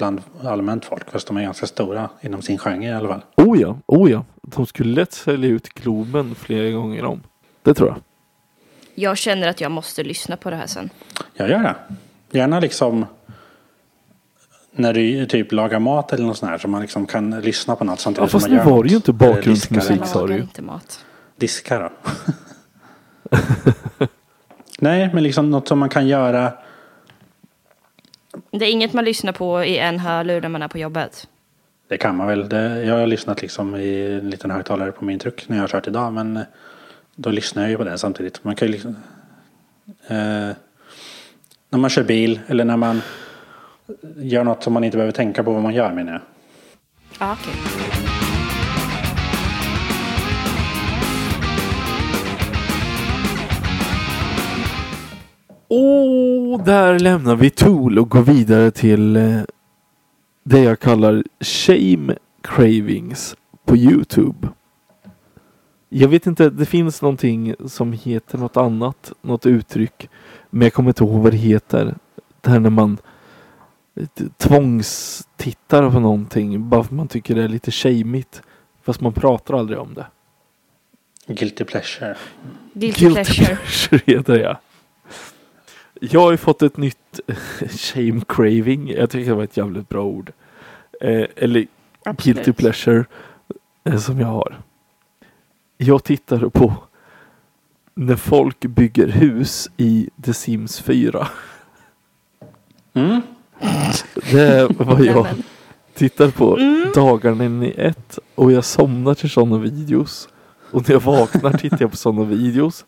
bland 0.00 0.20
allmänt 0.44 0.84
folk. 0.84 1.10
Fast 1.10 1.26
de 1.26 1.36
är 1.36 1.42
ganska 1.42 1.66
stora 1.66 2.08
inom 2.20 2.42
sin 2.42 2.58
genre 2.58 2.86
i 2.88 2.92
alla 2.92 3.08
fall. 3.08 3.20
Oh 3.36 3.60
ja, 3.60 3.78
oh 3.86 4.10
ja. 4.10 4.24
De 4.42 4.66
skulle 4.66 4.94
lätt 4.94 5.12
sälja 5.12 5.50
ut 5.50 5.68
Globen 5.68 6.34
flera 6.34 6.70
gånger 6.70 7.04
om. 7.04 7.22
Det 7.62 7.74
tror 7.74 7.88
jag. 7.88 7.96
Jag 8.94 9.18
känner 9.18 9.48
att 9.48 9.60
jag 9.60 9.70
måste 9.72 10.02
lyssna 10.02 10.36
på 10.36 10.50
det 10.50 10.56
här 10.56 10.66
sen. 10.66 10.90
Jag 11.34 11.50
gör 11.50 11.62
det. 11.62 11.74
Gärna 12.38 12.60
liksom 12.60 13.06
när 14.72 14.92
du 14.92 15.26
typ 15.26 15.52
lagar 15.52 15.78
mat 15.78 16.12
eller 16.12 16.24
något 16.24 16.38
sånt 16.38 16.50
här 16.50 16.58
så 16.58 16.68
man 16.68 16.82
liksom 16.82 17.06
kan 17.06 17.40
lyssna 17.40 17.76
på 17.76 17.84
något 17.84 18.00
samtidigt 18.00 18.28
Ja, 18.28 18.32
fast 18.32 18.46
som 18.46 18.56
man 18.56 18.66
nu 18.66 18.70
var 18.72 18.82
det 18.84 18.88
ju 18.90 18.96
inte 18.96 19.10
Eller 19.10 19.34
bakgrundsmusik, 19.34 20.06
sa 20.06 20.26
du 20.26 20.34
ju. 20.34 20.40
inte 20.40 20.62
mat. 20.62 21.04
Diska 21.36 21.78
då. 21.78 21.90
Nej, 24.80 25.10
men 25.14 25.22
liksom 25.22 25.50
något 25.50 25.68
som 25.68 25.78
man 25.78 25.88
kan 25.88 26.08
göra. 26.08 26.52
Det 28.50 28.64
är 28.64 28.70
inget 28.70 28.92
man 28.92 29.04
lyssnar 29.04 29.32
på 29.32 29.64
i 29.64 29.78
en 29.78 29.98
hörlur 29.98 30.40
när 30.40 30.48
man 30.48 30.62
är 30.62 30.68
på 30.68 30.78
jobbet. 30.78 31.28
Det 31.88 31.96
kan 31.98 32.16
man 32.16 32.26
väl. 32.26 32.48
Det, 32.48 32.84
jag 32.84 32.98
har 32.98 33.06
lyssnat 33.06 33.42
liksom 33.42 33.76
i 33.76 34.18
en 34.22 34.30
liten 34.30 34.50
högtalare 34.50 34.92
på 34.92 35.04
min 35.04 35.18
truck 35.18 35.48
när 35.48 35.56
jag 35.56 35.62
har 35.62 35.68
kört 35.68 35.86
idag. 35.86 36.12
Men 36.12 36.36
eh, 36.36 36.42
då 37.14 37.30
lyssnar 37.30 37.62
jag 37.62 37.70
ju 37.70 37.76
på 37.76 37.84
den 37.84 37.98
samtidigt. 37.98 38.44
Man 38.44 38.56
kan 38.56 38.68
ju 38.68 38.72
liksom. 38.72 38.96
Eh, 40.06 40.56
när 41.70 41.78
man 41.78 41.90
kör 41.90 42.02
bil 42.02 42.40
eller 42.46 42.64
när 42.64 42.76
man 42.76 43.02
gör 44.16 44.44
något 44.44 44.62
som 44.62 44.72
man 44.72 44.84
inte 44.84 44.96
behöver 44.96 45.12
tänka 45.12 45.44
på 45.44 45.52
vad 45.52 45.62
man 45.62 45.74
gör 45.74 45.92
menar 45.92 46.12
jag. 46.12 46.20
Ja, 47.18 47.36
okej. 47.40 47.89
Och 55.72 56.64
där 56.64 56.98
lämnar 56.98 57.36
vi 57.36 57.50
Tool 57.50 57.98
och 57.98 58.10
går 58.10 58.22
vidare 58.22 58.70
till 58.70 59.16
eh, 59.16 59.40
det 60.42 60.60
jag 60.60 60.80
kallar 60.80 61.24
Shame 61.40 62.16
Cravings 62.42 63.36
på 63.64 63.76
Youtube. 63.76 64.48
Jag 65.88 66.08
vet 66.08 66.26
inte, 66.26 66.50
det 66.50 66.66
finns 66.66 67.02
någonting 67.02 67.54
som 67.66 67.92
heter 67.92 68.38
något 68.38 68.56
annat, 68.56 69.12
något 69.22 69.46
uttryck. 69.46 70.08
Men 70.50 70.62
jag 70.62 70.72
kommer 70.72 70.90
inte 70.90 71.04
ihåg 71.04 71.22
vad 71.22 71.32
det 71.32 71.38
heter. 71.38 71.94
Det 72.40 72.50
här 72.50 72.60
när 72.60 72.70
man 72.70 72.98
eh, 73.94 74.06
tvångstittar 74.36 75.90
på 75.90 76.00
någonting 76.00 76.68
bara 76.68 76.82
för 76.82 76.88
att 76.88 76.96
man 76.96 77.08
tycker 77.08 77.34
det 77.34 77.42
är 77.42 77.48
lite 77.48 77.70
shameigt. 77.70 78.42
Fast 78.82 79.00
man 79.00 79.12
pratar 79.12 79.54
aldrig 79.54 79.78
om 79.78 79.94
det. 79.94 80.06
Guilty 81.26 81.64
pleasure. 81.64 82.16
Guilty, 82.74 83.10
pleasure. 83.10 83.56
pleasure 83.56 84.02
heter 84.16 84.32
det 84.32 84.40
ja. 84.40 84.60
Jag 86.00 86.20
har 86.20 86.30
ju 86.30 86.36
fått 86.36 86.62
ett 86.62 86.76
nytt 86.76 87.20
shame 87.70 88.20
craving. 88.28 88.90
Jag 88.90 89.10
tycker 89.10 89.30
det 89.30 89.36
var 89.36 89.44
ett 89.44 89.56
jävligt 89.56 89.88
bra 89.88 90.04
ord. 90.04 90.32
Eh, 91.00 91.24
eller 91.36 91.66
Absolut. 92.04 92.36
guilty 92.36 92.52
pleasure 92.52 93.04
eh, 93.84 93.96
som 93.96 94.20
jag 94.20 94.26
har. 94.26 94.60
Jag 95.76 96.04
tittar 96.04 96.48
på 96.48 96.74
när 97.94 98.16
folk 98.16 98.60
bygger 98.60 99.08
hus 99.08 99.70
i 99.76 100.10
The 100.24 100.34
Sims 100.34 100.80
4. 100.80 101.28
Mm. 102.92 103.22
Det 104.30 104.40
är 104.40 104.84
vad 104.84 105.04
jag 105.04 105.26
tittar 105.94 106.30
på 106.30 106.58
dagarna 106.94 107.44
in 107.44 107.62
i 107.62 107.74
ett 107.76 108.18
och 108.34 108.52
jag 108.52 108.64
somnar 108.64 109.14
till 109.14 109.30
sådana 109.30 109.58
videos. 109.58 110.28
Och 110.70 110.88
när 110.88 110.94
jag 110.94 111.00
vaknar 111.00 111.52
tittar 111.52 111.78
jag 111.80 111.90
på 111.90 111.96
sådana 111.96 112.24
videos. 112.24 112.84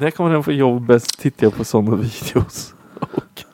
När 0.00 0.10
kommer 0.10 0.30
hem 0.30 0.42
från 0.42 0.56
jobbet 0.56 1.18
tittar 1.18 1.46
jag 1.46 1.56
på 1.56 1.64
sådana 1.64 1.96
videos. 1.96 2.74
Och, 3.00 3.44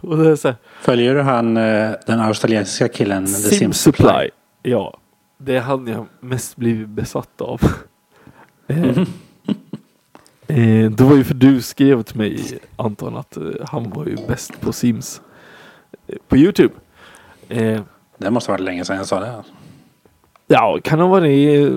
och 0.00 0.16
det 0.18 0.30
är 0.30 0.36
så 0.36 0.48
här, 0.48 0.56
Följer 0.80 1.14
du 1.14 1.22
han, 1.22 1.56
eh, 1.56 1.90
den 2.06 2.20
australiensiska 2.20 2.88
killen, 2.88 3.26
Sim 3.26 3.58
Sims 3.58 3.80
Supply. 3.80 4.30
Ja, 4.62 4.98
det 5.38 5.56
är 5.56 5.60
han 5.60 5.86
jag 5.86 6.06
mest 6.20 6.56
blivit 6.56 6.88
besatt 6.88 7.40
av. 7.40 7.60
eh, 10.46 10.90
det 10.90 11.00
var 11.00 11.16
ju 11.16 11.24
för 11.24 11.34
du 11.34 11.62
skrev 11.62 12.02
till 12.02 12.16
mig 12.16 12.58
Anton 12.76 13.16
att 13.16 13.36
eh, 13.36 13.42
han 13.66 13.90
var 13.90 14.06
ju 14.06 14.16
bäst 14.28 14.60
på 14.60 14.72
Sims. 14.72 15.20
Eh, 16.06 16.16
på 16.28 16.36
Youtube. 16.36 16.74
Det 18.18 18.30
måste 18.30 18.50
ha 18.50 18.54
varit 18.54 18.64
länge 18.64 18.84
sedan 18.84 18.96
jag 18.96 19.06
sa 19.06 19.20
det. 19.20 19.42
Ja, 20.50 20.78
kan 20.84 21.00
ha 21.00 21.06
varit 21.08 21.68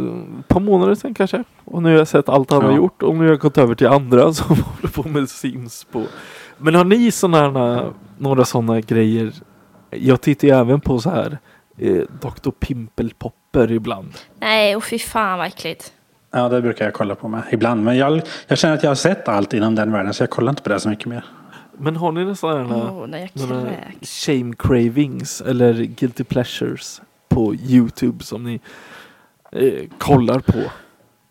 ett 0.41 0.47
par 0.47 0.59
månader 0.59 0.95
sedan 0.95 1.13
kanske. 1.13 1.43
Och 1.65 1.83
nu 1.83 1.89
har 1.91 1.97
jag 1.97 2.07
sett 2.07 2.29
allt 2.29 2.51
han 2.51 2.61
har 2.63 2.69
Ja. 2.71 2.77
gjort 2.77 3.03
och 3.03 3.15
nu 3.15 3.19
har 3.23 3.27
jag 3.29 3.39
gått 3.39 3.57
över 3.57 3.75
till 3.75 3.87
andra 3.87 4.33
som 4.33 4.47
håller 4.49 4.87
på 4.93 5.09
med 5.09 5.29
Sims 5.29 5.83
på. 5.91 6.03
Men 6.57 6.75
har 6.75 6.85
ni 6.85 7.11
sådana 7.11 7.83
några 8.17 8.45
sådana 8.45 8.81
grejer? 8.81 9.31
Jag 9.89 10.21
tittar 10.21 10.47
ju 10.47 10.53
även 10.53 10.81
på 10.81 10.99
så 10.99 11.09
här 11.09 11.37
eh, 11.77 12.01
Dr. 12.21 12.51
Pimpelpopper 12.59 13.71
ibland. 13.71 14.13
Nej, 14.39 14.75
och 14.75 14.83
fy 14.83 14.99
fan 14.99 15.37
vad 15.37 15.47
äckligt. 15.47 15.93
Ja, 16.31 16.49
det 16.49 16.61
brukar 16.61 16.85
jag 16.85 16.93
kolla 16.93 17.15
på 17.15 17.27
med 17.27 17.41
ibland. 17.51 17.83
Men 17.83 17.97
jag, 17.97 18.21
jag 18.47 18.57
känner 18.57 18.75
att 18.75 18.83
jag 18.83 18.89
har 18.89 18.95
sett 18.95 19.27
allt 19.27 19.53
inom 19.53 19.75
den 19.75 19.91
världen 19.91 20.13
så 20.13 20.23
jag 20.23 20.29
kollar 20.29 20.49
inte 20.49 20.61
på 20.63 20.69
det 20.69 20.79
så 20.79 20.89
mycket 20.89 21.05
mer. 21.05 21.25
Men 21.77 21.95
har 21.95 22.11
ni 22.11 22.21
några 22.21 22.35
sådana 22.35 22.63
några 23.33 23.61
kräks. 23.61 24.25
shame 24.25 24.53
cravings 24.59 25.41
eller 25.41 25.73
guilty 25.73 26.23
pleasures 26.23 27.01
på 27.31 27.55
Youtube 27.55 28.23
som 28.23 28.43
ni 28.43 28.59
eh, 29.51 29.89
kollar 29.97 30.39
på? 30.39 30.61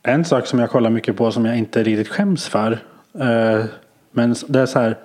En 0.02 0.24
sak 0.24 0.46
som 0.46 0.58
jag 0.58 0.70
kollar 0.70 0.90
mycket 0.90 1.16
på 1.16 1.32
som 1.32 1.44
jag 1.44 1.58
inte 1.58 1.82
riktigt 1.82 2.08
skäms 2.08 2.48
för. 2.48 2.72
Eh, 3.14 3.64
men 4.12 4.34
det 4.48 4.60
är 4.60 4.66
så 4.66 4.78
här. 4.78 4.98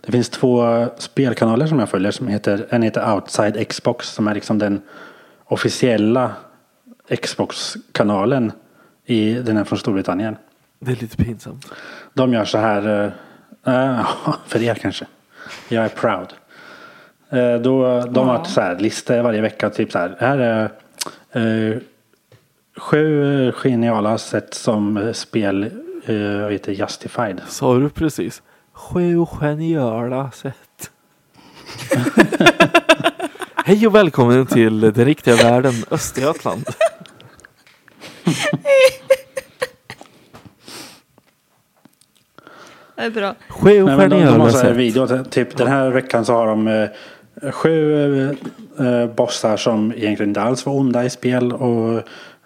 Det 0.00 0.12
finns 0.12 0.28
två 0.28 0.86
spelkanaler 0.98 1.66
som 1.66 1.78
jag 1.78 1.88
följer. 1.88 2.10
Som 2.10 2.28
heter, 2.28 2.66
en 2.70 2.82
heter 2.82 3.14
Outside 3.14 3.68
Xbox 3.68 4.08
som 4.08 4.28
är 4.28 4.34
liksom 4.34 4.58
den 4.58 4.82
officiella 5.44 6.32
Xbox-kanalen. 7.22 8.52
I, 9.04 9.34
den 9.34 9.56
är 9.56 9.64
från 9.64 9.78
Storbritannien. 9.78 10.36
Det 10.80 10.92
är 10.92 10.96
lite 10.96 11.16
pinsamt. 11.16 11.66
De 12.14 12.32
gör 12.32 12.44
så 12.44 12.58
här. 12.58 13.12
eh, 13.66 14.10
för 14.46 14.62
er 14.62 14.74
kanske. 14.74 15.06
Jag 15.68 15.84
är 15.84 15.88
proud. 15.88 16.28
Eh, 17.30 17.54
då, 17.54 18.00
de 18.00 18.28
har 18.28 18.44
så 18.44 18.60
här 18.60 18.78
listor 18.78 19.22
varje 19.22 19.40
vecka. 19.40 19.70
Typ 19.70 19.92
så 19.92 19.98
här. 19.98 20.16
Här 20.20 20.38
är 20.38 20.70
eh, 21.32 21.78
sju 22.76 23.52
geniala 23.52 24.18
sätt 24.18 24.54
som 24.54 25.12
spel 25.14 25.62
eh, 26.06 26.48
heter 26.48 26.72
Justified. 26.72 27.40
Sa 27.48 27.78
du 27.78 27.90
precis? 27.90 28.42
Sju 28.72 29.26
geniala 29.40 30.30
sätt. 30.30 30.90
Hej 33.64 33.86
och 33.86 33.94
välkommen 33.94 34.46
till 34.46 34.80
den 34.80 35.04
riktiga 35.04 35.36
världen 35.36 35.72
Östergötland. 35.90 36.64
Det 42.96 43.04
är 43.04 43.10
bra. 43.10 43.34
Sju 43.48 43.84
Nej, 43.84 43.96
men 43.96 44.10
de, 44.10 44.16
de 44.16 44.22
har 44.22 44.30
geniala 44.30 44.50
så 44.50 44.58
här 44.58 44.64
sätt. 44.64 44.76
video. 44.76 45.24
Typ 45.24 45.56
den 45.56 45.66
här 45.68 45.90
veckan 45.90 46.24
så 46.24 46.32
har 46.32 46.46
de 46.46 46.68
eh, 46.68 46.88
sju 47.52 48.22
eh, 48.78 49.06
bossar 49.06 49.56
som 49.56 49.92
egentligen 49.92 50.30
inte 50.30 50.40
alls 50.40 50.66
var 50.66 50.72
onda 50.72 51.04
i 51.04 51.10
spel. 51.10 51.52
Och 51.52 51.92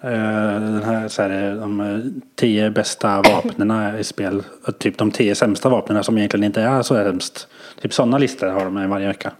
eh, 0.00 0.60
den 0.60 0.82
här, 0.82 1.08
så 1.08 1.22
här 1.22 1.56
de 1.56 1.80
eh, 1.80 1.98
tio 2.34 2.70
bästa 2.70 3.22
vapnena 3.22 3.98
i 3.98 4.04
spel. 4.04 4.42
Och 4.66 4.78
Typ 4.78 4.98
de 4.98 5.10
tio 5.10 5.34
sämsta 5.34 5.68
vapnena 5.68 6.02
som 6.02 6.18
egentligen 6.18 6.44
inte 6.44 6.62
är 6.62 6.82
så 6.82 6.94
hemskt. 6.94 7.48
Typ 7.80 7.94
sådana 7.94 8.18
listor 8.18 8.48
har 8.48 8.64
de 8.64 8.90
varje 8.90 9.06
vecka. 9.06 9.32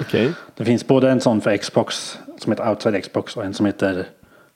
Okej. 0.00 0.32
Det 0.56 0.64
finns 0.64 0.86
både 0.86 1.10
en 1.10 1.20
sån 1.20 1.40
för 1.40 1.56
Xbox 1.56 2.18
som 2.38 2.52
heter 2.52 2.70
Outside 2.70 3.02
Xbox 3.02 3.36
och 3.36 3.44
en 3.44 3.54
som 3.54 3.66
heter 3.66 4.06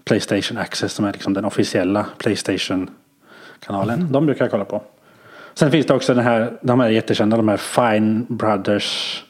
Playstation 0.05 0.59
Access 0.59 0.93
som 0.93 1.05
är 1.05 1.13
liksom 1.13 1.35
den 1.35 1.45
officiella 1.45 2.07
Playstation-kanalen. 2.19 4.13
De 4.13 4.27
brukar 4.27 4.45
jag 4.45 4.51
kolla 4.51 4.65
på. 4.65 4.83
Sen 5.55 5.71
finns 5.71 5.87
det 5.87 5.95
också 5.95 6.15
den 6.15 6.25
här, 6.25 6.53
de 6.63 6.81
här 6.81 6.89
jättekända, 6.89 7.37
de 7.37 7.49
här 7.49 7.57
Fine 7.57 8.27
Brothers 8.29 9.23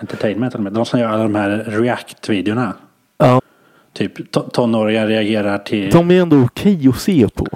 Entertainment. 0.00 0.52
De, 0.52 0.64
de 0.74 0.84
som 0.86 1.00
gör 1.00 1.08
alla 1.08 1.22
de 1.22 1.34
här 1.34 1.64
React-videorna. 1.68 2.72
Ja, 3.18 3.40
Typ 3.92 4.18
to- 4.36 4.50
tonåringar 4.50 5.06
reagerar 5.06 5.58
till... 5.58 5.90
de 5.90 6.10
är 6.10 6.22
ändå 6.22 6.42
okej 6.42 6.88
att 6.88 6.96
se 7.00 7.28
på. 7.34 7.46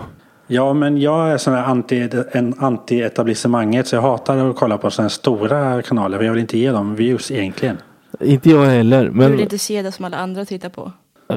Ja, 0.47 0.73
men 0.75 1.01
jag 1.01 1.31
är 1.33 1.37
sån 1.39 1.55
här 1.55 1.65
anti, 1.65 2.09
en 2.33 2.55
anti-etablissemanget 2.55 3.87
så 3.87 3.97
jag 3.97 4.03
hatar 4.03 4.51
att 4.51 4.57
kolla 4.57 4.79
på 4.79 4.91
sådana 4.91 5.09
stora 5.11 5.83
kanaler. 5.83 6.19
För 6.19 6.25
jag 6.25 6.33
vill 6.33 6.41
inte 6.41 6.59
ge 6.59 6.71
dem 6.73 6.95
views 6.97 7.31
egentligen. 7.31 7.77
Inte 8.21 8.51
jag 8.51 8.65
heller. 8.67 9.05
Du 9.05 9.11
Men 9.11 9.31
vill 9.33 9.41
inte 9.41 9.59
se 9.59 9.83
det 9.83 9.93
som 9.93 10.05
alla 10.05 10.17
andra 10.17 10.45
tittar 10.45 10.69
på. 10.69 10.93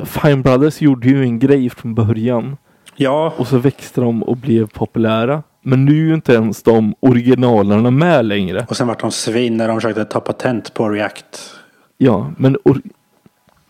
Fine 0.06 0.42
Brothers 0.42 0.82
gjorde 0.82 1.08
ju 1.08 1.22
en 1.24 1.40
grej 1.40 1.70
från 1.70 1.96
början. 1.96 2.58
Ja, 2.96 3.34
Och 3.38 3.48
så 3.48 3.58
växte 3.58 4.02
de 4.02 4.24
och 4.24 4.38
blev 4.38 4.68
populära. 4.68 5.44
Men 5.70 5.86
nu 5.86 5.92
är 5.92 6.08
ju 6.08 6.14
inte 6.14 6.34
ens 6.34 6.64
de 6.64 6.96
originalerna 7.00 7.92
med 7.92 8.26
längre. 8.26 8.66
Och 8.70 8.78
sen 8.78 8.88
vart 8.88 9.00
de 9.00 9.12
svin 9.12 9.58
när 9.58 9.68
de 9.68 9.78
försökte 9.78 10.06
ta 10.06 10.20
patent 10.20 10.74
på 10.74 10.90
React. 10.90 11.52
Ja, 11.98 12.32
men 12.38 12.58
or- 12.58 12.82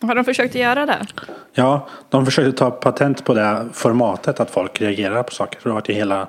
Har 0.02 0.14
de 0.14 0.24
försökt 0.24 0.54
att 0.54 0.60
göra 0.60 0.86
det? 0.86 1.06
Ja, 1.52 1.86
de 2.08 2.24
försökte 2.24 2.52
ta 2.52 2.70
patent 2.70 3.24
på 3.24 3.34
det 3.34 3.66
formatet 3.72 4.40
att 4.40 4.50
folk 4.50 4.80
reagerar 4.80 5.22
på 5.22 5.32
saker. 5.32 5.60
Så 5.60 5.68
då 5.68 5.74
vart 5.74 5.88
ju 5.88 5.92
hela 5.94 6.28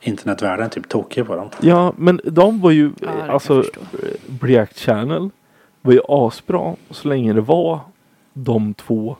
internetvärlden 0.00 0.70
typ 0.70 0.88
tokig 0.88 1.26
på 1.26 1.36
dem. 1.36 1.48
Ja, 1.60 1.92
men 1.96 2.20
de 2.24 2.60
var 2.60 2.70
ju, 2.70 2.90
Ja, 3.00 3.08
det 3.26 3.32
alltså 3.32 3.64
React 4.40 4.78
Channel 4.78 5.30
var 5.82 5.92
ju 5.92 6.00
asbra 6.08 6.74
så 6.90 7.08
länge 7.08 7.32
det 7.32 7.40
var 7.40 7.80
de 8.32 8.74
två 8.74 9.16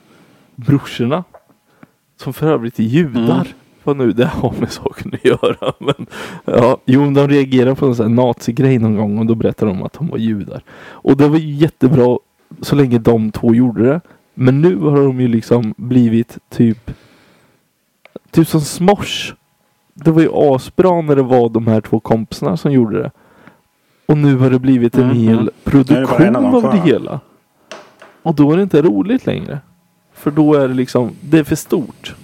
brorsorna. 0.55 1.25
Som 2.17 2.33
för 2.33 2.47
övrigt 2.47 2.79
är 2.79 2.83
judar. 2.83 3.21
Mm. 3.35 3.47
Vad 3.89 3.97
nu 3.97 4.13
det 4.13 4.27
har 4.27 4.55
med 4.61 4.73
saken 4.73 5.15
att 5.15 5.25
göra. 5.25 5.73
Men, 5.79 6.07
ja, 6.45 6.79
jo, 6.85 7.11
de 7.11 7.29
reagerade 7.29 7.75
på 7.75 7.87
en 7.87 7.95
sån 7.95 8.07
här 8.07 8.25
nazigrej 8.25 8.79
någon 8.79 8.97
gång 8.97 9.19
och 9.19 9.27
då 9.27 9.35
berättade 9.35 9.71
de 9.71 9.83
att 9.83 9.93
de 9.93 10.09
var 10.09 10.19
judar. 10.19 10.63
Och 10.81 11.17
det 11.17 11.29
var 11.29 11.39
ju 11.39 11.55
jättebra 11.55 12.19
så 12.61 12.77
länge 12.77 12.99
de 12.99 13.33
två 13.33 13.55
gjorde 13.55 13.83
det. 13.83 14.01
Men 14.35 14.61
nu 14.61 14.77
har 14.77 15.03
de 15.03 15.21
ju 15.21 15.29
liksom 15.29 15.75
blivit 15.77 16.39
typ 16.49 16.91
Typ 18.31 18.49
som 18.49 18.61
Smosh. 18.61 19.35
Det 19.95 20.11
var 20.11 20.23
ju 20.23 20.29
asbra 20.33 21.01
när 21.01 21.17
det 21.17 21.23
var 21.23 21.49
de 21.49 21.67
här 21.67 21.81
två 21.81 22.01
kompisarna 22.01 22.57
som 22.57 22.73
gjorde 22.73 23.03
det. 23.03 23.11
Och 24.07 24.19
nu 24.19 24.37
har 24.37 24.51
det 24.51 24.59
blivit 24.59 24.95
en 24.95 25.03
Mm, 25.05 25.17
hel 25.17 25.39
mm. 25.39 25.51
produktion 25.65 26.23
en 26.23 26.37
av 26.37 26.63
det 26.63 26.81
hela. 26.91 27.21
Och 28.23 28.35
då 28.35 28.53
är 28.53 28.57
det 28.57 28.63
inte 28.63 28.83
roligt 28.83 29.27
längre. 29.27 29.59
För 30.15 30.31
då 30.31 30.55
är 30.55 30.69
det 30.69 30.75
liksom, 30.75 31.11
det 31.21 31.39
är 31.39 31.45
för 31.45 31.57
stort. 31.57 32.15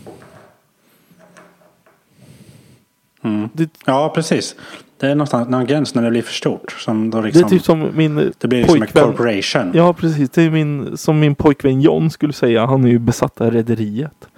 Mm. 3.25 3.49
Det, 3.53 3.71
Ja, 3.87 4.13
precis. 4.15 4.57
Det 5.01 5.07
är 5.07 5.15
någonstans 5.15 5.49
någon 5.49 5.67
gräns 5.67 5.95
när 5.95 6.03
det 6.03 6.11
blir 6.11 6.23
för 6.23 6.33
stort. 6.33 6.73
Som 6.73 7.11
då 7.11 7.21
det 7.21 7.27
liksom, 7.27 7.45
är 7.45 7.49
typ 7.49 7.63
som 7.63 7.91
min 7.95 8.33
det 8.39 8.49
blir 8.49 8.65
som 8.65 8.75
en 8.75 8.81
pojkvän. 8.81 9.05
corporation. 9.05 9.71
Ja 9.75 9.93
precis, 9.93 10.31
det 10.31 10.43
är 10.43 10.51
min, 10.51 10.97
som 10.97 11.21
min 11.21 11.35
pojkvän 11.35 11.81
John 11.81 12.11
skulle 12.11 12.33
säga. 12.33 12.67
Han 12.67 12.85
är 12.85 12.89
ju 12.89 12.99
besatt 12.99 13.41
av 13.41 13.51
Rederiet. 13.51 14.29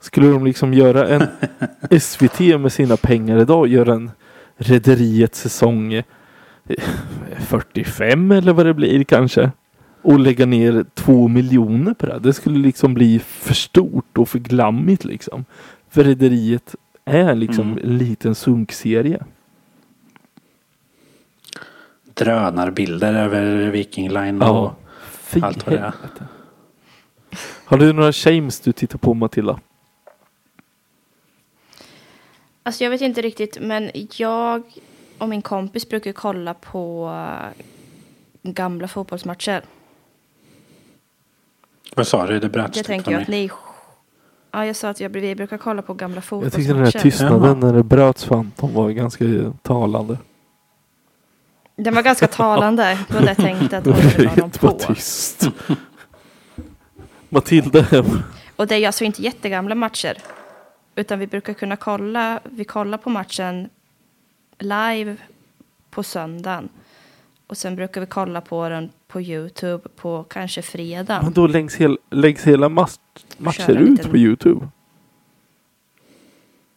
Skulle 0.00 0.28
de 0.28 0.44
liksom 0.44 0.74
göra 0.74 1.08
en 1.08 1.26
SVT 2.00 2.40
med 2.40 2.72
sina 2.72 2.96
pengar 2.96 3.38
idag, 3.38 3.68
göra 3.68 3.94
en 3.94 4.10
Rederiet 4.56 5.34
säsong 5.34 5.92
eh, 5.92 6.02
45 7.38 8.32
eller 8.32 8.52
vad 8.52 8.66
det 8.66 8.74
blir 8.74 9.04
kanske. 9.04 9.50
Och 10.02 10.18
lägga 10.20 10.46
ner 10.46 10.84
två 10.94 11.28
miljoner 11.28 11.94
på 11.94 12.06
det. 12.06 12.18
Det 12.18 12.32
skulle 12.32 12.58
liksom 12.58 12.94
bli 12.94 13.18
för 13.18 13.54
stort 13.54 14.18
och 14.18 14.28
för 14.28 14.38
glammigt 14.38 15.04
liksom. 15.04 15.44
För 15.90 16.04
Rederiet 16.04 16.74
är 17.08 17.34
liksom 17.34 17.72
Mm. 17.72 17.84
en 17.84 17.98
liten 17.98 18.34
sunkserie. 18.34 19.24
Drönarbilder 22.14 23.14
över 23.14 23.70
Viking 23.70 24.08
Line. 24.08 24.42
Och, 24.42 24.48
Ja. 24.48 24.74
Fy 25.10 25.40
allt 25.40 25.66
vad 25.66 25.74
det 25.74 25.80
är. 25.80 25.92
Har 27.64 27.78
du 27.78 27.92
några 27.92 28.12
shames 28.12 28.60
du 28.60 28.72
tittar 28.72 28.98
på 28.98 29.14
Matilda? 29.14 29.60
Alltså 32.62 32.84
jag 32.84 32.90
vet 32.90 33.00
inte 33.00 33.22
riktigt, 33.22 33.58
men 33.60 33.90
jag 34.16 34.62
och 35.18 35.28
min 35.28 35.42
kompis 35.42 35.88
brukar 35.88 36.12
kolla 36.12 36.54
på 36.54 37.08
eh, 37.14 37.62
gamla 38.52 38.88
fotbollsmatcher. 38.88 39.62
Vad 41.96 42.06
sa 42.06 42.26
du? 42.26 42.40
Det 42.40 42.48
bröts 42.48 42.68
Det 42.72 42.78
typ 42.78 42.86
tänker 42.86 43.12
jag 43.12 43.22
att 43.22 43.28
ni... 43.28 43.50
Ja, 44.50 44.66
jag 44.66 44.76
sa 44.76 44.88
att 44.88 45.00
jag, 45.00 45.08
vi 45.10 45.34
brukar 45.34 45.58
kolla 45.58 45.82
på 45.82 45.94
gamla 45.94 46.16
Jag 46.16 46.24
fotbollsmatcher. 46.24 46.56
tyckte 46.62 46.74
den 46.74 46.84
här 46.84 46.90
tystnaden 46.90 47.60
när 47.60 47.72
det 47.72 47.82
bröts 47.82 48.24
för 48.24 48.34
Anton 48.34 48.74
var 48.74 48.90
ganska 48.90 49.24
talande. 49.62 50.18
Den 51.76 51.94
var 51.94 52.02
ganska 52.02 52.26
talande. 52.26 52.98
Det 53.08 53.14
var 53.14 53.20
det 53.20 53.26
jag 53.26 53.36
tänkte 53.36 53.78
att 53.78 53.84
Det 53.84 53.90
hon 53.90 54.00
var 54.00 54.24
jättebra 54.44 54.70
på. 54.70 54.78
tyst. 54.78 55.48
Matilda, 57.28 57.84
Och 58.56 58.66
det 58.66 58.74
är 58.76 58.86
alltså 58.86 59.04
inte 59.04 59.22
jättegamla 59.22 59.74
matcher. 59.74 60.18
Utan 60.94 61.18
vi 61.18 61.26
brukar 61.26 61.52
kunna 61.52 61.76
kolla, 61.76 62.40
vi 62.44 62.64
kollar 62.64 62.98
på 62.98 63.10
matchen 63.10 63.68
live 64.58 65.16
på 65.90 66.02
söndagen. 66.02 66.68
Och 67.46 67.56
sen 67.56 67.76
brukar 67.76 68.00
vi 68.00 68.06
kolla 68.06 68.40
på 68.40 68.68
den 68.68 68.90
på 69.08 69.20
Youtube 69.20 69.88
på 69.96 70.24
kanske 70.24 70.62
fredag. 70.62 71.20
men 71.22 71.32
då 71.32 71.46
läggs, 71.46 71.76
hel, 71.76 71.98
läggs 72.10 72.44
hela 72.46 72.68
mas- 72.68 73.00
matcher 73.38 73.70
ut 73.70 73.90
liten- 73.90 74.10
på 74.10 74.16
Youtube. 74.16 74.66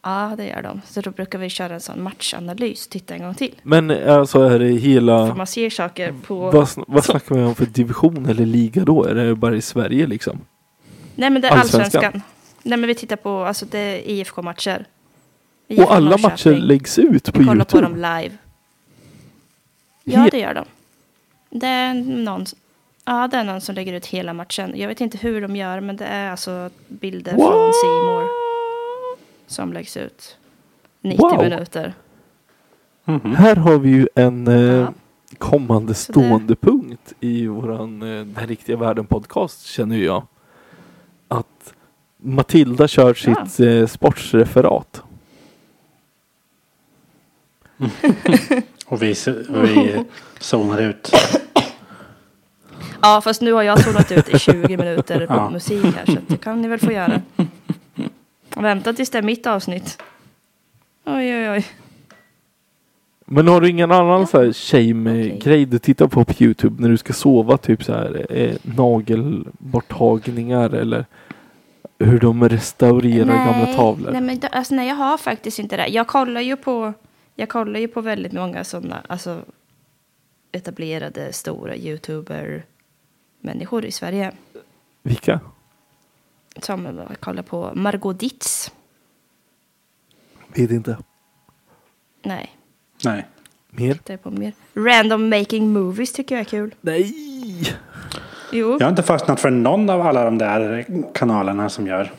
Ja, 0.04 0.34
det 0.38 0.48
gör 0.48 0.62
de. 0.62 0.82
Så 0.86 1.02
då 1.02 1.12
brukar 1.12 1.40
vi 1.40 1.50
köra 1.50 1.74
en 1.74 1.80
sån 1.82 2.04
matchanalys, 2.04 2.88
titta 2.88 3.14
en 3.16 3.22
gång 3.24 3.34
till. 3.36 3.56
Men 3.64 4.10
alltså 4.10 4.42
är 4.44 4.60
det 4.60 4.74
För 4.74 4.80
hela... 4.80 5.36
man 5.36 5.48
ser 5.48 5.70
saker 5.70 6.14
på... 6.28 6.52
Vad, 6.52 6.70
vad 6.88 7.04
snackar 7.06 7.36
vi 7.36 7.42
om 7.44 7.56
för 7.56 7.66
division 7.66 8.26
eller 8.26 8.46
liga 8.46 8.86
då? 8.86 9.04
Är 9.04 9.16
det 9.16 9.36
bara 9.36 9.56
i 9.56 9.62
Sverige 9.62 10.08
liksom? 10.08 10.40
Nej, 11.16 11.30
men 11.30 11.42
det 11.42 11.48
är 11.48 11.52
Allsvenskan. 11.52 12.04
allsvenskan. 12.06 12.22
Nej, 12.64 12.78
men 12.78 12.88
vi 12.88 12.96
tittar 12.96 13.16
på, 13.16 13.44
alltså 13.44 13.66
det 13.66 13.80
är 13.80 14.10
IFK-matcher. 14.10 14.86
Och 15.78 15.94
alla 15.94 16.18
matcher 16.18 16.52
läggs 16.52 17.00
ut 17.00 17.34
på 17.34 17.40
Vi 17.40 17.46
kollar 17.46 17.66
på 17.66 17.78
Youtube? 17.78 18.02
dem 18.02 18.22
live. 18.22 18.38
Ja, 20.04 20.28
det 20.32 20.40
gör 20.40 20.54
de. 20.54 20.66
Det 21.50 21.68
är 21.68 21.94
någon, 22.24 22.46
ja, 23.06 23.28
det 23.28 23.38
är 23.38 23.44
någon 23.44 23.62
som 23.62 23.76
lägger 23.76 23.94
ut 23.94 24.06
hela 24.06 24.34
matchen. 24.34 24.74
Jag 24.76 24.88
vet 24.88 25.02
inte 25.02 25.18
hur 25.18 25.42
de 25.42 25.56
gör, 25.56 25.80
men 25.80 25.96
det 25.98 26.06
är 26.06 26.32
alltså 26.32 26.70
bilder 26.88 27.32
från 27.32 27.40
What? 27.42 27.76
Simor 27.76 28.28
som 29.48 29.74
läggs 29.74 29.98
ut. 29.98 30.38
90 31.02 31.22
Wow. 31.30 31.44
minuter. 31.44 31.94
Mhm. 33.06 33.36
Här 33.36 33.56
har 33.56 33.78
vi 33.78 33.90
ju 33.90 34.08
en 34.16 34.48
eh, 34.48 34.56
Ja. 34.64 34.94
kommande 35.38 35.94
Så 35.94 36.12
det- 36.12 36.20
stående 36.20 36.56
punkt 36.56 37.14
i 37.20 37.48
våran 37.48 38.02
eh, 38.02 38.26
Den 38.26 38.48
riktiga 38.48 38.78
världen 38.78 39.06
podcast 39.06 39.66
känner 39.66 39.98
jag. 39.98 40.24
Att 41.28 41.74
Matilda 42.18 42.88
kör 42.88 43.18
Ja. 43.26 43.46
sitt 43.46 43.60
eh, 43.68 43.88
sportsreferat. 43.88 45.02
Och 48.86 49.02
vi, 49.02 49.16
vi 49.50 50.04
zonar 50.40 50.82
ut. 50.82 51.12
Ja, 53.02 53.22
fast 53.24 53.42
nu 53.42 53.52
har 53.54 53.64
jag 53.64 53.84
zonat 53.84 54.12
ut 54.12 54.30
i 54.30 54.40
20 54.40 54.78
minuter 54.78 55.28
på 55.28 55.34
Ja. 55.34 55.50
musik 55.50 55.84
här, 55.96 56.06
så 56.06 56.12
att 56.12 56.28
det 56.28 56.38
kan 56.38 56.62
ni 56.62 56.68
väl 56.68 56.80
få 56.80 56.92
göra. 56.92 57.22
Vänta 58.56 58.94
tills 58.94 59.10
det 59.10 59.18
är 59.18 59.22
mitt 59.22 59.48
avsnitt. 59.48 60.02
Oj, 61.06 61.36
oj, 61.36 61.50
oj. 61.50 61.66
Men 63.26 63.48
har 63.48 63.62
du 63.62 63.70
ingen 63.70 63.92
annan 63.92 64.28
så 64.28 64.42
här 64.42 64.54
shame-grej 64.54 65.38
Okej. 65.38 65.66
du 65.66 65.80
tittar 65.80 66.08
på 66.08 66.26
på 66.26 66.44
Youtube 66.44 66.82
när 66.82 66.90
du 66.90 66.98
ska 66.98 67.14
sova? 67.14 67.58
Typ 67.58 67.84
så 67.84 67.94
här 67.94 68.26
eh, 68.30 68.56
nagelborttagningar 68.62 70.70
eller 70.70 71.06
hur 72.00 72.20
de 72.20 72.50
restaurerar 72.50 73.46
gamla 73.46 73.74
tavlor. 73.76 74.12
Nej, 74.12 74.22
men 74.22 74.40
det, 74.40 74.48
alltså, 74.48 74.76
nej, 74.76 74.88
jag 74.88 74.96
har 74.96 75.18
faktiskt 75.18 75.60
inte 75.60 75.78
det. 75.78 75.88
Jag 75.88 76.08
kollar 76.08 76.42
ju 76.42 76.56
på, 76.56 76.94
jag 77.36 77.50
kollar 77.50 77.80
ju 77.80 77.88
på 77.88 78.02
väldigt 78.02 78.34
många 78.34 78.64
sådana 78.64 79.02
alltså, 79.08 79.42
etablerade 80.52 81.34
stora 81.34 81.76
youtuber-människor 83.42 83.86
i 83.86 83.92
Sverige. 83.92 84.32
Vilka? 85.04 85.40
Som 86.62 86.86
jag 86.86 87.20
kollar 87.20 87.44
på 87.44 87.72
Margot 87.74 88.20
Ditz. 88.20 88.72
Vet 90.56 90.72
inte. 90.72 90.98
Nej, 92.24 92.56
Nej. 93.04 93.26
Mer? 93.70 94.18
på 94.18 94.32
mer. 94.32 94.54
Random 94.74 95.30
Making 95.30 95.74
Movies 95.74 96.14
tycker 96.14 96.36
jag 96.36 96.40
är 96.40 96.46
kul. 96.46 96.76
Nej! 96.82 97.14
Jo, 98.52 98.78
Jag 98.80 98.86
har 98.86 98.90
inte 98.90 99.04
fastnat 99.04 99.40
för 99.40 99.50
någon 99.50 99.90
av 99.90 100.02
alla 100.02 100.24
de 100.26 100.38
där 100.38 100.86
kanalerna 101.14 101.70
som 101.70 101.88
gör. 101.88 102.12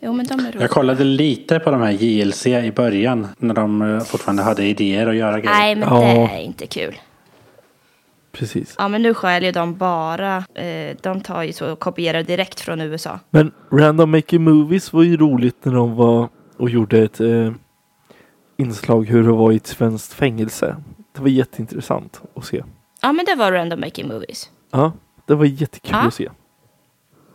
jo 0.00 0.12
men 0.12 0.26
de 0.26 0.40
är 0.40 0.44
roliga. 0.48 0.60
Jag 0.60 0.70
kollade 0.70 1.04
lite 1.04 1.58
på 1.58 1.70
de 1.70 1.80
här 1.82 1.90
JLC 1.90 2.46
i 2.46 2.72
början. 2.76 3.26
När 3.38 3.54
de 3.54 3.82
eh, 3.82 4.00
fortfarande 4.00 4.42
hade 4.42 4.64
idéer 4.64 5.06
att 5.06 5.16
göra 5.16 5.40
grejer. 5.40 5.58
Nej, 5.58 5.76
men 5.76 5.88
Ja. 5.88 6.00
det 6.00 6.34
är 6.34 6.38
inte 6.42 6.66
kul. 6.66 6.98
Precis. 8.32 8.74
Ja, 8.78 8.88
men 8.88 9.02
nu 9.02 9.14
skäl 9.14 9.42
ju 9.44 9.52
de 9.52 9.74
bara. 9.76 10.36
Eh, 10.54 10.96
de 11.02 11.20
tar 11.20 11.42
ju 11.42 11.52
så 11.52 11.72
och 11.72 11.78
kopierar 11.80 12.22
direkt 12.22 12.60
från 12.60 12.80
USA. 12.80 13.18
Men 13.30 13.52
Random 13.72 14.10
Making 14.10 14.42
Movies 14.44 14.92
var 14.92 15.02
ju 15.02 15.16
roligt 15.16 15.64
när 15.64 15.74
de 15.74 15.94
var 15.96 16.28
och 16.56 16.70
gjorde 16.70 16.98
ett 16.98 17.20
eh, 17.20 17.52
inslag 18.58 19.06
hur 19.08 19.22
det 19.22 19.32
var 19.32 19.52
i 19.52 19.56
ett 19.56 19.66
svenskt 19.66 20.12
fängelse. 20.12 20.76
Det 21.16 21.20
var 21.22 21.28
jätteintressant 21.28 22.22
att 22.36 22.44
se. 22.44 22.62
Ja, 23.02 23.12
men 23.12 23.24
det 23.24 23.34
var 23.34 23.52
Random 23.52 23.80
Making 23.80 24.08
Movies. 24.08 24.50
Ja, 24.72 24.92
det 25.26 25.34
var 25.34 25.44
jättekul 25.44 25.90
Ja. 25.92 26.06
att 26.08 26.14
se. 26.14 26.28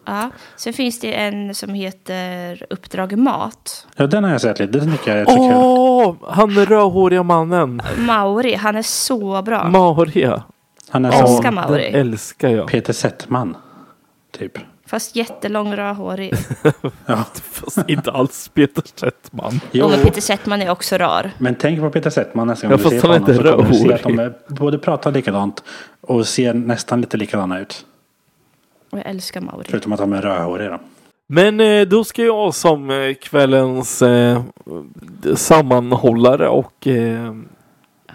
Ja, 0.08 0.30
sen 0.56 0.74
finns 0.74 1.00
det 1.00 1.14
en 1.14 1.56
som 1.56 1.74
heter 1.74 2.66
Uppdrag 2.70 3.18
Mat. 3.18 3.88
Ja, 3.96 4.08
den 4.08 4.24
har 4.24 4.32
jag 4.32 4.42
sett 4.42 4.60
lite. 4.60 4.80
Den 4.80 4.92
tycker 4.92 5.12
jag 5.12 5.20
är 5.20 5.26
rätt 5.26 5.34
så 5.34 5.50
kul. 5.50 5.58
Åh, 5.58 6.16
han 6.34 6.58
är 6.58 6.66
rödhåriga 6.66 7.24
mannen. 7.24 7.82
Mauri, 7.98 8.56
han 8.56 8.76
är 8.76 8.82
så 8.82 9.42
bra. 9.42 9.70
Maria. 9.70 10.44
Han 10.90 11.06
är 11.06 11.10
Älskar 11.10 11.26
som 11.26 11.36
Älskar 11.36 11.52
Mauri. 11.52 11.92
Den 11.92 12.02
älskar 12.02 12.50
jag. 12.50 12.68
Peter 12.68 12.94
Settman. 12.94 13.58
Typ. 14.32 14.58
Fast 14.88 15.16
jättelång 15.16 15.76
rödhårig. 15.76 16.34
Ja. 17.06 17.24
Fast 17.52 17.90
inte 17.90 18.12
alls 18.12 18.50
Peter 18.54 18.84
Settman. 18.96 19.60
Jo, 19.72 19.86
Och 19.86 19.92
men 19.92 20.00
Peter 20.00 20.22
Settman 20.22 20.62
är 20.62 20.70
också 20.70 20.98
rar. 20.98 21.32
men 21.38 21.56
tänk 21.56 21.80
på 21.80 21.90
Peter 21.90 22.10
Settman 22.10 22.48
nästa 22.48 22.66
Ja, 22.66 22.70
gång 22.70 22.78
du 22.78 22.84
fast 22.84 22.96
ser 23.02 23.08
honom. 23.08 23.16
inte 23.22 23.36
Så 23.36 23.42
kommer 23.44 23.70
du 23.70 23.74
se 23.76 23.94
att 23.94 24.48
de 24.48 24.56
både 24.56 24.78
pratar 24.78 25.12
likadant 25.12 25.64
och 26.02 26.28
ser 26.28 26.54
nästan 26.54 27.02
lite 27.02 27.18
likadana 27.18 27.60
ut. 27.60 27.86
Och 28.90 28.98
jag 29.00 29.06
älskar 29.06 29.42
Mauri. 29.42 29.66
Förutom 29.70 29.94
att 29.94 30.00
de 30.00 30.14
är 30.14 30.22
rödhåriga 30.22 30.70
då. 30.70 30.80
Men 31.28 31.60
eh, 31.60 31.82
då 31.88 32.04
ska 32.04 32.24
jag 32.24 32.54
som 32.56 32.90
eh, 32.90 33.14
kvällens 33.14 34.02
eh, 34.02 34.42
sammanhållare 35.36 36.48
och 36.50 36.88
eh, 36.88 37.34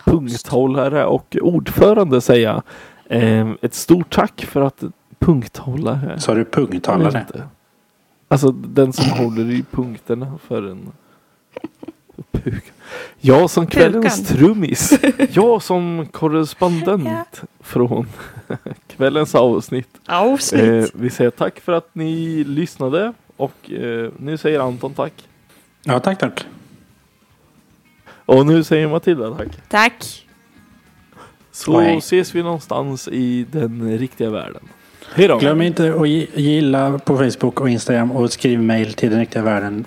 punkthållare 0.05 1.05
och 1.07 1.37
ordförande 1.43 2.21
säga 2.21 2.63
eh, 3.07 3.51
ett 3.63 3.75
stort 3.75 4.11
tack 4.15 4.41
för 4.45 4.61
att 4.61 4.83
punkthållare. 5.19 6.21
Så 6.21 6.31
har 6.31 6.37
du 6.37 6.45
inte. 7.21 7.43
Alltså 8.29 8.51
den 8.53 8.93
som 8.93 9.11
håller 9.25 9.51
i 9.51 9.65
punkterna 9.71 10.39
för 10.49 10.71
en 10.71 10.93
puk. 12.31 12.65
Jag 13.21 13.51
som 13.51 13.67
kvällens 13.67 14.21
Pukan. 14.29 14.37
trummis. 14.37 14.99
Jag 15.33 15.63
som 15.63 16.07
korrespondent 16.11 17.05
Ja. 17.41 17.47
från 17.61 18.07
kvällens 18.97 19.35
avsnitt. 19.35 19.89
Avsnitt. 20.07 20.63
Eh, 20.63 20.85
vi 21.01 21.11
säger 21.11 21.31
tack 21.31 21.61
för 21.61 21.73
att 21.73 21.89
ni 21.95 22.45
lyssnade 22.45 23.13
och 23.37 23.71
eh, 23.71 24.11
nu 24.19 24.37
säger 24.37 24.61
Anton 24.61 24.95
tack. 24.95 25.13
Ja, 25.85 26.01
tack, 26.01 26.19
tack. 26.19 26.47
Och 28.37 28.47
nu 28.47 28.65
säger 28.65 28.89
Matilda 28.89 29.31
tack. 29.35 29.49
Tack. 29.69 30.27
Så 31.53 31.75
Och 31.75 31.83
hej. 31.83 31.99
ses 31.99 32.35
vi 32.35 32.43
någonstans 32.43 33.09
i 33.09 33.47
den 33.53 33.99
riktiga 33.99 34.31
världen. 34.31 34.63
Hej 35.15 35.29
då! 35.29 35.39
Glöm 35.39 35.63
inte 35.63 35.95
att 35.95 36.09
gi- 36.09 36.29
gilla 36.35 36.99
på 36.99 37.17
Facebook 37.19 37.61
och 37.61 37.69
Instagram 37.71 38.11
och 38.13 38.33
skriv 38.33 38.63
mail 38.63 38.93
till 38.95 39.11
den 39.11 39.19
riktiga 39.21 39.43
världen 39.43 39.85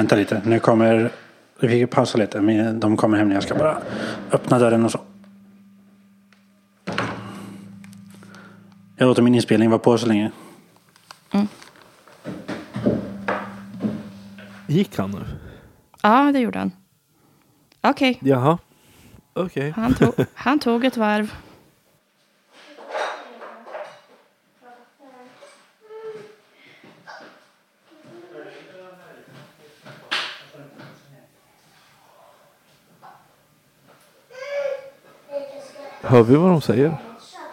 Vänta 0.00 0.16
lite, 0.16 0.42
nu 0.44 0.58
kommer... 0.58 1.10
Vi 1.60 1.68
fick 1.68 1.90
pausa 1.90 2.18
lite, 2.18 2.40
men 2.40 2.80
de 2.80 2.96
kommer 2.96 3.18
hem 3.18 3.28
nu. 3.28 3.34
Jag 3.34 3.42
ska 3.42 3.54
bara 3.54 3.82
öppna 4.32 4.58
dörren 4.58 4.84
och 4.84 4.90
så. 4.90 5.00
Jag 8.96 9.06
låter 9.06 9.22
min 9.22 9.34
inspelning 9.34 9.70
vara 9.70 9.78
på 9.78 9.98
så 9.98 10.06
länge. 10.06 10.30
Gick 14.66 14.98
han 14.98 15.10
nu? 15.10 15.18
Ja, 16.02 16.30
det 16.32 16.38
gjorde 16.38 16.58
han. 16.58 16.72
Okej, 17.80 18.18
Jaha. 18.22 18.58
Okej. 19.32 19.70
han, 19.70 19.94
tog, 19.94 20.14
han 20.34 20.58
tog 20.58 20.84
ett 20.84 20.96
varv. 20.96 21.34
Hör 36.10 36.22
vi 36.22 36.36
vad 36.36 36.50
de 36.50 36.60
säger? 36.60 36.96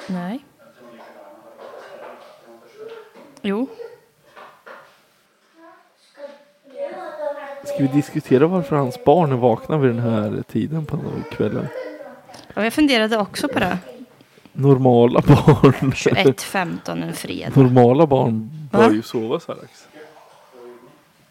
Nej. 0.07 0.39
Jo. 3.41 3.67
Ska 7.65 7.77
vi 7.77 7.87
diskutera 7.87 8.47
varför 8.47 8.75
hans 8.75 9.03
barn 9.03 9.31
är 9.31 9.35
vakna 9.35 9.77
vid 9.77 9.89
den 9.95 9.99
här 9.99 10.43
tiden 10.51 10.85
på 10.85 10.97
kvällen? 11.31 11.67
Och 12.53 12.65
jag 12.65 12.73
funderade 12.73 13.17
också 13.17 13.47
på 13.47 13.59
det. 13.59 13.77
Normala 14.53 15.21
barn. 15.21 15.91
21.15 15.91 17.03
en 17.03 17.13
fredag. 17.13 17.55
Normala 17.55 18.07
barn 18.07 18.49
bör 18.71 18.87
Va? 18.87 18.93
ju 18.93 19.01
sova 19.01 19.39
så 19.39 19.51
här 19.51 19.59
dags. 19.59 19.87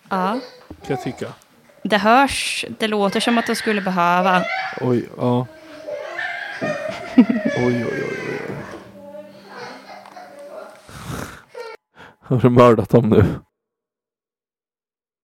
Ja. 0.08 0.40
Kan 0.68 0.96
jag 0.96 1.02
tycka. 1.02 1.26
Det 1.82 1.98
hörs, 1.98 2.64
det 2.78 2.88
låter 2.88 3.20
som 3.20 3.38
att 3.38 3.46
de 3.46 3.54
skulle 3.54 3.80
behöva. 3.80 4.42
Oj, 4.80 5.08
ja. 5.16 5.46
Oj, 7.16 7.24
oj, 7.56 7.84
oj, 7.84 8.02
oj. 8.02 8.56
Har 12.20 12.38
du 12.38 12.50
mördat 12.50 12.90
dem 12.90 13.08
nu? 13.08 13.22